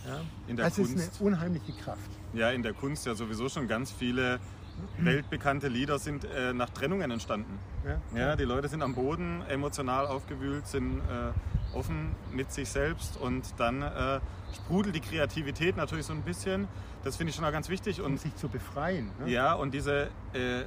[0.08, 0.22] Ja?
[0.48, 1.22] In der also es ist Kunst.
[1.22, 2.10] eine unheimliche Kraft.
[2.34, 4.40] ja, in der Kunst ja sowieso schon ganz viele
[4.98, 7.60] weltbekannte Lieder sind äh, nach Trennungen entstanden.
[7.86, 8.18] Ja?
[8.18, 11.32] Ja, die Leute sind am Boden, emotional aufgewühlt, sind äh,
[11.74, 14.20] offen mit sich selbst und dann äh,
[14.56, 16.68] sprudelt die Kreativität natürlich so ein bisschen.
[17.04, 18.02] Das finde ich schon auch ganz wichtig.
[18.02, 19.12] Um Und sich zu befreien.
[19.20, 19.32] Ne?
[19.32, 20.64] ja, und diese, äh,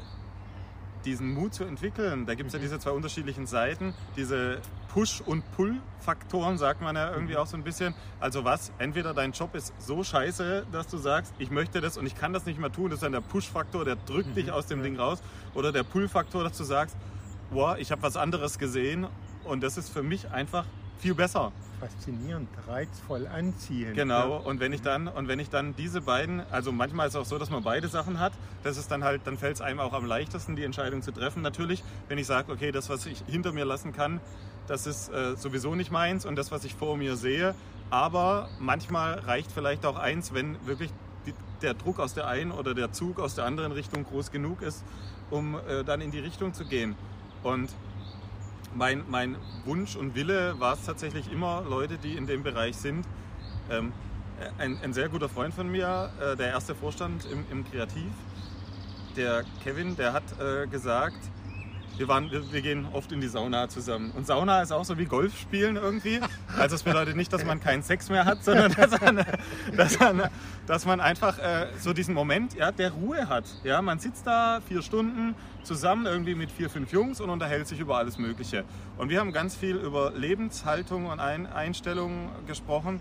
[1.04, 5.42] diesen Mut zu entwickeln, da gibt es ja diese zwei unterschiedlichen Seiten, diese Push- und
[5.56, 7.94] Pull-Faktoren, sagt man ja irgendwie auch so ein bisschen.
[8.20, 12.06] Also was, entweder dein Job ist so scheiße, dass du sagst, ich möchte das und
[12.06, 14.66] ich kann das nicht mehr tun, das ist dann der Push-Faktor, der drückt dich aus
[14.66, 15.22] dem Ding raus.
[15.54, 16.96] Oder der Pull-Faktor, dass du sagst,
[17.50, 19.06] boah, ich habe was anderes gesehen
[19.44, 20.64] und das ist für mich einfach
[21.04, 21.52] viel besser.
[21.80, 23.94] Faszinierend, reizvoll, anziehend.
[23.94, 27.20] Genau, und wenn ich dann und wenn ich dann diese beiden, also manchmal ist es
[27.20, 28.32] auch so, dass man beide Sachen hat,
[28.62, 31.42] das ist dann halt, dann fällt es einem auch am leichtesten, die Entscheidung zu treffen.
[31.42, 34.18] Natürlich, wenn ich sage, okay, das, was ich hinter mir lassen kann,
[34.66, 37.54] das ist äh, sowieso nicht meins und das, was ich vor mir sehe.
[37.90, 40.88] Aber manchmal reicht vielleicht auch eins, wenn wirklich
[41.26, 44.62] die, der Druck aus der einen oder der Zug aus der anderen Richtung groß genug
[44.62, 44.82] ist,
[45.30, 46.96] um äh, dann in die Richtung zu gehen.
[47.42, 47.68] Und
[48.74, 53.06] mein, mein Wunsch und Wille war es tatsächlich immer, Leute, die in dem Bereich sind,
[53.70, 53.92] Ähm,
[54.58, 58.10] ein, ein, sehr guter Freund von mir, äh, der erste Vorstand im, im Kreativ,
[59.16, 61.18] der Kevin, der hat äh, gesagt,
[61.96, 64.10] wir, waren, wir, wir, gehen oft in die Sauna zusammen.
[64.12, 66.20] Und Sauna ist auch so wie Golf spielen irgendwie.
[66.58, 69.24] Also es bedeutet nicht, dass man keinen Sex mehr hat, sondern dass man,
[69.76, 70.22] dass man,
[70.66, 73.44] dass man einfach äh, so diesen Moment ja, der Ruhe hat.
[73.64, 77.80] Ja, man sitzt da vier Stunden zusammen irgendwie mit vier, fünf Jungs und unterhält sich
[77.80, 78.64] über alles Mögliche.
[78.96, 83.00] Und wir haben ganz viel über Lebenshaltung und Ein Einstellungen gesprochen.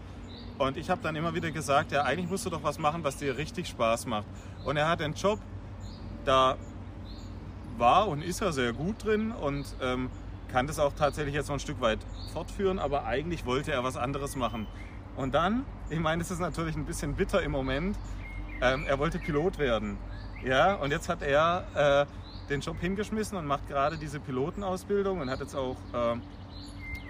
[0.57, 3.17] Und ich habe dann immer wieder gesagt, ja, eigentlich musst du doch was machen, was
[3.17, 4.25] dir richtig Spaß macht.
[4.65, 5.39] Und er hat einen Job,
[6.25, 6.57] da
[7.78, 10.09] war und ist er sehr gut drin und ähm,
[10.51, 11.99] kann das auch tatsächlich jetzt noch ein Stück weit
[12.32, 14.67] fortführen, aber eigentlich wollte er was anderes machen.
[15.15, 17.97] Und dann, ich meine, es ist natürlich ein bisschen bitter im Moment,
[18.61, 19.97] ähm, er wollte Pilot werden.
[20.43, 25.30] Ja, und jetzt hat er äh, den Job hingeschmissen und macht gerade diese Pilotenausbildung und
[25.30, 26.17] hat jetzt auch äh,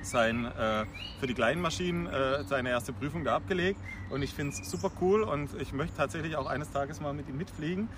[0.03, 0.85] sein, äh,
[1.19, 3.79] für die kleinen Maschinen äh, seine erste Prüfung da abgelegt.
[4.09, 7.27] Und ich finde es super cool und ich möchte tatsächlich auch eines Tages mal mit
[7.27, 7.89] ihm mitfliegen.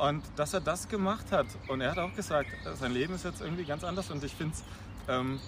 [0.00, 3.42] Und dass er das gemacht hat, und er hat auch gesagt, sein Leben ist jetzt
[3.42, 4.10] irgendwie ganz anders.
[4.10, 4.64] Und ich finde es
[5.08, 5.38] ähm,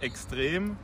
[0.00, 0.76] extrem,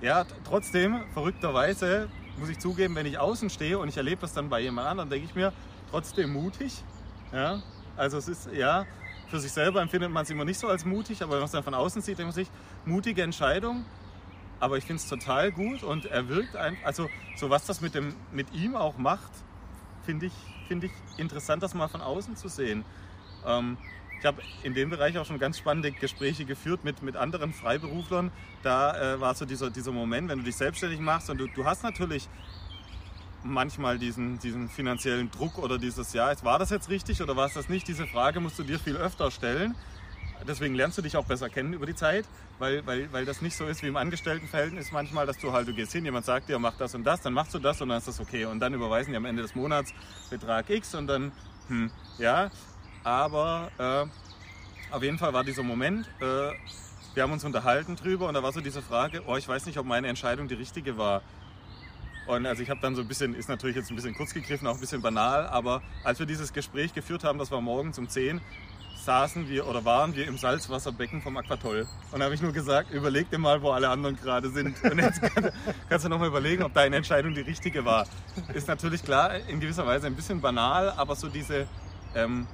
[0.00, 4.48] ja, trotzdem, verrückterweise, muss ich zugeben, wenn ich außen stehe und ich erlebe das dann
[4.48, 5.52] bei jemand anderem, denke ich mir,
[5.90, 6.82] trotzdem mutig.
[7.32, 7.62] Ja,
[7.96, 8.86] also es ist, ja,
[9.28, 11.52] für sich selber empfindet man es immer nicht so als mutig, aber wenn man es
[11.52, 12.50] dann von außen sieht, denkt man sich,
[12.86, 13.84] mutige Entscheidung,
[14.58, 17.94] aber ich finde es total gut und er wirkt ein, also so was das mit,
[17.94, 19.30] dem, mit ihm auch macht,
[20.06, 20.32] finde ich,
[20.68, 22.84] find ich interessant, das mal von außen zu sehen.
[23.44, 23.76] Ähm,
[24.18, 28.30] ich habe in dem Bereich auch schon ganz spannende Gespräche geführt mit, mit anderen Freiberuflern.
[28.62, 31.66] Da äh, war so dieser, dieser Moment, wenn du dich selbstständig machst und du, du
[31.66, 32.28] hast natürlich
[33.42, 37.54] manchmal diesen, diesen finanziellen Druck oder dieses, ja, war das jetzt richtig oder war es
[37.54, 37.86] das nicht?
[37.86, 39.74] Diese Frage musst du dir viel öfter stellen.
[40.46, 42.24] Deswegen lernst du dich auch besser kennen über die Zeit,
[42.58, 45.74] weil, weil, weil das nicht so ist wie im Angestelltenverhältnis manchmal, dass du halt, du
[45.74, 47.98] gehst hin, jemand sagt dir, mach das und das, dann machst du das und dann
[47.98, 48.44] ist das okay.
[48.44, 49.92] Und dann überweisen die am Ende des Monats
[50.30, 51.32] Betrag X und dann,
[51.68, 52.50] hm, ja.
[53.04, 56.52] Aber äh, auf jeden Fall war dieser Moment, äh,
[57.14, 59.78] wir haben uns unterhalten drüber und da war so diese Frage, oh, ich weiß nicht,
[59.78, 61.22] ob meine Entscheidung die richtige war.
[62.26, 64.66] Und also ich habe dann so ein bisschen, ist natürlich jetzt ein bisschen kurz gegriffen,
[64.66, 68.08] auch ein bisschen banal, aber als wir dieses Gespräch geführt haben, das war morgens um
[68.08, 68.40] 10,
[69.06, 71.86] saßen wir oder waren wir im Salzwasserbecken vom Aquatoll.
[72.12, 74.82] Und da habe ich nur gesagt, überleg dir mal, wo alle anderen gerade sind.
[74.90, 75.50] Und jetzt kann,
[75.88, 78.06] kannst du nochmal überlegen, ob deine Entscheidung die richtige war.
[78.52, 81.66] Ist natürlich klar, in gewisser Weise ein bisschen banal, aber so diese,
[82.14, 82.46] ähm,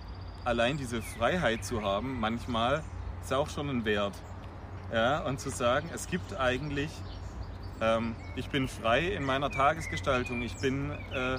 [0.45, 2.85] allein diese Freiheit zu haben, manchmal
[3.23, 4.15] ist auch schon ein Wert.
[4.93, 6.91] Ja, und zu sagen, es gibt eigentlich
[7.81, 10.43] ähm, ich bin frei in meiner Tagesgestaltung.
[10.43, 11.39] Ich bin äh,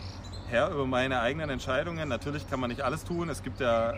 [0.49, 2.09] Herr über meine eigenen Entscheidungen.
[2.09, 3.29] Natürlich kann man nicht alles tun.
[3.29, 3.93] Es gibt ja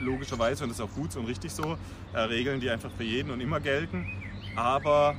[0.00, 1.76] logischerweise, und das ist auch gut und richtig so,
[2.12, 4.06] äh, Regeln, die einfach für jeden und immer gelten.
[4.56, 5.16] Aber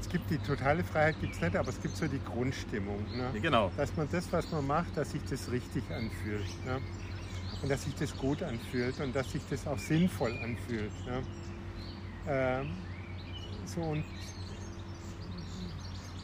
[0.00, 2.98] es gibt die totale Freiheit, gibt es nicht, aber es gibt so die Grundstimmung.
[3.16, 3.40] Ne?
[3.40, 3.70] Genau.
[3.76, 6.64] Dass man das, was man macht, dass sich das richtig anfühlt.
[6.66, 6.80] Ne?
[7.62, 10.92] Und dass sich das gut anfühlt und dass sich das auch sinnvoll anfühlt.
[11.06, 11.22] Ne?
[12.28, 12.70] Ähm,
[13.66, 14.04] so und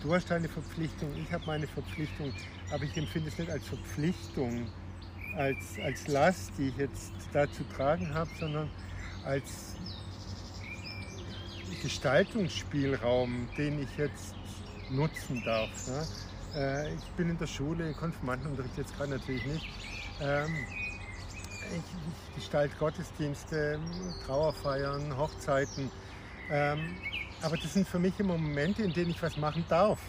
[0.02, 2.32] Du hast deine Verpflichtung, ich habe meine Verpflichtung,
[2.70, 4.66] aber ich empfinde es nicht als Verpflichtung,
[5.36, 8.70] als, als Last, die ich jetzt da zu tragen habe, sondern
[9.24, 9.74] als
[11.82, 14.34] Gestaltungsspielraum, den ich jetzt
[14.90, 15.70] nutzen darf.
[15.86, 16.06] Ne?
[16.56, 19.66] Äh, ich bin in der Schule, Konfirmandenunterricht jetzt gerade natürlich nicht.
[20.20, 20.54] Ähm,
[21.70, 23.78] ich, ich gestalte Gottesdienste,
[24.26, 25.90] Trauerfeiern, Hochzeiten.
[26.50, 26.96] Ähm,
[27.42, 30.00] aber das sind für mich immer Momente, in denen ich was machen darf.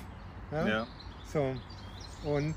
[0.51, 0.67] Ja?
[0.67, 0.87] ja.
[1.31, 1.55] So.
[2.23, 2.55] Und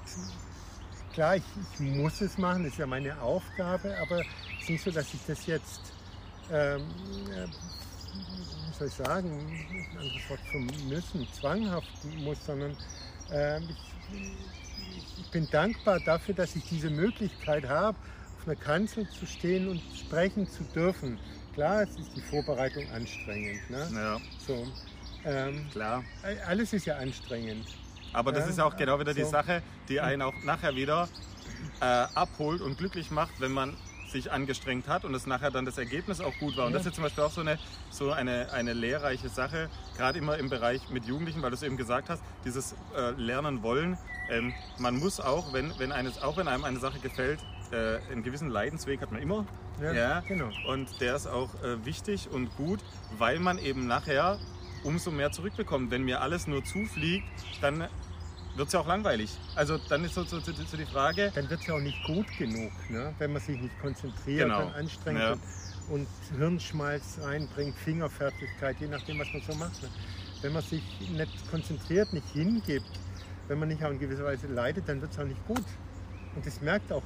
[1.13, 1.43] klar, ich,
[1.75, 5.13] ich, muss es machen, das ist ja meine Aufgabe, aber es ist nicht so, dass
[5.15, 5.81] ich das jetzt,
[6.51, 6.81] ähm,
[7.31, 12.77] äh, wie soll ich sagen, ein anderes Wort vom Müssen, zwanghaft muss, sondern
[13.31, 13.93] äh, ich,
[15.21, 17.97] ich bin dankbar dafür, dass ich diese Möglichkeit habe,
[18.39, 21.19] auf einer Kanzel zu stehen und sprechen zu dürfen.
[21.55, 23.71] Klar, es ist die Vorbereitung anstrengend.
[23.71, 23.89] Ne?
[23.95, 24.21] Ja.
[24.47, 24.67] So,
[25.25, 26.03] ähm, Klar.
[26.47, 27.67] Alles ist ja anstrengend.
[28.13, 29.21] Aber das ja, ist auch genau wieder so.
[29.21, 31.09] die Sache, die einen auch nachher wieder
[31.81, 33.77] äh, abholt und glücklich macht, wenn man
[34.13, 36.67] sich angestrengt hat und es nachher dann das Ergebnis auch gut war.
[36.67, 36.79] Und ja.
[36.79, 37.59] das ist zum Beispiel auch so eine,
[37.91, 41.77] so eine, eine lehrreiche Sache, gerade immer im Bereich mit Jugendlichen, weil du es eben
[41.77, 43.99] gesagt hast, dieses äh, Lernen wollen.
[44.31, 47.41] Ähm, man muss auch, wenn, wenn eines, auch wenn einem eine Sache gefällt,
[47.73, 49.47] äh, einen gewissen Leidensweg hat man immer.
[49.81, 50.21] Ja, ja.
[50.21, 50.51] genau.
[50.69, 52.81] Und der ist auch äh, wichtig und gut,
[53.19, 54.39] weil man eben nachher
[54.85, 55.91] umso mehr zurückbekommt.
[55.91, 57.27] Wenn mir alles nur zufliegt,
[57.61, 57.89] dann
[58.57, 59.31] wird es ja auch langweilig.
[59.55, 61.33] Also dann ist so, so, so, so die Frage.
[61.35, 63.15] Dann wird es ja auch nicht gut genug, ne?
[63.19, 64.67] wenn man sich nicht konzentriert genau.
[64.67, 65.33] und anstrengt ja.
[65.33, 65.41] und,
[65.89, 69.83] und, Hirnschmalz reinbringt, Fingerfertigkeit, je nachdem, was man so macht.
[69.83, 69.89] Ne?
[70.43, 72.91] Wenn man sich nicht konzentriert, nicht hingibt,
[73.49, 75.65] wenn man nicht auch in gewisser Weise leidet, dann wird es auch nicht gut.
[76.35, 77.03] Und das merkt auch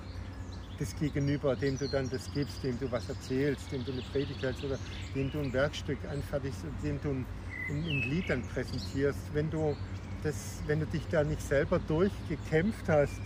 [0.78, 4.42] das Gegenüber, dem du dann das gibst, dem du was erzählst, dem du eine Predigt
[4.42, 4.78] hältst oder
[5.14, 7.26] dem du ein Werkstück anfertigst, dem du ein,
[7.68, 9.18] ein, ein Lied dann präsentierst.
[9.32, 9.76] Wenn du,
[10.22, 13.20] das, wenn du dich da nicht selber durchgekämpft hast,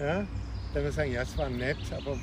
[0.00, 0.26] ja,
[0.74, 2.18] dann wir sagen, ja, es war nett, aber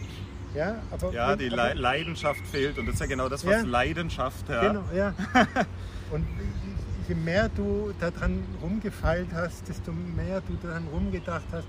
[0.54, 3.62] ja, aber ja, die aber, Leidenschaft fehlt und das ist ja genau das, was ja,
[3.62, 4.48] Leidenschaft.
[4.48, 4.68] Ja.
[4.68, 5.14] Genau, ja.
[6.12, 6.28] und
[7.08, 11.68] je mehr du daran rumgefeilt hast, desto mehr du daran rumgedacht hast,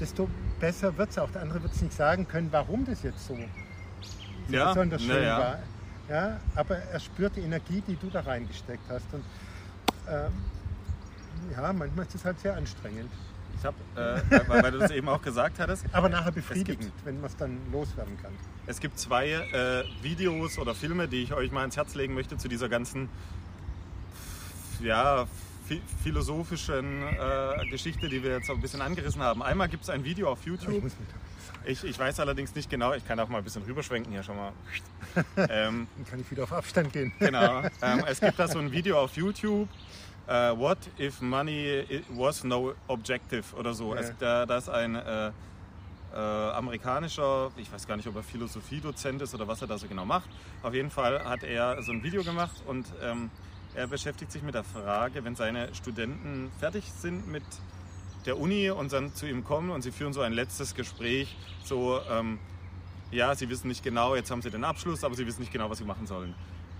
[0.00, 0.28] desto
[0.60, 1.30] besser wird es auch.
[1.30, 3.36] Der andere wird es nicht sagen können, warum das jetzt so,
[4.48, 5.38] so ja, besonders schön ja.
[5.38, 5.58] war.
[6.08, 9.06] Ja, aber er spürt die Energie, die du da reingesteckt hast.
[9.12, 9.24] Und
[10.08, 10.32] ähm,
[11.52, 13.10] ja, manchmal ist es halt sehr anstrengend.
[13.58, 15.84] Ich habe, äh, weil, weil, du das eben auch gesagt hattest.
[15.92, 18.32] Aber nachher befriedigend, gibt, wenn man es dann loswerden kann.
[18.66, 22.36] Es gibt zwei äh, Videos oder Filme, die ich euch mal ins Herz legen möchte
[22.36, 23.08] zu dieser ganzen
[24.80, 25.26] ja,
[26.02, 29.42] philosophischen äh, Geschichte, die wir jetzt auch ein bisschen angerissen haben.
[29.42, 30.90] Einmal gibt es ein Video auf YouTube.
[31.64, 34.36] Ich, ich, weiß allerdings nicht genau, ich kann auch mal ein bisschen rüberschwenken hier schon
[34.36, 34.52] mal.
[35.36, 37.12] Ähm, Dann kann ich wieder auf Abstand gehen.
[37.18, 37.62] Genau.
[37.82, 39.68] Ähm, es gibt da so ein Video auf YouTube.
[40.28, 43.94] Uh, what if money was no objective oder so.
[43.94, 44.00] Ja.
[44.00, 45.32] Es, da, da ist ein äh,
[46.14, 49.88] äh, amerikanischer, ich weiß gar nicht, ob er Philosophiedozent ist oder was er da so
[49.88, 50.28] genau macht.
[50.62, 53.30] Auf jeden Fall hat er so ein Video gemacht und ähm,
[53.74, 57.44] er beschäftigt sich mit der Frage, wenn seine Studenten fertig sind mit
[58.26, 62.00] der Uni und dann zu ihm kommen und sie führen so ein letztes Gespräch, so,
[62.10, 62.38] ähm,
[63.10, 65.70] ja, sie wissen nicht genau, jetzt haben sie den Abschluss, aber sie wissen nicht genau,
[65.70, 66.34] was sie machen sollen.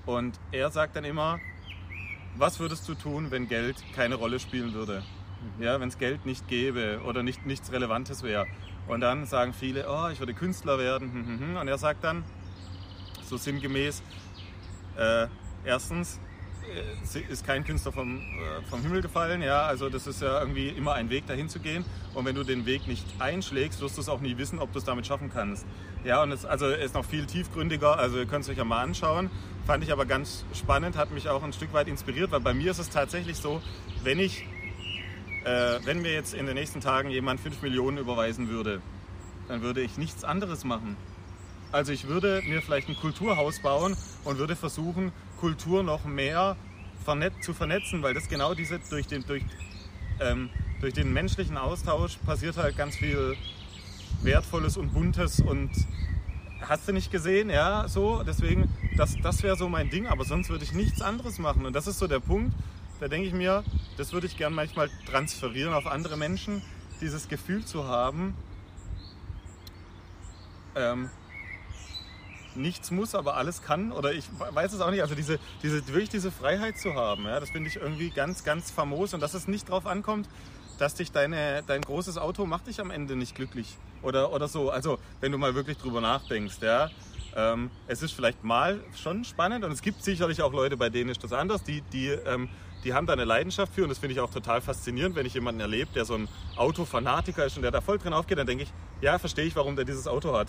[0.07, 1.39] Und er sagt dann immer,
[2.37, 5.03] was würdest du tun, wenn Geld keine Rolle spielen würde?
[5.59, 5.63] Mhm.
[5.63, 8.47] Ja, wenn es Geld nicht gäbe oder nicht, nichts Relevantes wäre.
[8.87, 11.13] Und dann sagen viele, oh, ich würde Künstler werden.
[11.13, 11.57] Hm, hm, hm.
[11.57, 12.25] Und er sagt dann,
[13.25, 14.03] so sinngemäß,
[14.97, 15.27] äh,
[15.65, 16.19] erstens,
[17.29, 19.43] ist kein Künstler vom, äh, vom Himmel gefallen.
[19.43, 19.63] Ja?
[19.63, 21.85] Also das ist ja irgendwie immer ein Weg, dahin zu gehen.
[22.15, 24.79] Und wenn du den Weg nicht einschlägst, wirst du es auch nie wissen, ob du
[24.79, 25.67] es damit schaffen kannst.
[26.05, 27.99] Ja, und es also ist noch viel tiefgründiger.
[27.99, 29.31] Also ihr könnt es euch ja mal anschauen.
[29.67, 32.73] Fand ich aber ganz spannend, hat mich auch ein Stück weit inspiriert, weil bei mir
[32.73, 33.63] ist es tatsächlich so,
[34.03, 34.45] wenn ich,
[35.45, 38.81] äh, wenn mir jetzt in den nächsten Tagen jemand 5 Millionen überweisen würde,
[39.47, 40.97] dann würde ich nichts anderes machen.
[41.71, 45.13] Also ich würde mir vielleicht ein Kulturhaus bauen und würde versuchen,
[45.43, 46.57] Kultur noch mehr
[47.41, 49.43] zu vernetzen, weil das genau diese durch den, durch,
[50.21, 50.51] ähm,
[50.81, 53.37] durch den menschlichen Austausch passiert halt ganz viel
[54.23, 55.71] Wertvolles und Buntes und
[56.61, 60.49] hast du nicht gesehen, ja, so, deswegen, das, das wäre so mein Ding, aber sonst
[60.49, 61.67] würde ich nichts anderes machen.
[61.67, 62.55] Und das ist so der Punkt,
[63.01, 63.65] da denke ich mir,
[63.97, 66.63] das würde ich gern manchmal transferieren auf andere Menschen,
[67.01, 68.37] dieses Gefühl zu haben,
[70.77, 71.11] ähm,
[72.57, 73.93] nichts muss, aber alles kann.
[73.93, 75.03] Oder ich weiß es auch nicht.
[75.03, 78.71] Also diese, diese, wirklich diese Freiheit zu haben, ja, das finde ich irgendwie ganz, ganz
[78.71, 79.15] famos.
[79.15, 80.29] Und dass es nicht darauf ankommt,
[80.79, 83.77] dass dich deine, dein großes Auto macht dich am Ende nicht glücklich.
[84.03, 84.71] Oder, oder so.
[84.71, 86.91] Also wenn du mal wirklich drüber nachdenkst, ja.
[87.35, 91.09] Ähm, es ist vielleicht mal schon spannend und es gibt sicherlich auch Leute, bei denen
[91.09, 92.51] ist das anders, die, die, ähm,
[92.85, 95.33] die haben da eine Leidenschaft für und das finde ich auch total faszinierend, wenn ich
[95.33, 98.65] jemanden erlebe, der so ein Autofanatiker ist und der da voll drin aufgeht, dann denke
[98.65, 100.49] ich, ja, verstehe ich, warum der dieses Auto hat.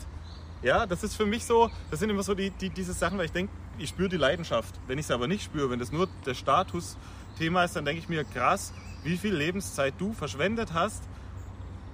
[0.64, 3.26] Ja, das ist für mich so, das sind immer so die, die diese Sachen, weil
[3.26, 4.80] ich denke, ich spüre die Leidenschaft.
[4.88, 8.08] Wenn ich es aber nicht spüre, wenn das nur das Statusthema ist, dann denke ich
[8.08, 8.74] mir, krass,
[9.04, 11.04] wie viel Lebenszeit du verschwendet hast,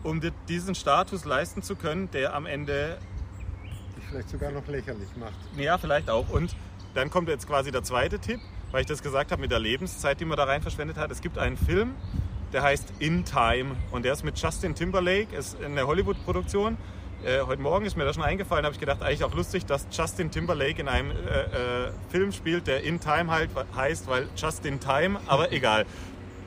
[0.04, 3.00] um dir diesen Status leisten zu können, der am Ende
[3.98, 5.34] dich vielleicht sogar noch lächerlich macht.
[5.58, 6.30] Ja, vielleicht auch.
[6.30, 6.56] Und
[6.94, 8.40] dann kommt jetzt quasi der zweite Tipp,
[8.72, 11.10] weil ich das gesagt habe mit der Lebenszeit, die man da rein verschwendet hat.
[11.10, 11.96] Es gibt einen Film,
[12.54, 16.78] der heißt In Time und der ist mit Justin Timberlake, ist eine Hollywood-Produktion
[17.26, 19.86] äh, heute Morgen ist mir das schon eingefallen, habe ich gedacht, eigentlich auch lustig, dass
[19.92, 24.80] Justin Timberlake in einem äh, äh, Film spielt, der In Time halt heißt, weil Justin
[24.80, 25.86] Time, aber egal.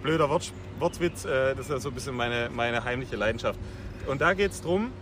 [0.02, 3.58] Blöder Wort, Wortwitz, äh, das ist ja so ein bisschen meine, meine heimliche Leidenschaft.
[4.06, 4.92] Und da geht es darum,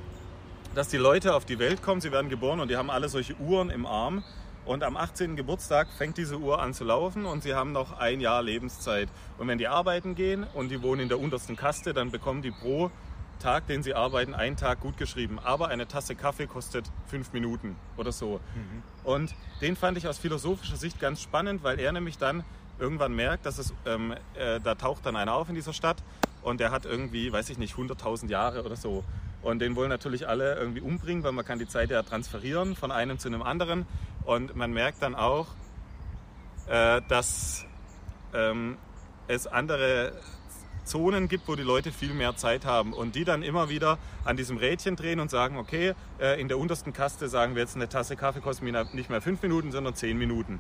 [0.75, 3.35] dass die Leute auf die Welt kommen, sie werden geboren und die haben alle solche
[3.37, 4.25] Uhren im Arm.
[4.67, 5.37] Und am 18.
[5.37, 9.09] Geburtstag fängt diese Uhr an zu laufen und sie haben noch ein Jahr Lebenszeit.
[9.39, 12.51] Und wenn die arbeiten gehen und die wohnen in der untersten Kaste, dann bekommen die
[12.51, 12.91] pro
[13.41, 15.39] Tag, den Sie arbeiten, einen Tag gut geschrieben.
[15.39, 18.41] Aber eine Tasse Kaffee kostet fünf Minuten oder so.
[18.55, 18.83] Mhm.
[19.03, 22.45] Und den fand ich aus philosophischer Sicht ganz spannend, weil er nämlich dann
[22.79, 26.03] irgendwann merkt, dass es, ähm, äh, da taucht dann einer auf in dieser Stadt
[26.43, 29.05] und der hat irgendwie, weiß ich nicht, 100.000 Jahre oder so.
[29.43, 32.91] Und den wollen natürlich alle irgendwie umbringen, weil man kann die Zeit ja transferieren von
[32.91, 33.87] einem zu einem anderen.
[34.25, 35.47] Und man merkt dann auch,
[36.69, 37.65] äh, dass
[38.35, 38.77] ähm,
[39.29, 40.13] es andere
[40.91, 44.37] Zonen gibt, wo die Leute viel mehr Zeit haben und die dann immer wieder an
[44.37, 47.89] diesem Rädchen drehen und sagen, okay, äh, in der untersten Kaste sagen wir jetzt eine
[47.89, 50.59] Tasse Kaffee kostet mir nicht mehr fünf Minuten, sondern zehn Minuten.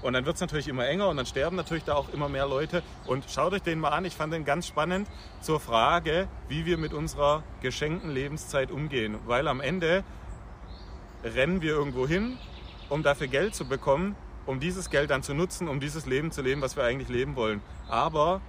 [0.00, 2.46] Und dann wird es natürlich immer enger und dann sterben natürlich da auch immer mehr
[2.46, 2.82] Leute.
[3.06, 5.06] Und schaut euch den mal an, ich fand den ganz spannend
[5.42, 9.18] zur Frage, wie wir mit unserer geschenkten Lebenszeit umgehen.
[9.26, 10.04] Weil am Ende
[11.22, 12.38] rennen wir irgendwo hin,
[12.88, 14.16] um dafür Geld zu bekommen,
[14.46, 17.36] um dieses Geld dann zu nutzen, um dieses Leben zu leben, was wir eigentlich leben
[17.36, 17.60] wollen.
[17.86, 18.40] Aber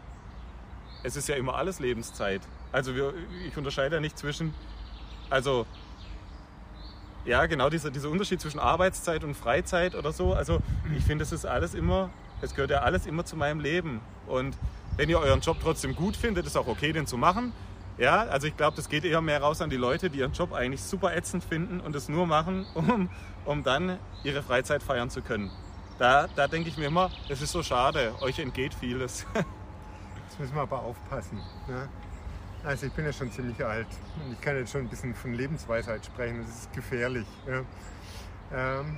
[1.03, 2.41] es ist ja immer alles Lebenszeit.
[2.72, 3.14] Also wir,
[3.48, 4.53] ich unterscheide ja nicht zwischen,
[5.30, 5.65] also
[7.26, 10.34] ja, genau dieser, dieser Unterschied zwischen Arbeitszeit und Freizeit oder so.
[10.34, 10.60] Also
[10.98, 12.10] ich finde, es ist alles immer,
[12.41, 14.02] es gehört ja alles immer zu meinem Leben.
[14.28, 14.57] Und
[14.98, 17.53] wenn ihr euren Job trotzdem gut findet, ist auch okay, den zu machen.
[17.98, 20.53] Ja, also ich glaube, das geht eher mehr raus an die Leute, die ihren Job
[20.53, 23.10] eigentlich super ätzend finden und es nur machen, um,
[23.45, 25.52] um dann ihre Freizeit feiern zu können.
[25.99, 29.28] Da, da denke ich mir immer, es ist so schade, euch entgeht vieles.
[30.31, 31.39] Jetzt müssen wir aber aufpassen.
[31.67, 31.89] Ne?
[32.63, 33.87] Also ich bin ja schon ziemlich alt
[34.23, 36.41] und ich kann jetzt schon ein bisschen von Lebensweisheit sprechen.
[36.45, 37.27] Das ist gefährlich.
[37.45, 37.65] Ja.
[38.53, 38.97] Ähm,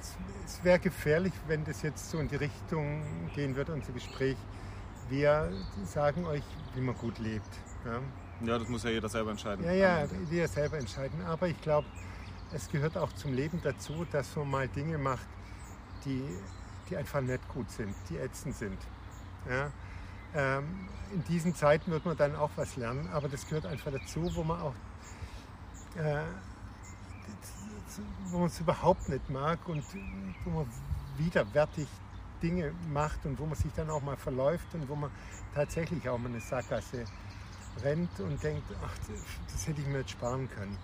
[0.00, 0.14] es,
[0.44, 3.02] es wäre gefährlich, wenn das jetzt so in die Richtung
[3.34, 4.36] gehen würde, unser Gespräch.
[5.08, 5.50] Wir
[5.84, 6.44] sagen euch,
[6.76, 7.50] wie man gut lebt.
[7.84, 8.00] Ja,
[8.46, 9.64] ja das muss ja jeder selber entscheiden.
[9.64, 11.20] Ja, ja, jeder selber entscheiden.
[11.22, 11.88] Aber ich glaube,
[12.52, 15.26] es gehört auch zum Leben dazu, dass man mal Dinge macht,
[16.04, 16.22] die,
[16.88, 18.78] die einfach nicht gut sind, die ätzend sind.
[19.48, 19.70] Ja?
[20.34, 24.34] Ähm, in diesen Zeiten wird man dann auch was lernen, aber das gehört einfach dazu,
[24.34, 24.74] wo man auch
[25.96, 26.22] äh,
[28.30, 29.84] wo man es überhaupt nicht mag und
[30.44, 30.66] wo man
[31.16, 31.88] widerwärtig
[32.42, 35.10] Dinge macht und wo man sich dann auch mal verläuft und wo man
[35.54, 37.04] tatsächlich auch mal eine Sackgasse
[37.82, 38.94] rennt und denkt, ach,
[39.50, 40.76] das hätte ich mir jetzt sparen können.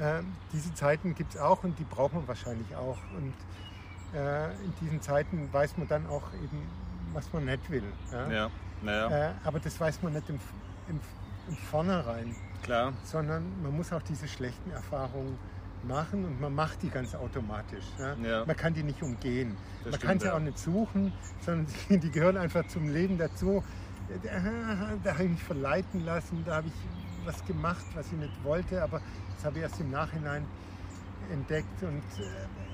[0.00, 0.22] Äh,
[0.52, 2.98] diese Zeiten gibt es auch und die braucht man wahrscheinlich auch.
[3.16, 3.34] Und
[4.12, 6.66] in diesen Zeiten weiß man dann auch eben,
[7.12, 7.84] was man nicht will.
[8.12, 8.30] Ja?
[8.30, 8.50] ja.
[8.82, 9.30] Naja.
[9.30, 10.38] Äh, aber das weiß man nicht im,
[10.88, 11.00] im,
[11.48, 12.34] im Vornherein.
[12.62, 12.92] Klar.
[13.04, 15.38] Sondern man muss auch diese schlechten Erfahrungen
[15.82, 17.84] machen und man macht die ganz automatisch.
[17.98, 18.14] Ja?
[18.22, 18.44] Ja.
[18.44, 19.56] Man kann die nicht umgehen.
[19.84, 20.34] Das man stimmt, kann sie ja.
[20.34, 23.62] auch nicht suchen, sondern die, die, gehören einfach zum Leben dazu.
[24.24, 26.74] Da habe ich mich verleiten lassen, da habe ich
[27.24, 29.00] was gemacht, was ich nicht wollte, aber
[29.36, 30.44] das habe ich erst im Nachhinein
[31.30, 31.82] entdeckt.
[31.82, 32.28] Und äh,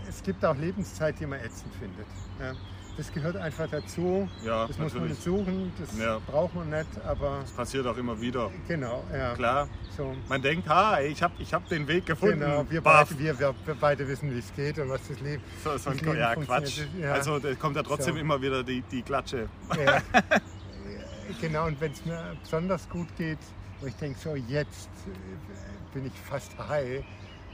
[0.08, 2.06] es gibt auch Lebenszeit, die man ätzend findet.
[2.40, 2.54] Ja?
[2.96, 4.28] das gehört einfach dazu.
[4.44, 4.78] Ja, das natürlich.
[4.78, 6.18] muss man nicht suchen, das ja.
[6.26, 7.40] braucht man nicht, aber.
[7.42, 8.50] Das passiert auch immer wieder.
[8.66, 9.34] Genau, ja.
[9.34, 9.68] Klar.
[9.96, 10.14] So.
[10.28, 12.40] Man denkt, ha, ich habe ich hab den Weg gefunden.
[12.40, 15.76] Genau, wir beide, wir, wir, beide wissen, wie es geht und was das Leben, so,
[15.76, 16.80] so Leben Ja, Quatsch.
[16.98, 17.12] Ja.
[17.12, 18.20] Also da kommt ja trotzdem so.
[18.20, 19.48] immer wieder die, die Klatsche.
[19.84, 20.02] Ja.
[21.40, 23.38] genau, und wenn es mir besonders gut geht,
[23.80, 27.04] wo ich denke, so jetzt äh, bin ich fast high,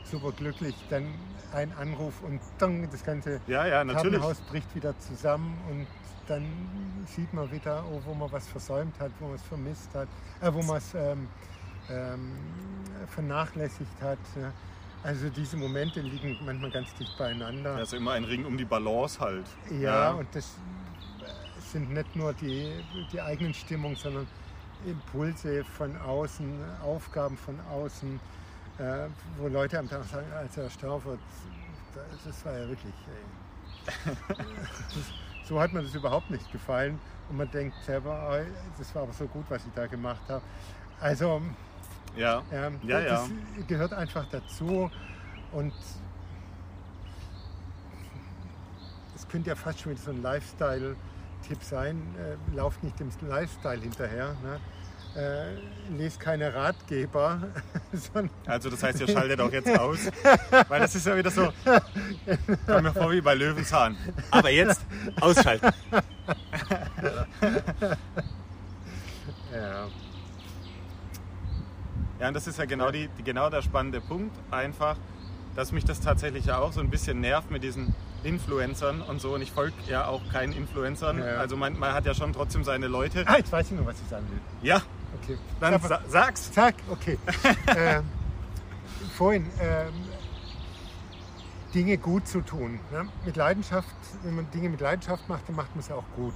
[0.05, 1.07] super glücklich, dann
[1.53, 5.87] ein Anruf und dann das ganze ja, ja, Kartenhaus bricht wieder zusammen und
[6.29, 6.45] dann
[7.07, 10.09] sieht man wieder, oh, wo man was versäumt hat, wo man es vermisst hat,
[10.41, 11.29] äh, wo man es ähm,
[11.91, 12.33] ähm,
[13.09, 14.19] vernachlässigt hat.
[15.03, 17.75] Also diese Momente liegen manchmal ganz dicht beieinander.
[17.75, 19.47] Also immer ein Ring um die Balance halt.
[19.69, 20.11] Ja, ja.
[20.13, 20.55] und das
[21.73, 22.73] sind nicht nur die,
[23.13, 24.27] die eigenen Stimmungen, sondern
[24.87, 28.21] Impulse von außen, Aufgaben von außen,
[28.79, 29.09] äh,
[29.39, 31.03] wo Leute am Tag sagen, als er starb,
[32.25, 32.95] das war ja wirklich,
[35.45, 36.99] so hat mir das überhaupt nicht gefallen.
[37.29, 38.45] Und man denkt selber,
[38.79, 40.43] das war aber so gut, was ich da gemacht habe.
[41.01, 41.41] Also,
[42.17, 42.43] ja.
[42.53, 43.65] Ähm, ja, das ja.
[43.67, 44.91] gehört einfach dazu.
[45.53, 45.73] Und
[49.15, 52.03] es könnte ja fast schon so ein Lifestyle-Tipp sein.
[52.19, 54.35] Äh, lauft nicht dem Lifestyle hinterher.
[54.43, 54.61] Ne?
[55.17, 55.57] Äh,
[55.97, 57.41] lese keine Ratgeber.
[58.47, 59.99] also das heißt, ihr schaltet auch jetzt aus,
[60.69, 61.53] weil das ist ja wieder so,
[62.67, 63.97] kommt mir vor wie bei Löwenzahn.
[64.31, 64.81] Aber jetzt
[65.21, 65.71] ausschalten.
[69.53, 69.87] ja.
[72.21, 74.97] Ja, und das ist ja genau, die, genau der spannende Punkt, einfach,
[75.57, 79.35] dass mich das tatsächlich ja auch so ein bisschen nervt mit diesen Influencern und so.
[79.35, 81.19] Und ich folge ja auch keinen Influencern.
[81.19, 81.39] Ja.
[81.39, 83.25] Also man, man, hat ja schon trotzdem seine Leute.
[83.27, 84.39] Ah, jetzt weiß ich nur, was ich sagen will.
[84.63, 84.83] Ja,
[85.23, 85.39] Okay.
[85.61, 86.51] Dann sa sag's.
[86.53, 87.19] Sag, okay.
[87.77, 88.05] ähm,
[89.17, 89.93] vorhin, ähm,
[91.75, 92.81] Dinge gut zu tun.
[92.91, 93.09] Ne?
[93.25, 96.35] Mit Leidenschaft, wenn man Dinge mit Leidenschaft macht, dann macht man es auch gut.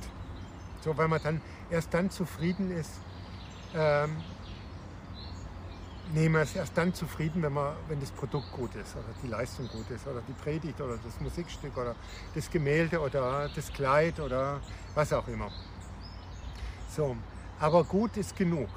[0.80, 1.40] So, weil man dann
[1.70, 2.92] erst dann zufrieden ist,
[3.74, 4.16] ähm,
[6.14, 9.28] nee, man ist erst dann zufrieden, wenn, man, wenn das Produkt gut ist oder die
[9.28, 11.94] Leistung gut ist oder die Predigt oder das Musikstück oder
[12.34, 14.60] das Gemälde oder das Kleid oder
[14.94, 15.50] was auch immer.
[16.88, 17.16] So,
[17.58, 18.68] aber gut ist genug.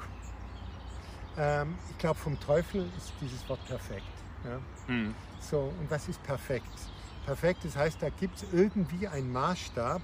[1.36, 4.06] Ähm, ich glaube, vom Teufel ist dieses Wort perfekt.
[4.44, 4.60] Ja?
[4.92, 5.14] Mhm.
[5.40, 6.66] So, und was ist perfekt?
[7.24, 10.02] Perfekt, das heißt, da gibt es irgendwie einen Maßstab,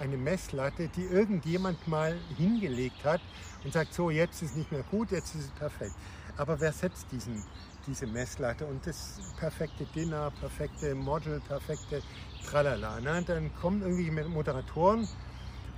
[0.00, 3.20] eine Messlatte, die irgendjemand mal hingelegt hat
[3.64, 5.94] und sagt, so, jetzt ist nicht mehr gut, jetzt ist es perfekt.
[6.36, 7.42] Aber wer setzt diesen,
[7.86, 12.02] diese Messlatte und das perfekte Dinner, perfekte Model, perfekte
[12.46, 13.00] Tralala?
[13.00, 13.22] Ne?
[13.26, 15.08] Dann kommen irgendwie Moderatoren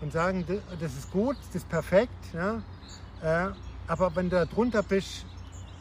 [0.01, 0.45] und sagen,
[0.81, 2.63] das ist gut, das ist perfekt, ja?
[3.23, 3.53] Äh,
[3.87, 5.27] aber wenn du da drunter bist,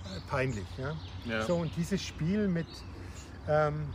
[0.05, 0.65] äh, peinlich.
[0.77, 0.95] Ja?
[1.25, 1.45] ja?
[1.45, 2.67] So, und dieses Spiel mit
[3.47, 3.87] ähm,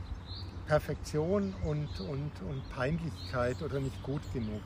[0.67, 4.63] Perfektion und, und, und Peinlichkeit oder nicht gut genug,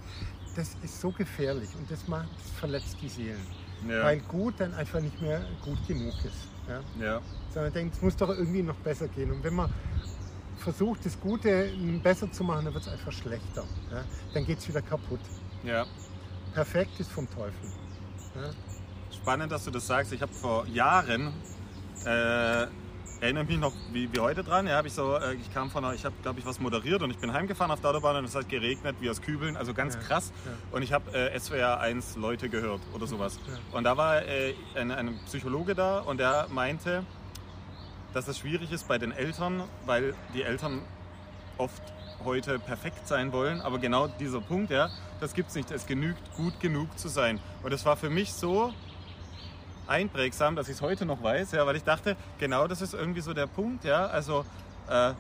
[0.55, 3.47] das ist so gefährlich und das, macht, das verletzt die Seelen.
[3.89, 4.05] Ja.
[4.05, 6.48] Weil gut dann einfach nicht mehr gut genug ist.
[6.68, 6.80] Ja?
[7.01, 7.20] ja.
[7.52, 9.30] Sondern denkt, es muss doch irgendwie noch besser gehen.
[9.30, 9.72] Und wenn man
[10.59, 11.70] versucht, das Gute
[12.02, 13.64] besser zu machen, dann wird es einfach schlechter.
[13.90, 14.05] Ja?
[14.35, 15.20] Dann geht es wieder kaputt.
[15.64, 15.86] Ja.
[16.55, 17.52] Perfekt ist vom Teufel.
[18.35, 18.51] Ja?
[19.14, 20.12] Spannend, dass du das sagst.
[20.12, 21.32] Ich habe vor Jahren
[22.05, 22.66] äh,
[23.20, 24.66] erinnere mich noch wie, wie heute dran.
[24.66, 27.18] Ja, ich, so, äh, ich kam von ich habe glaube ich was moderiert und ich
[27.18, 30.01] bin heimgefahren auf der Autobahn und es hat geregnet wie aus Kübeln, also ganz ja,
[30.01, 30.32] krass.
[30.44, 30.52] Ja.
[30.76, 33.39] Und ich habe äh, SWR 1 Leute gehört oder sowas.
[33.72, 37.05] Und da war äh, ein, ein Psychologe da und der meinte,
[38.14, 40.80] dass es schwierig ist bei den Eltern, weil die Eltern
[41.56, 41.82] oft
[42.24, 44.90] heute perfekt sein wollen, aber genau dieser Punkt, ja,
[45.20, 45.70] das gibt es nicht.
[45.70, 47.40] Es genügt, gut genug zu sein.
[47.62, 48.73] Und das war für mich so
[49.86, 53.20] einprägsam, dass ich es heute noch weiß, ja, weil ich dachte, genau das ist irgendwie
[53.20, 54.45] so der Punkt, ja, also
[54.89, 55.12] äh,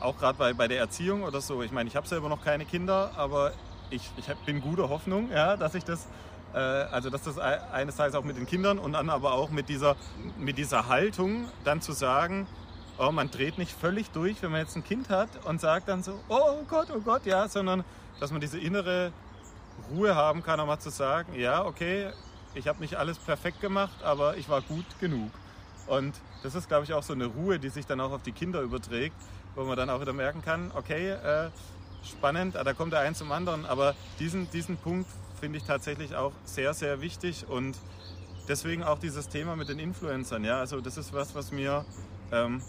[0.00, 1.62] auch gerade bei, bei der Erziehung oder so.
[1.62, 3.52] Ich meine, ich habe selber noch keine Kinder, aber
[3.90, 6.06] ich, ich bin guter Hoffnung, ja, dass ich das,
[6.54, 9.68] äh, also dass das eines Tages auch mit den Kindern und dann aber auch mit
[9.68, 9.96] dieser,
[10.38, 12.46] mit dieser Haltung dann zu sagen,
[12.98, 16.02] oh, man dreht nicht völlig durch, wenn man jetzt ein Kind hat und sagt dann
[16.02, 17.84] so, oh Gott, oh Gott, ja, sondern
[18.20, 19.12] dass man diese innere
[19.90, 22.10] Ruhe haben kann, auch mal zu sagen, ja, okay,
[22.54, 25.30] ich habe nicht alles perfekt gemacht, aber ich war gut genug.
[25.86, 28.32] Und das ist, glaube ich, auch so eine Ruhe, die sich dann auch auf die
[28.32, 29.16] Kinder überträgt,
[29.54, 31.50] wo man dann auch wieder merken kann, okay, äh,
[32.02, 33.66] spannend, ah, da kommt der ein zum anderen.
[33.66, 35.08] Aber diesen, diesen Punkt
[35.40, 37.76] finde ich tatsächlich auch sehr, sehr wichtig und
[38.48, 40.44] deswegen auch dieses Thema mit den Influencern.
[40.44, 41.84] Ja, also das ist was, was mir
[42.32, 42.62] ähm,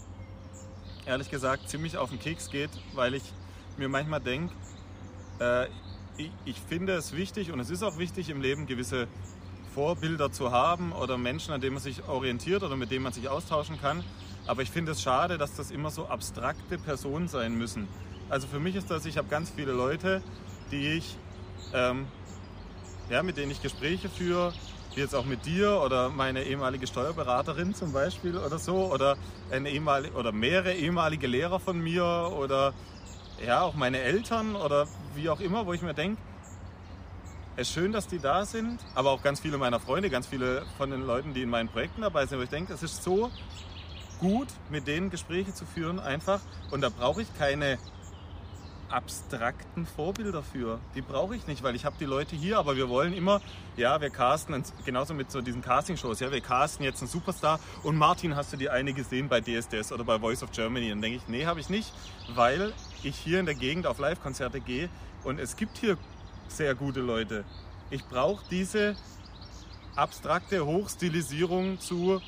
[1.06, 3.22] ehrlich gesagt ziemlich auf den Keks geht, weil ich
[3.76, 4.52] mir manchmal denke,
[5.38, 5.66] äh,
[6.18, 9.06] ich, ich finde es wichtig und es ist auch wichtig im Leben gewisse
[9.74, 13.28] Vorbilder zu haben oder Menschen, an denen man sich orientiert oder mit denen man sich
[13.28, 14.02] austauschen kann.
[14.46, 17.86] Aber ich finde es schade, dass das immer so abstrakte Personen sein müssen.
[18.28, 20.22] Also für mich ist das, ich habe ganz viele Leute,
[20.70, 21.16] die ich,
[21.72, 22.06] ähm,
[23.08, 24.52] ja, mit denen ich Gespräche führe,
[24.94, 29.16] wie jetzt auch mit dir oder meine ehemalige Steuerberaterin zum Beispiel oder so oder
[29.50, 32.74] eine ehemalige oder mehrere ehemalige Lehrer von mir oder
[33.44, 36.20] ja auch meine Eltern oder wie auch immer, wo ich mir denke,
[37.56, 40.64] es ist schön, dass die da sind, aber auch ganz viele meiner Freunde, ganz viele
[40.76, 43.30] von den Leuten, die in meinen Projekten dabei sind, wo ich denke, es ist so
[44.20, 46.40] gut, mit denen Gespräche zu führen, einfach.
[46.70, 47.78] Und da brauche ich keine
[48.90, 50.80] abstrakten Vorbilder für.
[50.94, 53.40] Die brauche ich nicht, weil ich habe die Leute hier, aber wir wollen immer,
[53.76, 57.96] ja, wir casten, genauso mit so diesen Casting-Shows, ja, wir casten jetzt einen Superstar und
[57.96, 60.88] Martin, hast du die eine gesehen bei DSDS oder bei Voice of Germany?
[60.90, 61.92] Dann denke ich, nee, habe ich nicht,
[62.34, 64.88] weil ich hier in der Gegend auf Live-Konzerte gehe
[65.24, 65.98] und es gibt hier
[66.48, 67.44] sehr gute Leute.
[67.90, 68.96] Ich brauche diese
[69.96, 72.20] abstrakte Hochstilisierung zu,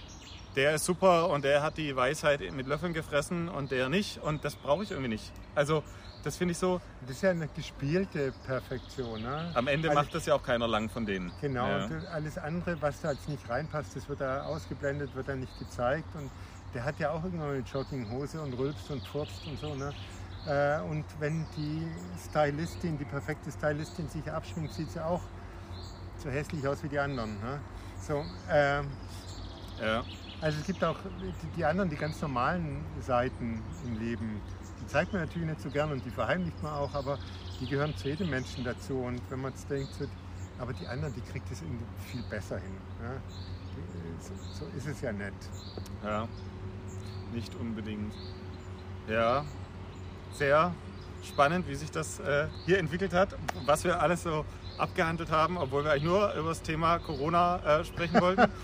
[0.57, 4.45] der ist super und der hat die Weisheit mit Löffeln gefressen und der nicht und
[4.45, 5.33] das brauche ich irgendwie nicht.
[5.55, 5.85] Also
[6.23, 6.81] das finde ich so.
[7.03, 9.23] Das ist ja eine gespielte Perfektion.
[9.23, 9.51] Ne?
[9.55, 11.33] Am Ende also, macht das ja auch keiner lang von denen.
[11.41, 11.89] Genau, ja.
[12.13, 16.09] alles andere, was da jetzt nicht reinpasst, das wird da ausgeblendet, wird da nicht gezeigt.
[16.15, 16.31] Und
[16.75, 19.75] der hat ja auch irgendwann eine Jogginghose und rülpst und furzt und so.
[19.75, 19.93] Ne?
[20.47, 21.87] Äh, und wenn die
[22.29, 25.23] Stylistin, die perfekte Stylistin sich abschminkt, sieht sie auch
[26.19, 27.33] so hässlich aus wie die anderen.
[27.41, 27.61] Ne?
[28.01, 28.83] So, äh,
[29.81, 30.05] ja.
[30.41, 30.97] Also es gibt auch
[31.57, 34.41] die, anderen, die ganz normalen Seiten im Leben.
[34.91, 37.17] Zeigt man natürlich nicht so gern und die verheimlicht man auch, aber
[37.61, 38.99] die gehören zu jedem Menschen dazu.
[38.99, 40.05] Und wenn man es denkt, so,
[40.59, 41.61] aber die anderen, die kriegt es
[42.11, 42.73] viel besser hin.
[43.01, 43.21] Ne?
[44.21, 45.33] So, so ist es ja nett.
[46.05, 46.27] Ja,
[47.33, 48.13] nicht unbedingt.
[49.09, 49.45] Ja,
[50.33, 50.75] sehr
[51.23, 53.37] spannend, wie sich das äh, hier entwickelt hat,
[53.67, 54.45] was wir alles so
[54.77, 58.51] abgehandelt haben, obwohl wir eigentlich nur über das Thema Corona äh, sprechen wollten.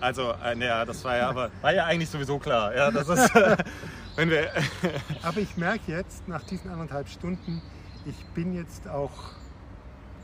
[0.00, 2.74] Also, äh, naja, das war ja aber war ja eigentlich sowieso klar.
[2.74, 3.30] Ja, das ist,
[4.18, 4.50] wenn wir
[5.22, 7.62] aber ich merke jetzt nach diesen anderthalb Stunden,
[8.04, 9.12] ich bin jetzt auch,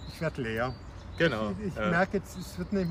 [0.09, 0.75] ich werde leer.
[1.17, 1.53] Genau.
[1.61, 2.91] Ich, ich merke jetzt, es wird nicht,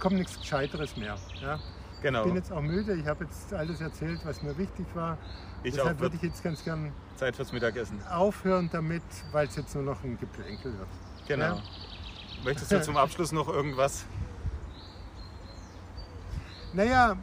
[0.00, 1.16] kommt nichts Gescheiteres mehr.
[1.40, 1.58] Ja?
[2.02, 2.20] Genau.
[2.20, 2.94] Ich bin jetzt auch müde.
[2.94, 5.16] Ich habe jetzt alles erzählt, was mir wichtig war.
[5.62, 7.98] Ich Deshalb würde ich jetzt ganz gern Zeit fürs Mittagessen.
[8.10, 9.02] Aufhören damit,
[9.32, 10.88] weil es jetzt nur noch ein Geplänkel wird.
[11.26, 11.56] Genau.
[11.56, 11.62] Ja?
[12.44, 14.04] Möchtest du zum Abschluss noch irgendwas?
[16.74, 17.16] Naja,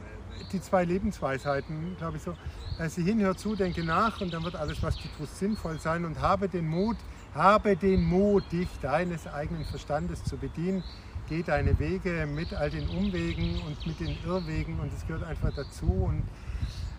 [0.51, 2.35] die zwei Lebensweisheiten, glaube ich so.
[2.77, 6.03] Also hin, hör zu, denke nach und dann wird alles, was du tust, sinnvoll sein
[6.05, 6.97] und habe den Mut,
[7.35, 10.83] habe den Mut, dich deines eigenen Verstandes zu bedienen.
[11.31, 15.53] geh deine Wege mit all den Umwegen und mit den Irrwegen und es gehört einfach
[15.55, 15.85] dazu.
[15.85, 16.23] Und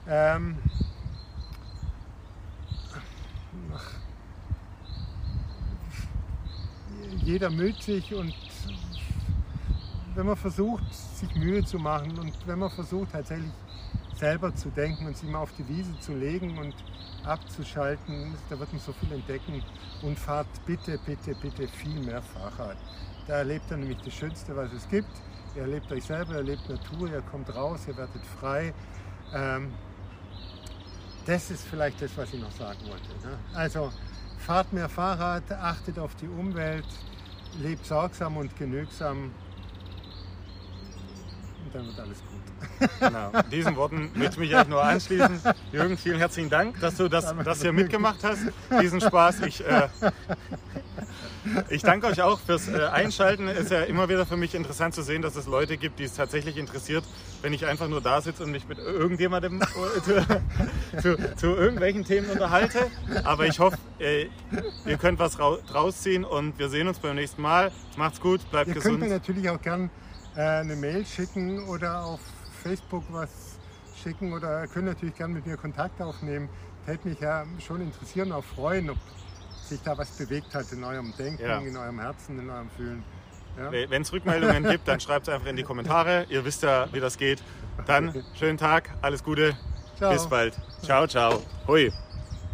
[0.08, 0.56] ähm,
[7.24, 8.34] jeder müht sich und
[10.14, 13.50] wenn man versucht, sich Mühe zu machen und wenn man versucht, tatsächlich
[14.22, 16.74] selber zu denken und sich mal auf die Wiese zu legen und
[17.24, 19.64] abzuschalten, da wird man so viel entdecken
[20.02, 22.76] und fahrt bitte, bitte, bitte viel mehr Fahrrad.
[23.26, 25.10] Da erlebt ihr nämlich das Schönste, was es gibt.
[25.56, 28.72] Ihr erlebt euch selber, ihr erlebt Natur, ihr kommt raus, ihr werdet frei.
[29.34, 29.72] Ähm,
[31.26, 33.26] das ist vielleicht das, was ich noch sagen wollte.
[33.26, 33.36] Ne?
[33.54, 33.90] Also
[34.38, 36.86] fahrt mehr Fahrrad, achtet auf die Umwelt,
[37.58, 39.32] lebt sorgsam und genügsam
[41.64, 42.31] und dann wird alles gut.
[43.00, 43.30] Genau.
[43.50, 45.40] Diesen Worten möchte ich mich eigentlich nur anschließen.
[45.72, 48.40] Jürgen, vielen herzlichen Dank, dass du das, das hier mitgemacht hast,
[48.80, 49.40] diesen Spaß.
[49.42, 49.88] Ich, äh,
[51.68, 53.48] ich danke euch auch fürs äh, Einschalten.
[53.48, 56.04] Es ist ja immer wieder für mich interessant zu sehen, dass es Leute gibt, die
[56.04, 57.04] es tatsächlich interessiert,
[57.42, 62.04] wenn ich einfach nur da sitze und mich mit irgendjemandem äh, zu, zu, zu, irgendwelchen
[62.04, 62.90] Themen unterhalte.
[63.24, 64.26] Aber ich hoffe, äh,
[64.86, 67.72] ihr könnt was draus ziehen und wir sehen uns beim nächsten Mal.
[67.96, 68.94] Macht's gut, bleibt ihr gesund.
[68.94, 69.90] Ihr könnt mir natürlich auch gern
[70.36, 72.20] äh, eine Mail schicken oder auf
[72.62, 73.58] Facebook was
[74.02, 76.48] schicken oder können natürlich gerne mit mir Kontakt aufnehmen.
[76.86, 78.98] Hätte mich ja schon interessieren, auch freuen, ob
[79.62, 81.58] sich da was bewegt hat in eurem Denken, ja.
[81.58, 83.04] in eurem Herzen, in eurem Fühlen.
[83.56, 83.70] Ja?
[83.70, 86.26] Wenn es Rückmeldungen gibt, dann schreibt es einfach in die Kommentare.
[86.28, 87.42] Ihr wisst ja, wie das geht.
[87.86, 89.56] Dann schönen Tag, alles Gute,
[89.96, 90.12] ciao.
[90.12, 90.54] bis bald.
[90.82, 91.42] Ciao, ciao.
[91.66, 91.92] Hui,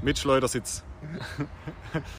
[0.03, 0.85] mit Schleudersitz.